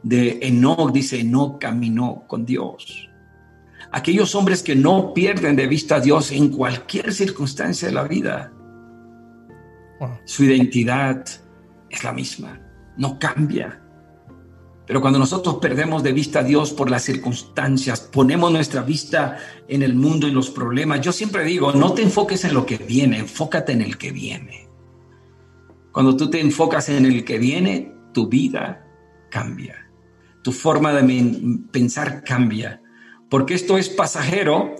de 0.02 0.38
Enoch, 0.42 0.92
dice, 0.92 1.20
Enoch 1.20 1.60
caminó 1.60 2.24
con 2.26 2.44
Dios. 2.44 3.08
Aquellos 3.92 4.34
hombres 4.34 4.62
que 4.62 4.76
no 4.76 5.12
pierden 5.12 5.56
de 5.56 5.66
vista 5.66 5.96
a 5.96 6.00
Dios 6.00 6.30
en 6.30 6.50
cualquier 6.50 7.12
circunstancia 7.12 7.88
de 7.88 7.94
la 7.94 8.04
vida. 8.04 8.52
Su 10.24 10.44
identidad 10.44 11.24
es 11.90 12.04
la 12.04 12.12
misma, 12.12 12.60
no 12.96 13.18
cambia. 13.18 13.82
Pero 14.86 15.00
cuando 15.00 15.18
nosotros 15.18 15.56
perdemos 15.56 16.02
de 16.02 16.12
vista 16.12 16.40
a 16.40 16.42
Dios 16.42 16.72
por 16.72 16.90
las 16.90 17.02
circunstancias, 17.02 18.00
ponemos 18.00 18.50
nuestra 18.50 18.82
vista 18.82 19.38
en 19.68 19.82
el 19.82 19.94
mundo 19.94 20.26
y 20.26 20.32
los 20.32 20.50
problemas, 20.50 21.00
yo 21.00 21.12
siempre 21.12 21.44
digo, 21.44 21.72
no 21.72 21.92
te 21.92 22.02
enfoques 22.02 22.44
en 22.44 22.54
lo 22.54 22.64
que 22.66 22.78
viene, 22.78 23.18
enfócate 23.18 23.72
en 23.72 23.82
el 23.82 23.98
que 23.98 24.10
viene. 24.10 24.68
Cuando 25.92 26.16
tú 26.16 26.30
te 26.30 26.40
enfocas 26.40 26.88
en 26.88 27.04
el 27.04 27.24
que 27.24 27.38
viene, 27.38 27.94
tu 28.12 28.28
vida 28.28 28.84
cambia 29.30 29.89
tu 30.42 30.52
forma 30.52 30.92
de 30.92 31.60
pensar 31.70 32.24
cambia, 32.24 32.82
porque 33.28 33.54
esto 33.54 33.78
es 33.78 33.88
pasajero, 33.88 34.74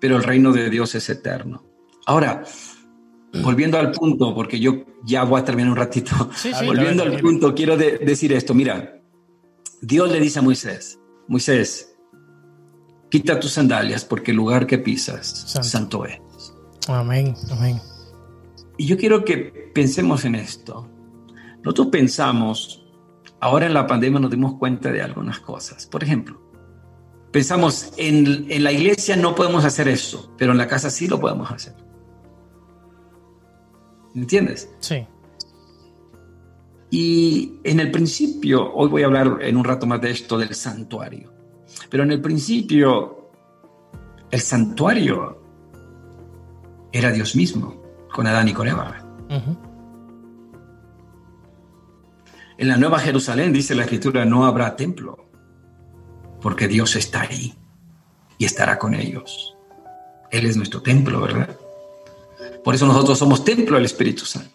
pero 0.00 0.16
el 0.16 0.22
reino 0.22 0.52
de 0.52 0.70
Dios 0.70 0.94
es 0.94 1.08
eterno. 1.08 1.64
Ahora, 2.06 2.44
volviendo 3.42 3.78
al 3.78 3.92
punto, 3.92 4.34
porque 4.34 4.58
yo 4.58 4.84
ya 5.04 5.24
voy 5.24 5.40
a 5.40 5.44
terminar 5.44 5.70
un 5.70 5.76
ratito, 5.76 6.30
volviendo 6.66 7.02
al 7.02 7.20
punto, 7.20 7.54
quiero 7.54 7.76
decir 7.76 8.32
esto, 8.32 8.54
mira, 8.54 9.00
Dios 9.80 10.10
le 10.10 10.20
dice 10.20 10.38
a 10.38 10.42
Moisés, 10.42 10.98
Moisés, 11.28 11.96
quita 13.10 13.38
tus 13.38 13.52
sandalias 13.52 14.04
porque 14.04 14.30
el 14.30 14.36
lugar 14.36 14.66
que 14.66 14.78
pisas, 14.78 15.26
santo, 15.62 16.04
es. 16.04 16.18
Amén, 16.88 17.34
amén. 17.50 17.80
Y 18.76 18.86
yo 18.86 18.96
quiero 18.96 19.24
que 19.24 19.70
pensemos 19.74 20.24
en 20.24 20.34
esto. 20.34 20.90
Nosotros 21.62 21.88
pensamos 21.88 22.83
Ahora 23.44 23.66
en 23.66 23.74
la 23.74 23.86
pandemia 23.86 24.18
nos 24.20 24.30
dimos 24.30 24.54
cuenta 24.54 24.90
de 24.90 25.02
algunas 25.02 25.38
cosas. 25.38 25.86
Por 25.86 26.02
ejemplo, 26.02 26.40
Pensamos, 27.30 27.92
en, 27.98 28.46
en 28.48 28.62
la 28.62 28.70
iglesia 28.70 29.16
no 29.16 29.34
podemos 29.34 29.64
hacer 29.64 29.88
eso, 29.88 30.32
pero 30.38 30.52
en 30.52 30.58
la 30.58 30.66
casa 30.66 30.88
sí 30.88 31.08
lo 31.08 31.20
podemos 31.20 31.50
hacer. 31.50 31.74
¿Entiendes? 34.14 34.70
Sí. 34.78 35.04
Y 36.90 37.58
en 37.64 37.80
el 37.80 37.90
principio, 37.90 38.72
hoy 38.72 38.88
voy 38.88 39.02
a 39.02 39.06
hablar 39.06 39.38
en 39.40 39.56
un 39.56 39.64
rato 39.64 39.84
más 39.84 40.00
de 40.00 40.12
esto 40.12 40.38
del 40.38 40.54
santuario, 40.54 41.34
pero 41.90 42.04
en 42.04 42.12
el 42.12 42.22
principio, 42.22 43.30
el 44.30 44.40
santuario 44.40 45.42
era 46.92 47.10
Dios 47.10 47.36
mismo, 47.36 47.82
con 48.10 48.26
Adán 48.26 48.48
y 48.48 48.54
con 48.54 48.68
Eva. 48.68 49.04
En 52.56 52.68
la 52.68 52.76
Nueva 52.76 52.98
Jerusalén 52.98 53.52
dice 53.52 53.74
la 53.74 53.82
escritura, 53.82 54.24
no 54.24 54.44
habrá 54.46 54.76
templo, 54.76 55.28
porque 56.40 56.68
Dios 56.68 56.94
está 56.96 57.22
ahí 57.22 57.54
y 58.38 58.44
estará 58.44 58.78
con 58.78 58.94
ellos. 58.94 59.56
Él 60.30 60.46
es 60.46 60.56
nuestro 60.56 60.82
templo, 60.82 61.20
¿verdad? 61.20 61.56
Por 62.62 62.74
eso 62.74 62.86
nosotros 62.86 63.18
somos 63.18 63.44
templo 63.44 63.76
del 63.76 63.84
Espíritu 63.84 64.24
Santo. 64.24 64.50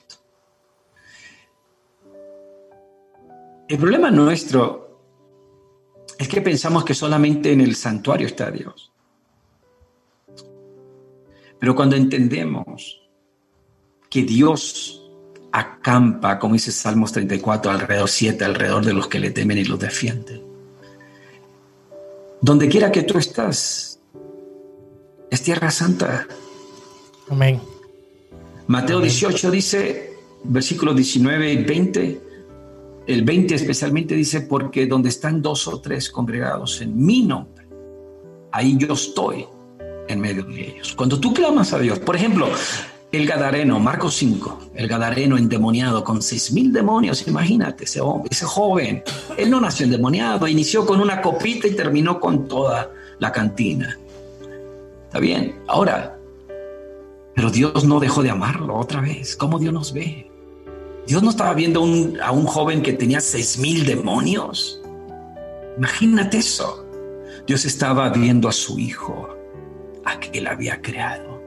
El 3.68 3.78
problema 3.78 4.10
nuestro 4.10 4.90
es 6.18 6.28
que 6.28 6.42
pensamos 6.42 6.84
que 6.84 6.94
solamente 6.94 7.52
en 7.52 7.62
el 7.62 7.76
santuario 7.76 8.28
está 8.28 8.50
Dios. 8.50 8.92
Pero 11.60 11.76
cuando 11.76 11.96
entendemos 11.96 13.10
que 14.10 14.24
Dios 14.24 14.99
acampa, 15.52 16.40
como 16.40 16.54
dice 16.54 16.72
Salmos 16.72 17.12
34, 17.12 17.72
alrededor 17.72 18.10
7, 18.10 18.46
alrededor 18.46 18.86
de 18.86 18.94
los 18.94 19.08
que 19.08 19.20
le 19.20 19.32
temen 19.32 19.58
y 19.58 19.64
los 19.64 19.80
defienden. 19.80 20.42
Donde 22.42 22.70
quiera 22.70 22.92
que 22.92 23.04
tú 23.04 23.18
estás, 23.18 24.00
es 25.30 25.42
tierra 25.42 25.72
santa. 25.72 26.28
Amén. 27.30 27.60
Mateo 28.68 29.02
18 29.02 29.52
dice, 29.52 30.14
versículos 30.44 30.96
19 30.96 31.54
y 31.54 31.64
20, 31.64 32.22
el 33.08 33.24
20 33.24 33.56
especialmente 33.56 34.16
dice, 34.16 34.42
porque 34.42 34.86
donde 34.86 35.10
están 35.10 35.42
dos 35.42 35.68
o 35.68 35.82
tres 35.82 36.10
congregados 36.10 36.80
en 36.82 36.96
mi 36.96 37.24
nombre, 37.24 37.68
ahí 38.52 38.78
yo 38.78 38.94
estoy 38.94 39.48
en 40.08 40.20
medio 40.20 40.44
de 40.44 40.70
ellos. 40.70 40.94
Cuando 40.96 41.20
tú 41.20 41.34
clamas 41.34 41.74
a 41.74 41.80
Dios, 41.80 42.00
por 42.00 42.16
ejemplo, 42.16 42.48
el 43.12 43.26
Gadareno, 43.26 43.80
Marcos 43.80 44.16
5, 44.16 44.72
el 44.76 44.88
Gadareno 44.88 45.38
endemoniado 45.38 46.04
con 46.04 46.22
seis 46.22 46.52
mil 46.52 46.72
demonios, 46.72 47.28
imagínate 47.28 47.86
ese 47.86 48.02
hombre, 48.02 48.30
ese 48.32 48.46
joven. 48.46 49.04
Él 49.36 49.50
no 49.50 49.60
nació 49.60 49.86
endemoniado, 49.86 50.48
inició 50.48 50.86
con 50.86 51.02
una 51.02 51.22
copita 51.22 51.68
y 51.68 51.76
terminó 51.76 52.20
con 52.20 52.48
toda 52.48 52.92
la 53.18 53.32
cantina. 53.32 53.98
Está 55.06 55.20
bien, 55.20 55.60
ahora, 55.68 56.20
pero 57.34 57.50
Dios 57.50 57.84
no 57.84 58.00
dejó 58.00 58.22
de 58.22 58.30
amarlo 58.30 58.76
otra 58.76 59.02
vez. 59.02 59.36
¿Cómo 59.36 59.58
Dios 59.58 59.74
nos 59.74 59.92
ve? 59.92 60.30
Dios 61.08 61.24
no 61.24 61.32
estaba 61.32 61.56
viendo 61.56 61.82
a 62.22 62.32
un 62.32 62.46
joven 62.46 62.84
que 62.84 62.94
tenía 62.94 63.20
seis 63.22 63.58
mil 63.58 63.88
demonios. 63.88 64.80
Imagínate 65.78 66.38
eso. 66.38 66.86
Dios 67.48 67.66
estaba 67.66 68.10
viendo 68.10 68.48
a 68.48 68.52
su 68.52 68.78
hijo, 68.78 69.28
a 70.06 70.20
que 70.20 70.38
él 70.38 70.46
había 70.46 70.80
creado. 70.80 71.39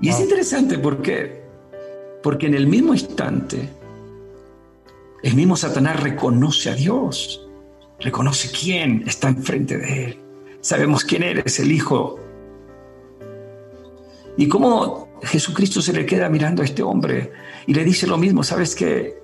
Y 0.00 0.08
es 0.08 0.20
interesante 0.20 0.78
porque, 0.78 1.42
porque 2.22 2.46
en 2.46 2.54
el 2.54 2.66
mismo 2.66 2.94
instante, 2.94 3.68
el 5.22 5.34
mismo 5.34 5.56
Satanás 5.56 6.00
reconoce 6.00 6.70
a 6.70 6.74
Dios, 6.74 7.46
reconoce 8.00 8.50
quién 8.50 9.04
está 9.06 9.28
enfrente 9.28 9.76
de 9.76 10.04
él. 10.04 10.20
Sabemos 10.62 11.04
quién 11.04 11.22
eres, 11.22 11.58
el 11.60 11.72
Hijo. 11.72 12.18
Y 14.36 14.48
cómo 14.48 15.10
Jesucristo 15.22 15.82
se 15.82 15.92
le 15.92 16.06
queda 16.06 16.28
mirando 16.28 16.62
a 16.62 16.64
este 16.64 16.82
hombre 16.82 17.32
y 17.66 17.74
le 17.74 17.84
dice 17.84 18.06
lo 18.06 18.16
mismo, 18.16 18.42
¿sabes 18.42 18.74
qué? 18.74 19.20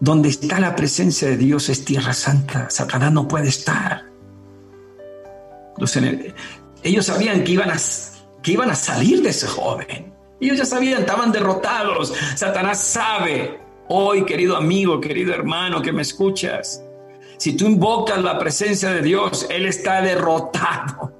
Donde 0.00 0.30
está 0.30 0.60
la 0.60 0.74
presencia 0.74 1.28
de 1.28 1.36
Dios 1.36 1.68
es 1.68 1.84
tierra 1.84 2.14
santa, 2.14 2.70
Satanás 2.70 3.12
no 3.12 3.28
puede 3.28 3.48
estar. 3.48 4.06
ellos 6.82 7.06
sabían 7.06 7.44
que 7.44 7.52
iban, 7.52 7.70
a, 7.70 7.76
que 8.42 8.52
iban 8.52 8.70
a 8.70 8.74
salir 8.74 9.22
de 9.22 9.30
ese 9.30 9.46
joven. 9.46 10.12
Ellos 10.40 10.58
ya 10.58 10.64
sabían, 10.64 11.00
estaban 11.00 11.30
derrotados. 11.30 12.12
Satanás 12.34 12.82
sabe, 12.82 13.60
hoy 13.88 14.24
querido 14.24 14.56
amigo, 14.56 15.00
querido 15.00 15.32
hermano 15.32 15.80
que 15.80 15.92
me 15.92 16.02
escuchas, 16.02 16.82
si 17.36 17.56
tú 17.56 17.66
invocas 17.66 18.22
la 18.22 18.38
presencia 18.38 18.90
de 18.90 19.02
Dios, 19.02 19.46
Él 19.50 19.66
está 19.66 20.00
derrotado. 20.00 21.12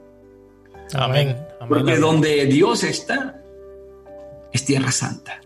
Amén. 0.95 1.37
Porque 1.68 1.97
donde 1.97 2.47
Dios 2.47 2.85
está, 2.85 3.41
es 4.53 4.64
tierra 4.64 4.91
santa. 4.91 5.41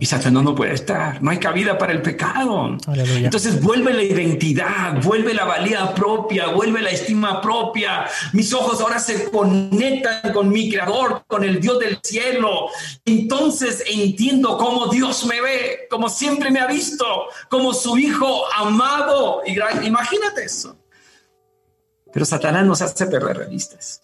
Y 0.00 0.06
Satanás 0.06 0.42
no 0.42 0.54
puede 0.56 0.74
estar, 0.74 1.22
no 1.22 1.30
hay 1.30 1.38
cabida 1.38 1.78
para 1.78 1.92
el 1.92 2.02
pecado. 2.02 2.76
Entonces 3.14 3.60
vuelve 3.62 3.92
la 3.92 4.02
identidad, 4.02 5.00
vuelve 5.02 5.34
la 5.34 5.44
valía 5.44 5.94
propia, 5.94 6.48
vuelve 6.48 6.82
la 6.82 6.90
estima 6.90 7.40
propia. 7.40 8.06
Mis 8.32 8.52
ojos 8.52 8.80
ahora 8.80 8.98
se 8.98 9.30
conectan 9.30 10.32
con 10.32 10.48
mi 10.48 10.68
creador, 10.68 11.22
con 11.28 11.44
el 11.44 11.60
Dios 11.60 11.78
del 11.78 12.00
cielo. 12.02 12.68
Entonces 13.04 13.84
entiendo 13.88 14.58
cómo 14.58 14.88
Dios 14.88 15.24
me 15.26 15.40
ve, 15.40 15.86
como 15.88 16.08
siempre 16.08 16.50
me 16.50 16.58
ha 16.58 16.66
visto, 16.66 17.04
como 17.48 17.72
su 17.72 17.96
hijo 17.98 18.42
amado. 18.52 19.42
Imagínate 19.46 20.44
eso. 20.44 20.76
Pero 22.12 22.26
Satanás 22.26 22.66
nos 22.66 22.82
hace 22.82 23.06
perder 23.06 23.36
revistas 23.36 24.01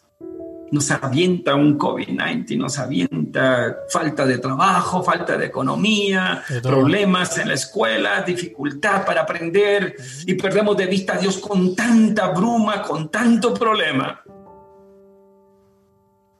nos 0.70 0.90
avienta 0.90 1.54
un 1.54 1.78
COVID-19, 1.78 2.56
nos 2.56 2.78
avienta 2.78 3.76
falta 3.88 4.26
de 4.26 4.38
trabajo, 4.38 5.02
falta 5.02 5.36
de 5.36 5.46
economía, 5.46 6.42
problemas 6.62 7.38
en 7.38 7.48
la 7.48 7.54
escuela, 7.54 8.22
dificultad 8.22 9.04
para 9.04 9.22
aprender 9.22 9.94
y 10.26 10.34
perdemos 10.34 10.76
de 10.76 10.86
vista 10.86 11.14
a 11.14 11.18
Dios 11.18 11.38
con 11.38 11.74
tanta 11.74 12.28
bruma, 12.28 12.82
con 12.82 13.10
tanto 13.10 13.54
problema. 13.54 14.22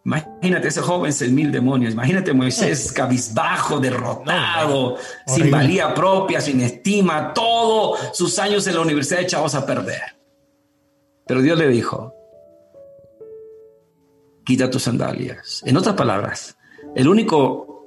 Imagínate 0.04 0.68
ese 0.68 0.80
joven 0.80 1.12
sin 1.12 1.34
mil 1.34 1.52
demonios, 1.52 1.92
imagínate 1.92 2.32
Moisés 2.32 2.92
cabizbajo, 2.92 3.78
derrotado, 3.78 4.96
sin 5.26 5.50
valía 5.50 5.92
propia, 5.92 6.40
sin 6.40 6.62
estima, 6.62 7.34
todos 7.34 8.16
sus 8.16 8.38
años 8.38 8.66
en 8.66 8.76
la 8.76 8.80
universidad 8.80 9.20
echados 9.20 9.54
a 9.54 9.66
perder. 9.66 10.16
Pero 11.26 11.42
Dios 11.42 11.58
le 11.58 11.68
dijo, 11.68 12.14
quita 14.48 14.70
tus 14.70 14.84
sandalias. 14.84 15.62
En 15.66 15.76
otras 15.76 15.94
palabras, 15.94 16.56
el 16.94 17.06
único 17.06 17.84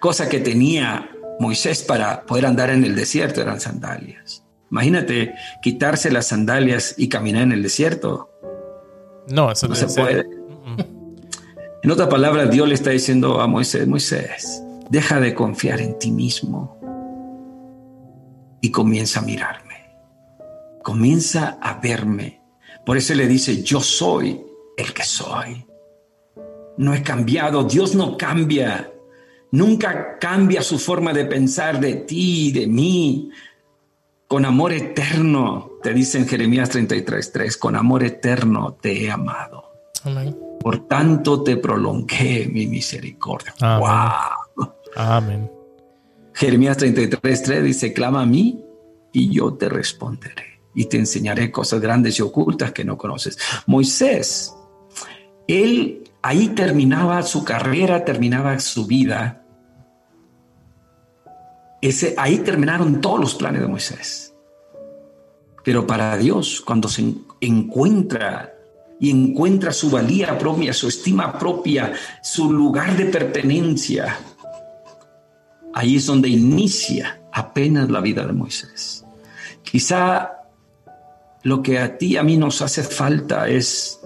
cosa 0.00 0.28
que 0.28 0.40
tenía 0.40 1.08
Moisés 1.38 1.84
para 1.84 2.26
poder 2.26 2.46
andar 2.46 2.70
en 2.70 2.82
el 2.82 2.96
desierto 2.96 3.40
eran 3.40 3.60
sandalias. 3.60 4.42
Imagínate 4.72 5.32
quitarse 5.62 6.10
las 6.10 6.26
sandalias 6.26 6.96
y 6.98 7.08
caminar 7.08 7.44
en 7.44 7.52
el 7.52 7.62
desierto. 7.62 8.28
No, 9.28 9.52
eso 9.52 9.68
no, 9.68 9.76
se 9.76 9.86
puede. 9.86 10.26
En 11.82 11.90
otras 11.92 12.08
palabras, 12.08 12.50
Dios 12.50 12.66
le 12.66 12.74
está 12.74 12.90
diciendo 12.90 13.40
a 13.40 13.46
Moisés, 13.46 13.86
Moisés, 13.86 14.64
deja 14.90 15.20
de 15.20 15.32
confiar 15.32 15.80
en 15.80 15.96
ti 15.96 16.10
mismo 16.10 16.76
y 18.60 18.72
comienza 18.72 19.20
a 19.20 19.22
mirarme. 19.22 19.94
Comienza 20.82 21.56
a 21.62 21.74
verme. 21.74 22.42
Por 22.84 22.96
eso 22.96 23.14
le 23.14 23.28
dice, 23.28 23.62
yo 23.62 23.80
soy 23.80 24.49
el 24.80 24.92
que 24.92 25.04
soy. 25.04 25.66
No 26.76 26.94
he 26.94 27.02
cambiado, 27.02 27.64
Dios 27.64 27.94
no 27.94 28.16
cambia. 28.16 28.92
Nunca 29.52 30.18
cambia 30.18 30.62
su 30.62 30.78
forma 30.78 31.12
de 31.12 31.24
pensar 31.24 31.80
de 31.80 31.94
ti, 31.94 32.52
de 32.52 32.66
mí. 32.66 33.30
Con 34.26 34.44
amor 34.44 34.72
eterno, 34.72 35.72
te 35.82 35.92
dice 35.92 36.18
en 36.18 36.28
Jeremías 36.28 36.70
33:3, 36.70 37.58
con 37.58 37.76
amor 37.76 38.04
eterno 38.04 38.78
te 38.80 39.04
he 39.04 39.10
amado. 39.10 39.64
Por 40.60 40.86
tanto 40.86 41.42
te 41.42 41.56
prolongué 41.56 42.48
mi 42.50 42.66
misericordia. 42.66 43.54
Wow. 43.60 44.72
Amén. 44.96 45.50
Jeremías 46.32 46.78
33:3 46.78 47.62
dice, 47.62 47.92
clama 47.92 48.22
a 48.22 48.26
mí 48.26 48.64
y 49.12 49.30
yo 49.30 49.54
te 49.54 49.68
responderé 49.68 50.60
y 50.74 50.86
te 50.86 50.96
enseñaré 50.96 51.50
cosas 51.50 51.80
grandes 51.80 52.18
y 52.18 52.22
ocultas 52.22 52.72
que 52.72 52.84
no 52.84 52.96
conoces. 52.96 53.36
Moisés 53.66 54.54
él 55.50 56.04
ahí 56.22 56.48
terminaba 56.48 57.22
su 57.22 57.44
carrera, 57.44 58.04
terminaba 58.04 58.58
su 58.58 58.86
vida. 58.86 59.42
Ese, 61.80 62.14
ahí 62.18 62.38
terminaron 62.38 63.00
todos 63.00 63.20
los 63.20 63.34
planes 63.34 63.62
de 63.62 63.68
Moisés. 63.68 64.34
Pero 65.64 65.86
para 65.86 66.16
Dios, 66.16 66.60
cuando 66.60 66.88
se 66.88 67.14
encuentra 67.40 68.54
y 68.98 69.10
encuentra 69.10 69.72
su 69.72 69.90
valía 69.90 70.38
propia, 70.38 70.72
su 70.72 70.88
estima 70.88 71.38
propia, 71.38 71.92
su 72.22 72.52
lugar 72.52 72.96
de 72.96 73.06
pertenencia, 73.06 74.18
ahí 75.74 75.96
es 75.96 76.06
donde 76.06 76.28
inicia 76.28 77.20
apenas 77.32 77.88
la 77.88 78.00
vida 78.00 78.26
de 78.26 78.32
Moisés 78.32 79.04
Quizá 79.62 80.32
lo 81.42 81.62
que 81.62 81.78
a 81.78 81.96
ti 81.96 82.06
y 82.06 82.16
a 82.16 82.22
mí 82.22 82.36
nos 82.36 82.60
hace 82.60 82.82
falta 82.82 83.48
es 83.48 83.99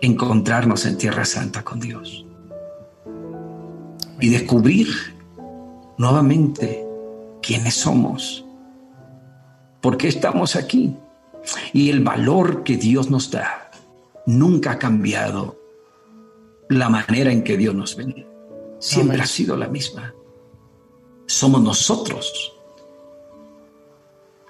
encontrarnos 0.00 0.86
en 0.86 0.98
Tierra 0.98 1.24
Santa 1.24 1.62
con 1.62 1.80
Dios 1.80 2.24
y 4.20 4.28
descubrir 4.28 4.88
nuevamente 5.98 6.86
quiénes 7.42 7.74
somos, 7.74 8.44
por 9.80 9.96
qué 9.96 10.08
estamos 10.08 10.56
aquí 10.56 10.96
y 11.72 11.90
el 11.90 12.02
valor 12.02 12.62
que 12.64 12.76
Dios 12.76 13.10
nos 13.10 13.30
da. 13.30 13.70
Nunca 14.26 14.72
ha 14.72 14.78
cambiado 14.78 15.58
la 16.68 16.88
manera 16.88 17.30
en 17.30 17.44
que 17.44 17.56
Dios 17.56 17.74
nos 17.74 17.96
ve. 17.96 18.26
Siempre 18.78 19.20
ha 19.20 19.26
sido 19.26 19.56
la 19.56 19.68
misma. 19.68 20.14
Somos 21.26 21.60
nosotros 21.62 22.52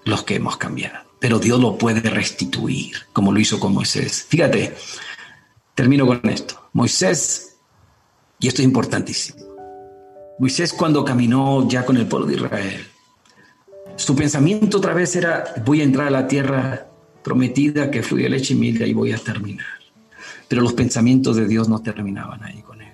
los 0.05 0.23
que 0.23 0.37
hemos 0.37 0.57
cambiado, 0.57 1.01
pero 1.19 1.39
Dios 1.39 1.61
lo 1.61 1.79
puede 1.79 2.09
restituir, 2.11 2.97
como 3.13 3.33
lo 3.33 3.41
hizo 3.41 3.59
con 3.59 3.75
Moisés. 3.75 4.27
Fíjate, 4.29 4.75
termino 5.75 6.07
con 6.07 6.21
esto. 6.29 6.69
Moisés, 6.73 7.57
y 8.39 8.49
esto 8.49 8.63
es 8.63 8.67
importantísimo, 8.67 9.45
Moisés 10.39 10.73
cuando 10.73 11.05
caminó 11.05 11.69
ya 11.69 11.85
con 11.85 11.97
el 11.97 12.07
pueblo 12.07 12.27
de 12.27 12.35
Israel, 12.35 12.87
su 13.97 14.17
pensamiento 14.17 14.79
otra 14.79 14.93
vez 14.93 15.15
era, 15.15 15.55
voy 15.65 15.81
a 15.81 15.85
entrar 15.85 16.09
a 16.09 16.11
la 16.11 16.27
tierra 16.27 16.89
prometida 17.23 17.91
que 17.91 18.03
fluye 18.03 18.29
leche 18.29 18.55
y 18.55 18.57
miel 18.57 18.83
y 18.83 18.93
voy 18.93 19.13
a 19.13 19.19
terminar. 19.19 19.67
Pero 20.49 20.63
los 20.63 20.73
pensamientos 20.73 21.37
de 21.37 21.47
Dios 21.47 21.69
no 21.69 21.81
terminaban 21.81 22.43
ahí 22.43 22.61
con 22.63 22.83
él. 22.83 22.93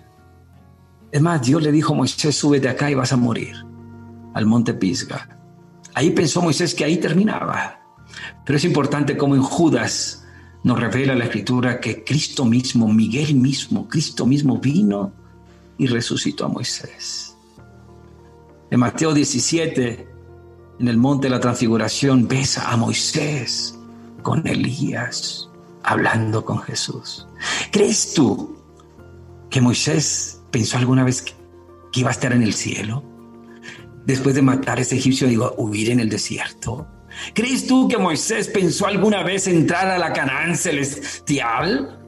Es 1.10 1.20
más, 1.20 1.42
Dios 1.42 1.62
le 1.62 1.72
dijo 1.72 1.94
a 1.94 1.96
Moisés, 1.96 2.36
súbete 2.36 2.68
acá 2.68 2.90
y 2.90 2.94
vas 2.94 3.12
a 3.12 3.16
morir, 3.16 3.56
al 4.34 4.46
monte 4.46 4.74
Pisga. 4.74 5.40
Ahí 5.94 6.10
pensó 6.10 6.42
Moisés 6.42 6.74
que 6.74 6.84
ahí 6.84 6.98
terminaba. 6.98 7.80
Pero 8.44 8.56
es 8.56 8.64
importante 8.64 9.16
como 9.16 9.34
en 9.34 9.42
Judas 9.42 10.19
nos 10.62 10.78
revela 10.78 11.14
la 11.14 11.24
escritura 11.24 11.80
que 11.80 12.04
Cristo 12.04 12.44
mismo, 12.44 12.92
Miguel 12.92 13.34
mismo, 13.34 13.88
Cristo 13.88 14.26
mismo 14.26 14.58
vino 14.58 15.12
y 15.78 15.86
resucitó 15.86 16.44
a 16.44 16.48
Moisés. 16.48 17.34
En 18.70 18.80
Mateo 18.80 19.14
17, 19.14 20.08
en 20.78 20.88
el 20.88 20.96
monte 20.96 21.26
de 21.26 21.30
la 21.30 21.40
transfiguración, 21.40 22.28
ves 22.28 22.58
a 22.58 22.76
Moisés 22.76 23.78
con 24.22 24.46
Elías 24.46 25.48
hablando 25.82 26.44
con 26.44 26.58
Jesús. 26.60 27.26
¿Crees 27.72 28.14
tú 28.14 28.56
que 29.48 29.60
Moisés 29.60 30.40
pensó 30.50 30.76
alguna 30.76 31.04
vez 31.04 31.22
que, 31.22 31.32
iba 31.94 32.10
a 32.10 32.12
estar 32.12 32.32
en 32.32 32.42
el 32.42 32.54
cielo? 32.54 33.02
Después 34.06 34.34
de 34.34 34.42
matar 34.42 34.78
a 34.78 34.82
ese 34.82 34.96
egipcio, 34.96 35.26
digo, 35.26 35.54
huir 35.56 35.90
en 35.90 36.00
el 36.00 36.08
desierto. 36.08 36.86
¿Crees 37.34 37.66
tú 37.66 37.88
que 37.88 37.98
Moisés 37.98 38.48
pensó 38.48 38.86
alguna 38.86 39.22
vez 39.22 39.46
entrar 39.46 39.88
a 39.88 39.98
la 39.98 40.12
Canaán 40.12 40.56
celestial? 40.56 41.98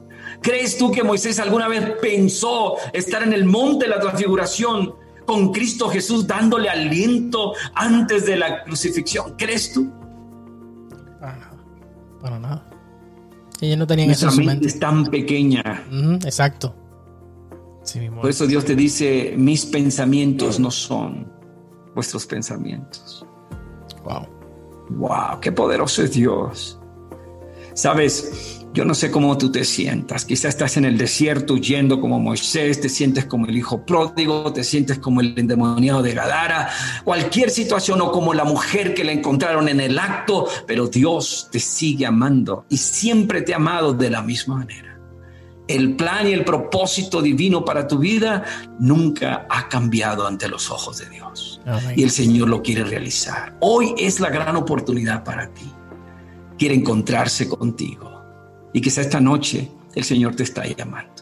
¿Crees 0.41 0.77
tú 0.77 0.91
que 0.91 1.03
Moisés 1.03 1.39
alguna 1.39 1.67
vez 1.67 1.83
pensó 2.01 2.75
estar 2.91 3.23
en 3.23 3.33
el 3.33 3.45
monte 3.45 3.85
de 3.85 3.91
la 3.91 3.99
transfiguración 3.99 4.93
con 5.25 5.51
Cristo 5.51 5.89
Jesús 5.89 6.27
dándole 6.27 6.69
aliento 6.69 7.53
antes 7.75 8.25
de 8.25 8.37
la 8.37 8.63
crucifixión. 8.63 9.35
¿Crees 9.37 9.73
tú? 9.73 9.91
Para 11.19 11.37
nada. 11.37 11.65
Para 12.21 12.39
nada. 12.39 12.69
Ellos 13.61 13.77
no 13.77 13.87
tenían 13.87 14.07
Nuestra 14.07 14.31
mente 14.31 14.67
es 14.67 14.79
tan 14.79 15.05
pequeña. 15.05 15.83
exacto. 16.25 16.75
Por 18.21 18.29
eso 18.29 18.47
Dios 18.47 18.63
te 18.63 18.75
dice, 18.75 19.33
mis 19.37 19.65
pensamientos 19.65 20.59
no 20.59 20.71
son 20.71 21.29
vuestros 21.93 22.25
pensamientos. 22.25 23.25
Wow. 24.03 24.27
Wow, 24.89 25.39
qué 25.41 25.51
poderoso 25.51 26.03
es 26.03 26.13
Dios. 26.13 26.79
Sabes, 27.73 28.63
yo 28.73 28.85
no 28.85 28.95
sé 28.95 29.11
cómo 29.11 29.37
tú 29.37 29.51
te 29.51 29.63
sientas. 29.65 30.25
Quizás 30.25 30.49
estás 30.49 30.77
en 30.77 30.85
el 30.85 30.97
desierto 30.97 31.53
huyendo 31.53 32.01
como 32.01 32.19
Moisés, 32.19 32.81
te 32.81 32.89
sientes 32.89 33.25
como 33.25 33.45
el 33.45 33.55
hijo 33.55 33.85
pródigo, 33.85 34.51
te 34.51 34.63
sientes 34.63 34.97
como 34.97 35.21
el 35.21 35.37
endemoniado 35.37 36.01
de 36.01 36.13
Gadara, 36.13 36.69
cualquier 37.03 37.51
situación 37.51 38.01
o 38.01 38.11
como 38.11 38.33
la 38.33 38.45
mujer 38.45 38.95
que 38.95 39.03
la 39.03 39.11
encontraron 39.11 39.69
en 39.69 39.79
el 39.79 39.99
acto, 39.99 40.47
pero 40.65 40.87
Dios 40.87 41.49
te 41.51 41.59
sigue 41.59 42.05
amando 42.07 42.65
y 42.69 42.77
siempre 42.77 43.43
te 43.43 43.53
ha 43.53 43.57
amado 43.57 43.93
de 43.93 44.09
la 44.09 44.23
misma 44.23 44.57
manera. 44.57 44.92
El 45.67 45.95
plan 45.95 46.27
y 46.27 46.33
el 46.33 46.43
propósito 46.43 47.21
divino 47.21 47.63
para 47.63 47.87
tu 47.87 47.99
vida 47.99 48.43
nunca 48.79 49.47
ha 49.49 49.69
cambiado 49.69 50.27
ante 50.27 50.49
los 50.49 50.69
ojos 50.69 50.97
de 50.97 51.09
Dios. 51.09 51.61
Y 51.95 52.03
el 52.03 52.11
Señor 52.11 52.49
lo 52.49 52.61
quiere 52.61 52.83
realizar. 52.83 53.57
Hoy 53.61 53.93
es 53.97 54.19
la 54.19 54.29
gran 54.29 54.55
oportunidad 54.55 55.23
para 55.23 55.53
ti. 55.53 55.71
Quiere 56.57 56.75
encontrarse 56.75 57.47
contigo 57.47 58.13
y 58.73 58.81
quizá 58.81 59.01
esta 59.01 59.21
noche 59.21 59.71
el 59.95 60.03
Señor 60.03 60.35
te 60.35 60.43
está 60.43 60.65
llamando. 60.65 61.13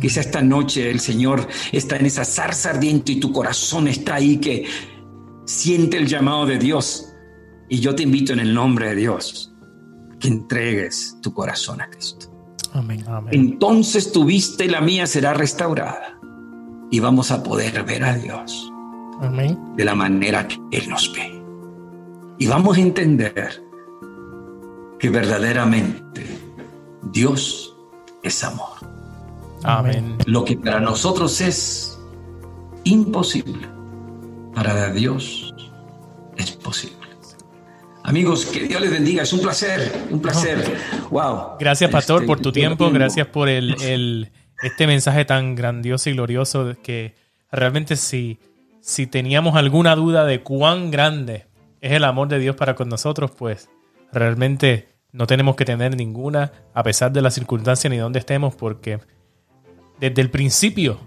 Quizá 0.00 0.20
esta 0.20 0.42
noche 0.42 0.90
el 0.90 1.00
Señor 1.00 1.46
está 1.72 1.96
en 1.96 2.06
esa 2.06 2.24
zarza 2.24 2.70
ardiente 2.70 3.12
y 3.12 3.20
tu 3.20 3.32
corazón 3.32 3.88
está 3.88 4.16
ahí 4.16 4.38
que 4.38 4.66
siente 5.46 5.96
el 5.96 6.06
llamado 6.06 6.46
de 6.46 6.58
Dios. 6.58 7.12
Y 7.68 7.80
yo 7.80 7.94
te 7.94 8.02
invito 8.02 8.32
en 8.32 8.40
el 8.40 8.52
nombre 8.52 8.90
de 8.90 8.96
Dios 8.96 9.52
que 10.20 10.28
entregues 10.28 11.16
tu 11.22 11.32
corazón 11.32 11.80
a 11.80 11.88
Cristo. 11.88 12.33
Amén. 12.74 13.04
Entonces 13.30 14.10
tu 14.12 14.24
vista 14.24 14.64
y 14.64 14.68
la 14.68 14.80
mía 14.80 15.06
será 15.06 15.32
restaurada 15.32 16.18
y 16.90 16.98
vamos 16.98 17.30
a 17.30 17.42
poder 17.42 17.84
ver 17.84 18.04
a 18.04 18.14
Dios 18.14 18.70
Amén. 19.20 19.56
de 19.76 19.84
la 19.84 19.94
manera 19.94 20.46
que 20.48 20.58
Él 20.72 20.88
nos 20.88 21.12
ve. 21.14 21.40
Y 22.38 22.48
vamos 22.48 22.76
a 22.76 22.80
entender 22.80 23.62
que 24.98 25.08
verdaderamente 25.08 26.26
Dios 27.12 27.76
es 28.24 28.42
amor. 28.42 28.76
Amén. 29.62 30.18
Lo 30.26 30.44
que 30.44 30.56
para 30.56 30.80
nosotros 30.80 31.40
es 31.40 31.96
imposible, 32.82 33.68
para 34.52 34.90
Dios 34.90 35.54
es 36.36 36.50
posible. 36.52 37.03
Amigos, 38.06 38.44
que 38.44 38.60
Dios 38.68 38.82
les 38.82 38.90
bendiga. 38.90 39.22
Es 39.22 39.32
un 39.32 39.40
placer, 39.40 39.90
un 40.10 40.20
placer. 40.20 40.62
Wow. 41.10 41.56
Gracias, 41.58 41.90
Pastor, 41.90 42.20
este, 42.20 42.26
por 42.26 42.38
tu 42.38 42.52
tiempo. 42.52 42.90
Gracias 42.90 43.26
por 43.28 43.48
el, 43.48 44.30
este 44.62 44.86
mensaje 44.86 45.24
tan 45.24 45.54
grandioso 45.54 46.10
y 46.10 46.12
glorioso 46.12 46.76
que 46.82 47.14
realmente 47.50 47.96
si, 47.96 48.38
si 48.82 49.06
teníamos 49.06 49.56
alguna 49.56 49.96
duda 49.96 50.26
de 50.26 50.42
cuán 50.42 50.90
grande 50.90 51.46
es 51.80 51.92
el 51.92 52.04
amor 52.04 52.28
de 52.28 52.38
Dios 52.38 52.56
para 52.56 52.74
con 52.74 52.90
nosotros, 52.90 53.30
pues 53.30 53.70
realmente 54.12 54.88
no 55.12 55.26
tenemos 55.26 55.56
que 55.56 55.64
tener 55.64 55.96
ninguna, 55.96 56.52
a 56.74 56.82
pesar 56.82 57.10
de 57.10 57.22
las 57.22 57.32
circunstancias 57.32 57.90
ni 57.90 57.96
donde 57.96 58.18
estemos, 58.18 58.54
porque 58.54 59.00
desde 59.98 60.20
el 60.20 60.28
principio 60.28 61.00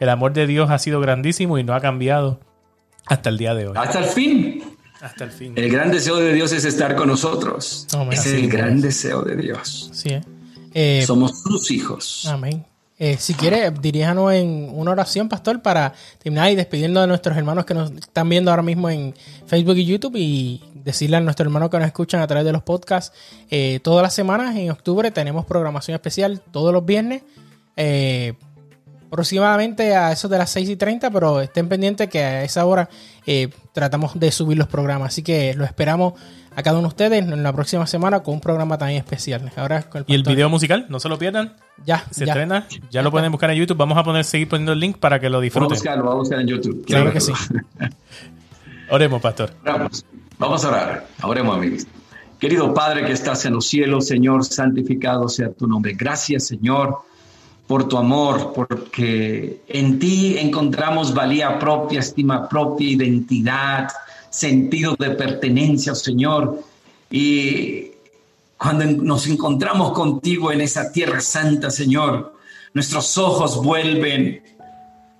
el 0.00 0.08
amor 0.08 0.32
de 0.32 0.46
Dios 0.46 0.70
ha 0.70 0.78
sido 0.78 1.00
grandísimo 1.00 1.58
y 1.58 1.64
no 1.64 1.74
ha 1.74 1.82
cambiado 1.82 2.40
hasta 3.04 3.28
el 3.28 3.36
día 3.36 3.54
de 3.54 3.68
hoy. 3.68 3.74
Hasta 3.76 3.98
el 3.98 4.06
fin. 4.06 4.73
Hasta 5.04 5.24
el 5.24 5.30
fin. 5.30 5.52
El 5.54 5.70
gran 5.70 5.90
deseo 5.90 6.16
de 6.16 6.32
Dios 6.32 6.50
es 6.52 6.64
estar 6.64 6.96
con 6.96 7.08
nosotros. 7.08 7.86
es 8.10 8.26
el 8.26 8.48
gran 8.48 8.80
deseo 8.80 9.20
de 9.20 9.36
Dios. 9.36 9.90
¿eh? 10.06 10.22
Eh, 10.72 11.04
Somos 11.06 11.42
sus 11.42 11.70
hijos. 11.70 12.26
Amén. 12.26 12.64
Eh, 12.98 13.18
si 13.18 13.34
quiere, 13.34 13.70
diríjanos 13.70 14.32
en 14.32 14.70
una 14.72 14.92
oración, 14.92 15.28
pastor, 15.28 15.60
para 15.60 15.92
terminar 16.22 16.50
y 16.50 16.54
despidiendo 16.54 17.02
de 17.02 17.06
nuestros 17.06 17.36
hermanos 17.36 17.66
que 17.66 17.74
nos 17.74 17.90
están 17.90 18.30
viendo 18.30 18.50
ahora 18.50 18.62
mismo 18.62 18.88
en 18.88 19.14
Facebook 19.46 19.76
y 19.76 19.84
YouTube 19.84 20.14
y 20.16 20.62
decirle 20.72 21.18
a 21.18 21.20
nuestros 21.20 21.44
hermanos 21.48 21.68
que 21.68 21.76
nos 21.76 21.86
escuchan 21.86 22.22
a 22.22 22.26
través 22.26 22.46
de 22.46 22.52
los 22.52 22.62
podcasts. 22.62 23.14
Eh, 23.50 23.80
todas 23.82 24.02
las 24.02 24.14
semanas 24.14 24.56
en 24.56 24.70
octubre 24.70 25.10
tenemos 25.10 25.44
programación 25.44 25.96
especial 25.96 26.40
todos 26.50 26.72
los 26.72 26.86
viernes. 26.86 27.24
Eh, 29.04 29.06
aproximadamente 29.10 29.94
a 29.94 30.12
eso 30.12 30.28
de 30.28 30.38
las 30.38 30.50
6 30.50 30.70
y 30.70 30.76
30, 30.76 31.10
pero 31.10 31.40
estén 31.40 31.68
pendientes 31.68 32.08
que 32.08 32.22
a 32.22 32.44
esa 32.44 32.64
hora 32.64 32.88
tratamos 33.72 34.18
de 34.18 34.30
subir 34.30 34.58
los 34.58 34.68
programas. 34.68 35.08
Así 35.08 35.22
que 35.22 35.54
lo 35.54 35.64
esperamos 35.64 36.14
a 36.56 36.62
cada 36.62 36.78
uno 36.78 36.88
de 36.88 36.92
ustedes 36.92 37.22
en 37.22 37.42
la 37.42 37.52
próxima 37.52 37.86
semana 37.86 38.20
con 38.20 38.34
un 38.34 38.40
programa 38.40 38.78
también 38.78 38.98
especial. 38.98 39.50
Ahora 39.56 39.86
y 40.06 40.14
el 40.14 40.22
video 40.22 40.48
musical, 40.48 40.86
no 40.88 41.00
se 41.00 41.08
lo 41.08 41.18
pierdan. 41.18 41.54
Ya. 41.84 42.04
Se 42.10 42.24
estrena, 42.24 42.66
ya, 42.90 43.02
lo 43.02 43.10
pueden 43.10 43.30
buscar 43.30 43.50
en 43.50 43.56
YouTube. 43.56 43.76
Vamos 43.76 43.98
a 43.98 44.04
poner, 44.04 44.24
seguir 44.24 44.48
poniendo 44.48 44.72
el 44.72 44.80
link 44.80 44.98
para 44.98 45.20
que 45.20 45.28
lo 45.28 45.40
disfruten. 45.40 45.68
Vamos 45.68 45.78
a 45.78 45.82
buscarlo, 45.82 46.04
vamos 46.04 46.16
a 46.16 46.20
buscar 46.20 46.40
en 46.40 46.46
YouTube. 46.46 46.84
Claro 46.86 47.12
que 47.12 47.20
sí. 47.20 47.32
Oremos, 48.90 49.20
pastor. 49.20 49.50
Vamos, 49.64 50.04
vamos 50.38 50.64
a 50.64 50.68
orar. 50.68 51.06
Oremos, 51.22 51.56
amigos. 51.56 51.86
Querido 52.38 52.74
Padre 52.74 53.04
que 53.04 53.12
estás 53.12 53.44
en 53.46 53.54
los 53.54 53.66
cielos, 53.66 54.06
Señor, 54.06 54.44
santificado 54.44 55.28
sea 55.28 55.50
tu 55.50 55.66
nombre. 55.66 55.94
Gracias, 55.94 56.46
Señor, 56.46 56.98
por 57.66 57.88
tu 57.88 57.96
amor, 57.96 58.52
porque 58.54 59.62
en 59.68 59.98
ti 59.98 60.36
encontramos 60.38 61.14
valía 61.14 61.58
propia, 61.58 62.00
estima 62.00 62.48
propia, 62.48 62.90
identidad, 62.90 63.88
sentido 64.30 64.94
de 64.98 65.10
pertenencia, 65.10 65.94
Señor. 65.94 66.62
Y 67.10 67.92
cuando 68.58 68.84
nos 68.84 69.26
encontramos 69.26 69.92
contigo 69.92 70.52
en 70.52 70.60
esa 70.60 70.92
tierra 70.92 71.20
santa, 71.20 71.70
Señor, 71.70 72.34
nuestros 72.74 73.16
ojos 73.16 73.62
vuelven 73.62 74.42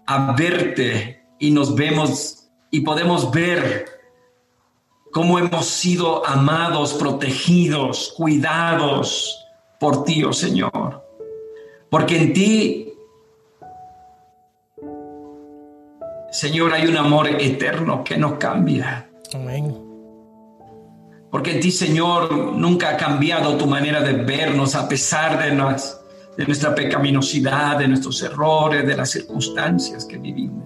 a 0.07 0.33
verte 0.33 1.23
y 1.39 1.51
nos 1.51 1.75
vemos 1.75 2.49
y 2.71 2.81
podemos 2.81 3.31
ver 3.31 3.87
cómo 5.13 5.39
hemos 5.39 5.67
sido 5.67 6.27
amados, 6.27 6.95
protegidos, 6.95 8.13
cuidados 8.17 9.39
por 9.79 10.05
ti, 10.05 10.25
oh 10.25 10.33
Señor. 10.33 11.04
Porque 11.95 12.21
en 12.21 12.33
ti, 12.33 12.93
Señor, 16.33 16.73
hay 16.73 16.89
un 16.89 16.97
amor 16.97 17.29
eterno 17.29 18.03
que 18.03 18.17
no 18.17 18.37
cambia. 18.37 19.09
Amén. 19.33 19.81
Porque 21.31 21.53
en 21.53 21.61
ti, 21.61 21.71
Señor, 21.71 22.33
nunca 22.33 22.89
ha 22.89 22.97
cambiado 22.97 23.57
tu 23.57 23.67
manera 23.67 24.01
de 24.01 24.13
vernos 24.13 24.75
a 24.75 24.89
pesar 24.89 25.39
de, 25.39 25.51
de 26.37 26.45
nuestra 26.45 26.75
pecaminosidad, 26.75 27.79
de 27.79 27.87
nuestros 27.87 28.21
errores, 28.25 28.85
de 28.85 28.97
las 28.97 29.11
circunstancias 29.11 30.05
que 30.05 30.19
vivimos. 30.19 30.65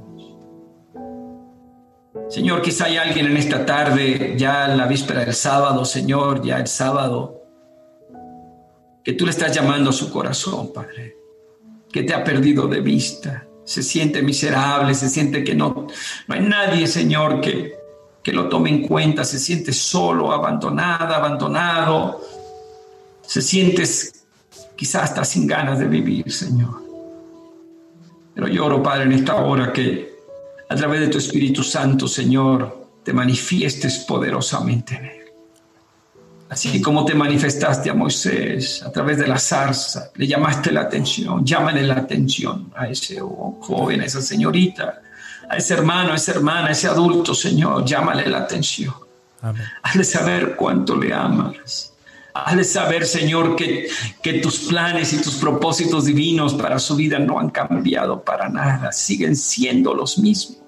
Señor, 2.30 2.62
quizá 2.62 2.86
hay 2.86 2.96
alguien 2.96 3.26
en 3.26 3.36
esta 3.36 3.66
tarde, 3.66 4.34
ya 4.38 4.72
en 4.72 4.78
la 4.78 4.86
víspera 4.86 5.26
del 5.26 5.34
sábado, 5.34 5.84
Señor, 5.84 6.40
ya 6.42 6.56
el 6.56 6.68
sábado, 6.68 7.42
que 9.04 9.12
tú 9.12 9.26
le 9.26 9.30
estás 9.32 9.54
llamando 9.54 9.90
a 9.90 9.92
su 9.92 10.10
corazón, 10.10 10.72
Padre, 10.72 11.17
que 11.98 12.04
te 12.04 12.14
ha 12.14 12.22
perdido 12.22 12.68
de 12.68 12.80
vista, 12.80 13.44
se 13.64 13.82
siente 13.82 14.22
miserable, 14.22 14.94
se 14.94 15.08
siente 15.08 15.42
que 15.42 15.52
no, 15.52 15.88
no 16.28 16.34
hay 16.34 16.42
nadie, 16.42 16.86
Señor, 16.86 17.40
que, 17.40 17.74
que 18.22 18.32
lo 18.32 18.48
tome 18.48 18.70
en 18.70 18.86
cuenta, 18.86 19.24
se 19.24 19.36
siente 19.40 19.72
solo, 19.72 20.30
abandonada, 20.30 21.16
abandonado, 21.16 22.20
se 23.20 23.42
siente 23.42 23.82
quizás 24.76 25.02
hasta 25.02 25.24
sin 25.24 25.48
ganas 25.48 25.80
de 25.80 25.86
vivir, 25.86 26.30
Señor. 26.30 26.80
Pero 28.32 28.46
lloro, 28.46 28.80
Padre, 28.80 29.06
en 29.06 29.12
esta 29.14 29.34
hora 29.34 29.72
que 29.72 30.18
a 30.68 30.76
través 30.76 31.00
de 31.00 31.08
tu 31.08 31.18
Espíritu 31.18 31.64
Santo, 31.64 32.06
Señor, 32.06 32.90
te 33.02 33.12
manifiestes 33.12 33.98
poderosamente 34.06 34.94
en 34.94 35.04
él. 35.04 35.17
Así 36.50 36.80
como 36.80 37.04
te 37.04 37.14
manifestaste 37.14 37.90
a 37.90 37.94
Moisés 37.94 38.82
a 38.82 38.90
través 38.90 39.18
de 39.18 39.26
la 39.26 39.38
zarza, 39.38 40.10
le 40.14 40.26
llamaste 40.26 40.72
la 40.72 40.82
atención, 40.82 41.44
llámale 41.44 41.82
la 41.82 41.94
atención 41.94 42.72
a 42.74 42.88
ese 42.88 43.20
joven, 43.20 44.00
a 44.00 44.06
esa 44.06 44.22
señorita, 44.22 45.02
a 45.48 45.56
ese 45.56 45.74
hermano, 45.74 46.12
a 46.12 46.16
esa 46.16 46.32
hermana, 46.32 46.68
a 46.68 46.70
ese 46.70 46.88
adulto, 46.88 47.34
Señor, 47.34 47.84
llámale 47.84 48.26
la 48.26 48.38
atención. 48.38 48.94
Hazle 49.82 50.04
saber 50.04 50.56
cuánto 50.56 50.96
le 50.96 51.12
amas. 51.12 51.92
Hazle 52.32 52.64
saber, 52.64 53.06
Señor, 53.06 53.54
que, 53.54 53.88
que 54.22 54.34
tus 54.34 54.60
planes 54.60 55.12
y 55.12 55.20
tus 55.20 55.36
propósitos 55.36 56.06
divinos 56.06 56.54
para 56.54 56.78
su 56.78 56.96
vida 56.96 57.18
no 57.18 57.38
han 57.38 57.50
cambiado 57.50 58.22
para 58.22 58.48
nada, 58.48 58.90
siguen 58.92 59.36
siendo 59.36 59.92
los 59.92 60.18
mismos. 60.18 60.67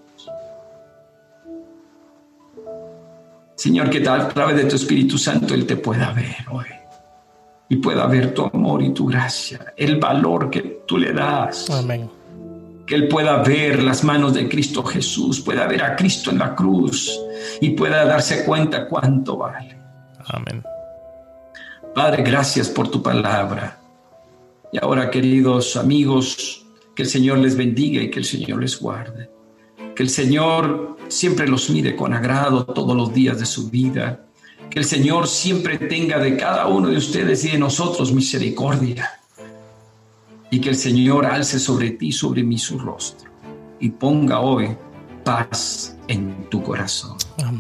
Señor, 3.61 3.91
que 3.91 4.09
a 4.09 4.27
través 4.31 4.57
de 4.57 4.65
tu 4.65 4.77
Espíritu 4.77 5.19
Santo 5.19 5.53
Él 5.53 5.67
te 5.67 5.77
pueda 5.77 6.13
ver 6.13 6.47
hoy 6.51 6.65
y 7.69 7.77
pueda 7.77 8.07
ver 8.07 8.33
tu 8.33 8.47
amor 8.47 8.83
y 8.83 8.95
tu 8.95 9.05
gracia, 9.07 9.75
el 9.77 10.01
valor 10.01 10.49
que 10.49 10.81
tú 10.87 10.97
le 10.97 11.13
das. 11.13 11.69
Amén. 11.69 12.11
Que 12.87 12.95
Él 12.95 13.07
pueda 13.07 13.43
ver 13.43 13.83
las 13.83 14.03
manos 14.03 14.33
de 14.33 14.49
Cristo 14.49 14.83
Jesús, 14.83 15.43
pueda 15.43 15.67
ver 15.67 15.85
a 15.85 15.95
Cristo 15.95 16.31
en 16.31 16.39
la 16.39 16.55
cruz 16.55 17.21
y 17.61 17.73
pueda 17.73 18.07
darse 18.07 18.47
cuenta 18.47 18.89
cuánto 18.89 19.37
vale. 19.37 19.79
Amén. 20.29 20.65
Padre, 21.95 22.23
gracias 22.23 22.71
por 22.71 22.89
tu 22.89 23.03
palabra. 23.03 23.79
Y 24.73 24.79
ahora, 24.83 25.11
queridos 25.11 25.77
amigos, 25.77 26.65
que 26.97 27.03
el 27.03 27.09
Señor 27.11 27.37
les 27.41 27.59
bendiga 27.59 28.01
y 28.01 28.11
que 28.11 28.21
el 28.21 28.25
Señor 28.25 28.63
les 28.63 28.81
guarde. 28.81 29.29
Que 29.95 30.03
el 30.03 30.09
Señor 30.09 30.97
siempre 31.11 31.47
los 31.47 31.69
mire 31.71 31.97
con 31.97 32.15
agrado 32.15 32.65
todos 32.65 32.97
los 32.97 33.13
días 33.13 33.39
de 33.39 33.47
su 33.47 33.69
vida. 33.69 34.27
Que 34.71 34.79
el 34.79 34.85
Señor 34.85 35.27
siempre 35.27 35.79
tenga 35.79 36.19
de 36.19 36.37
cada 36.37 36.67
uno 36.67 36.89
de 36.89 36.97
ustedes 36.97 37.45
y 37.45 37.51
de 37.51 37.59
nosotros 37.59 38.13
misericordia. 38.13 39.11
Y 40.51 40.61
que 40.61 40.71
el 40.71 40.77
Señor 40.77 41.27
alce 41.27 41.59
sobre 41.59 41.91
ti, 41.91 42.13
sobre 42.13 42.43
mí 42.43 42.59
su 42.59 42.79
rostro. 42.79 43.31
Y 43.81 43.91
ponga 43.91 44.41
hoy 44.41 44.77
paz 45.25 45.97
en 46.09 46.49
tu 46.51 46.63
corazón. 46.63 47.17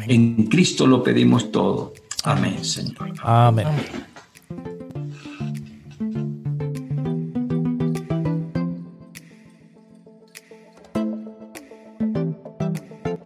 En 0.06 0.46
Cristo 0.46 0.86
lo 0.86 1.02
pedimos 1.02 1.50
todo. 1.50 1.92
Amén, 2.24 2.64
Señor. 2.64 3.12
Amén. 3.22 3.66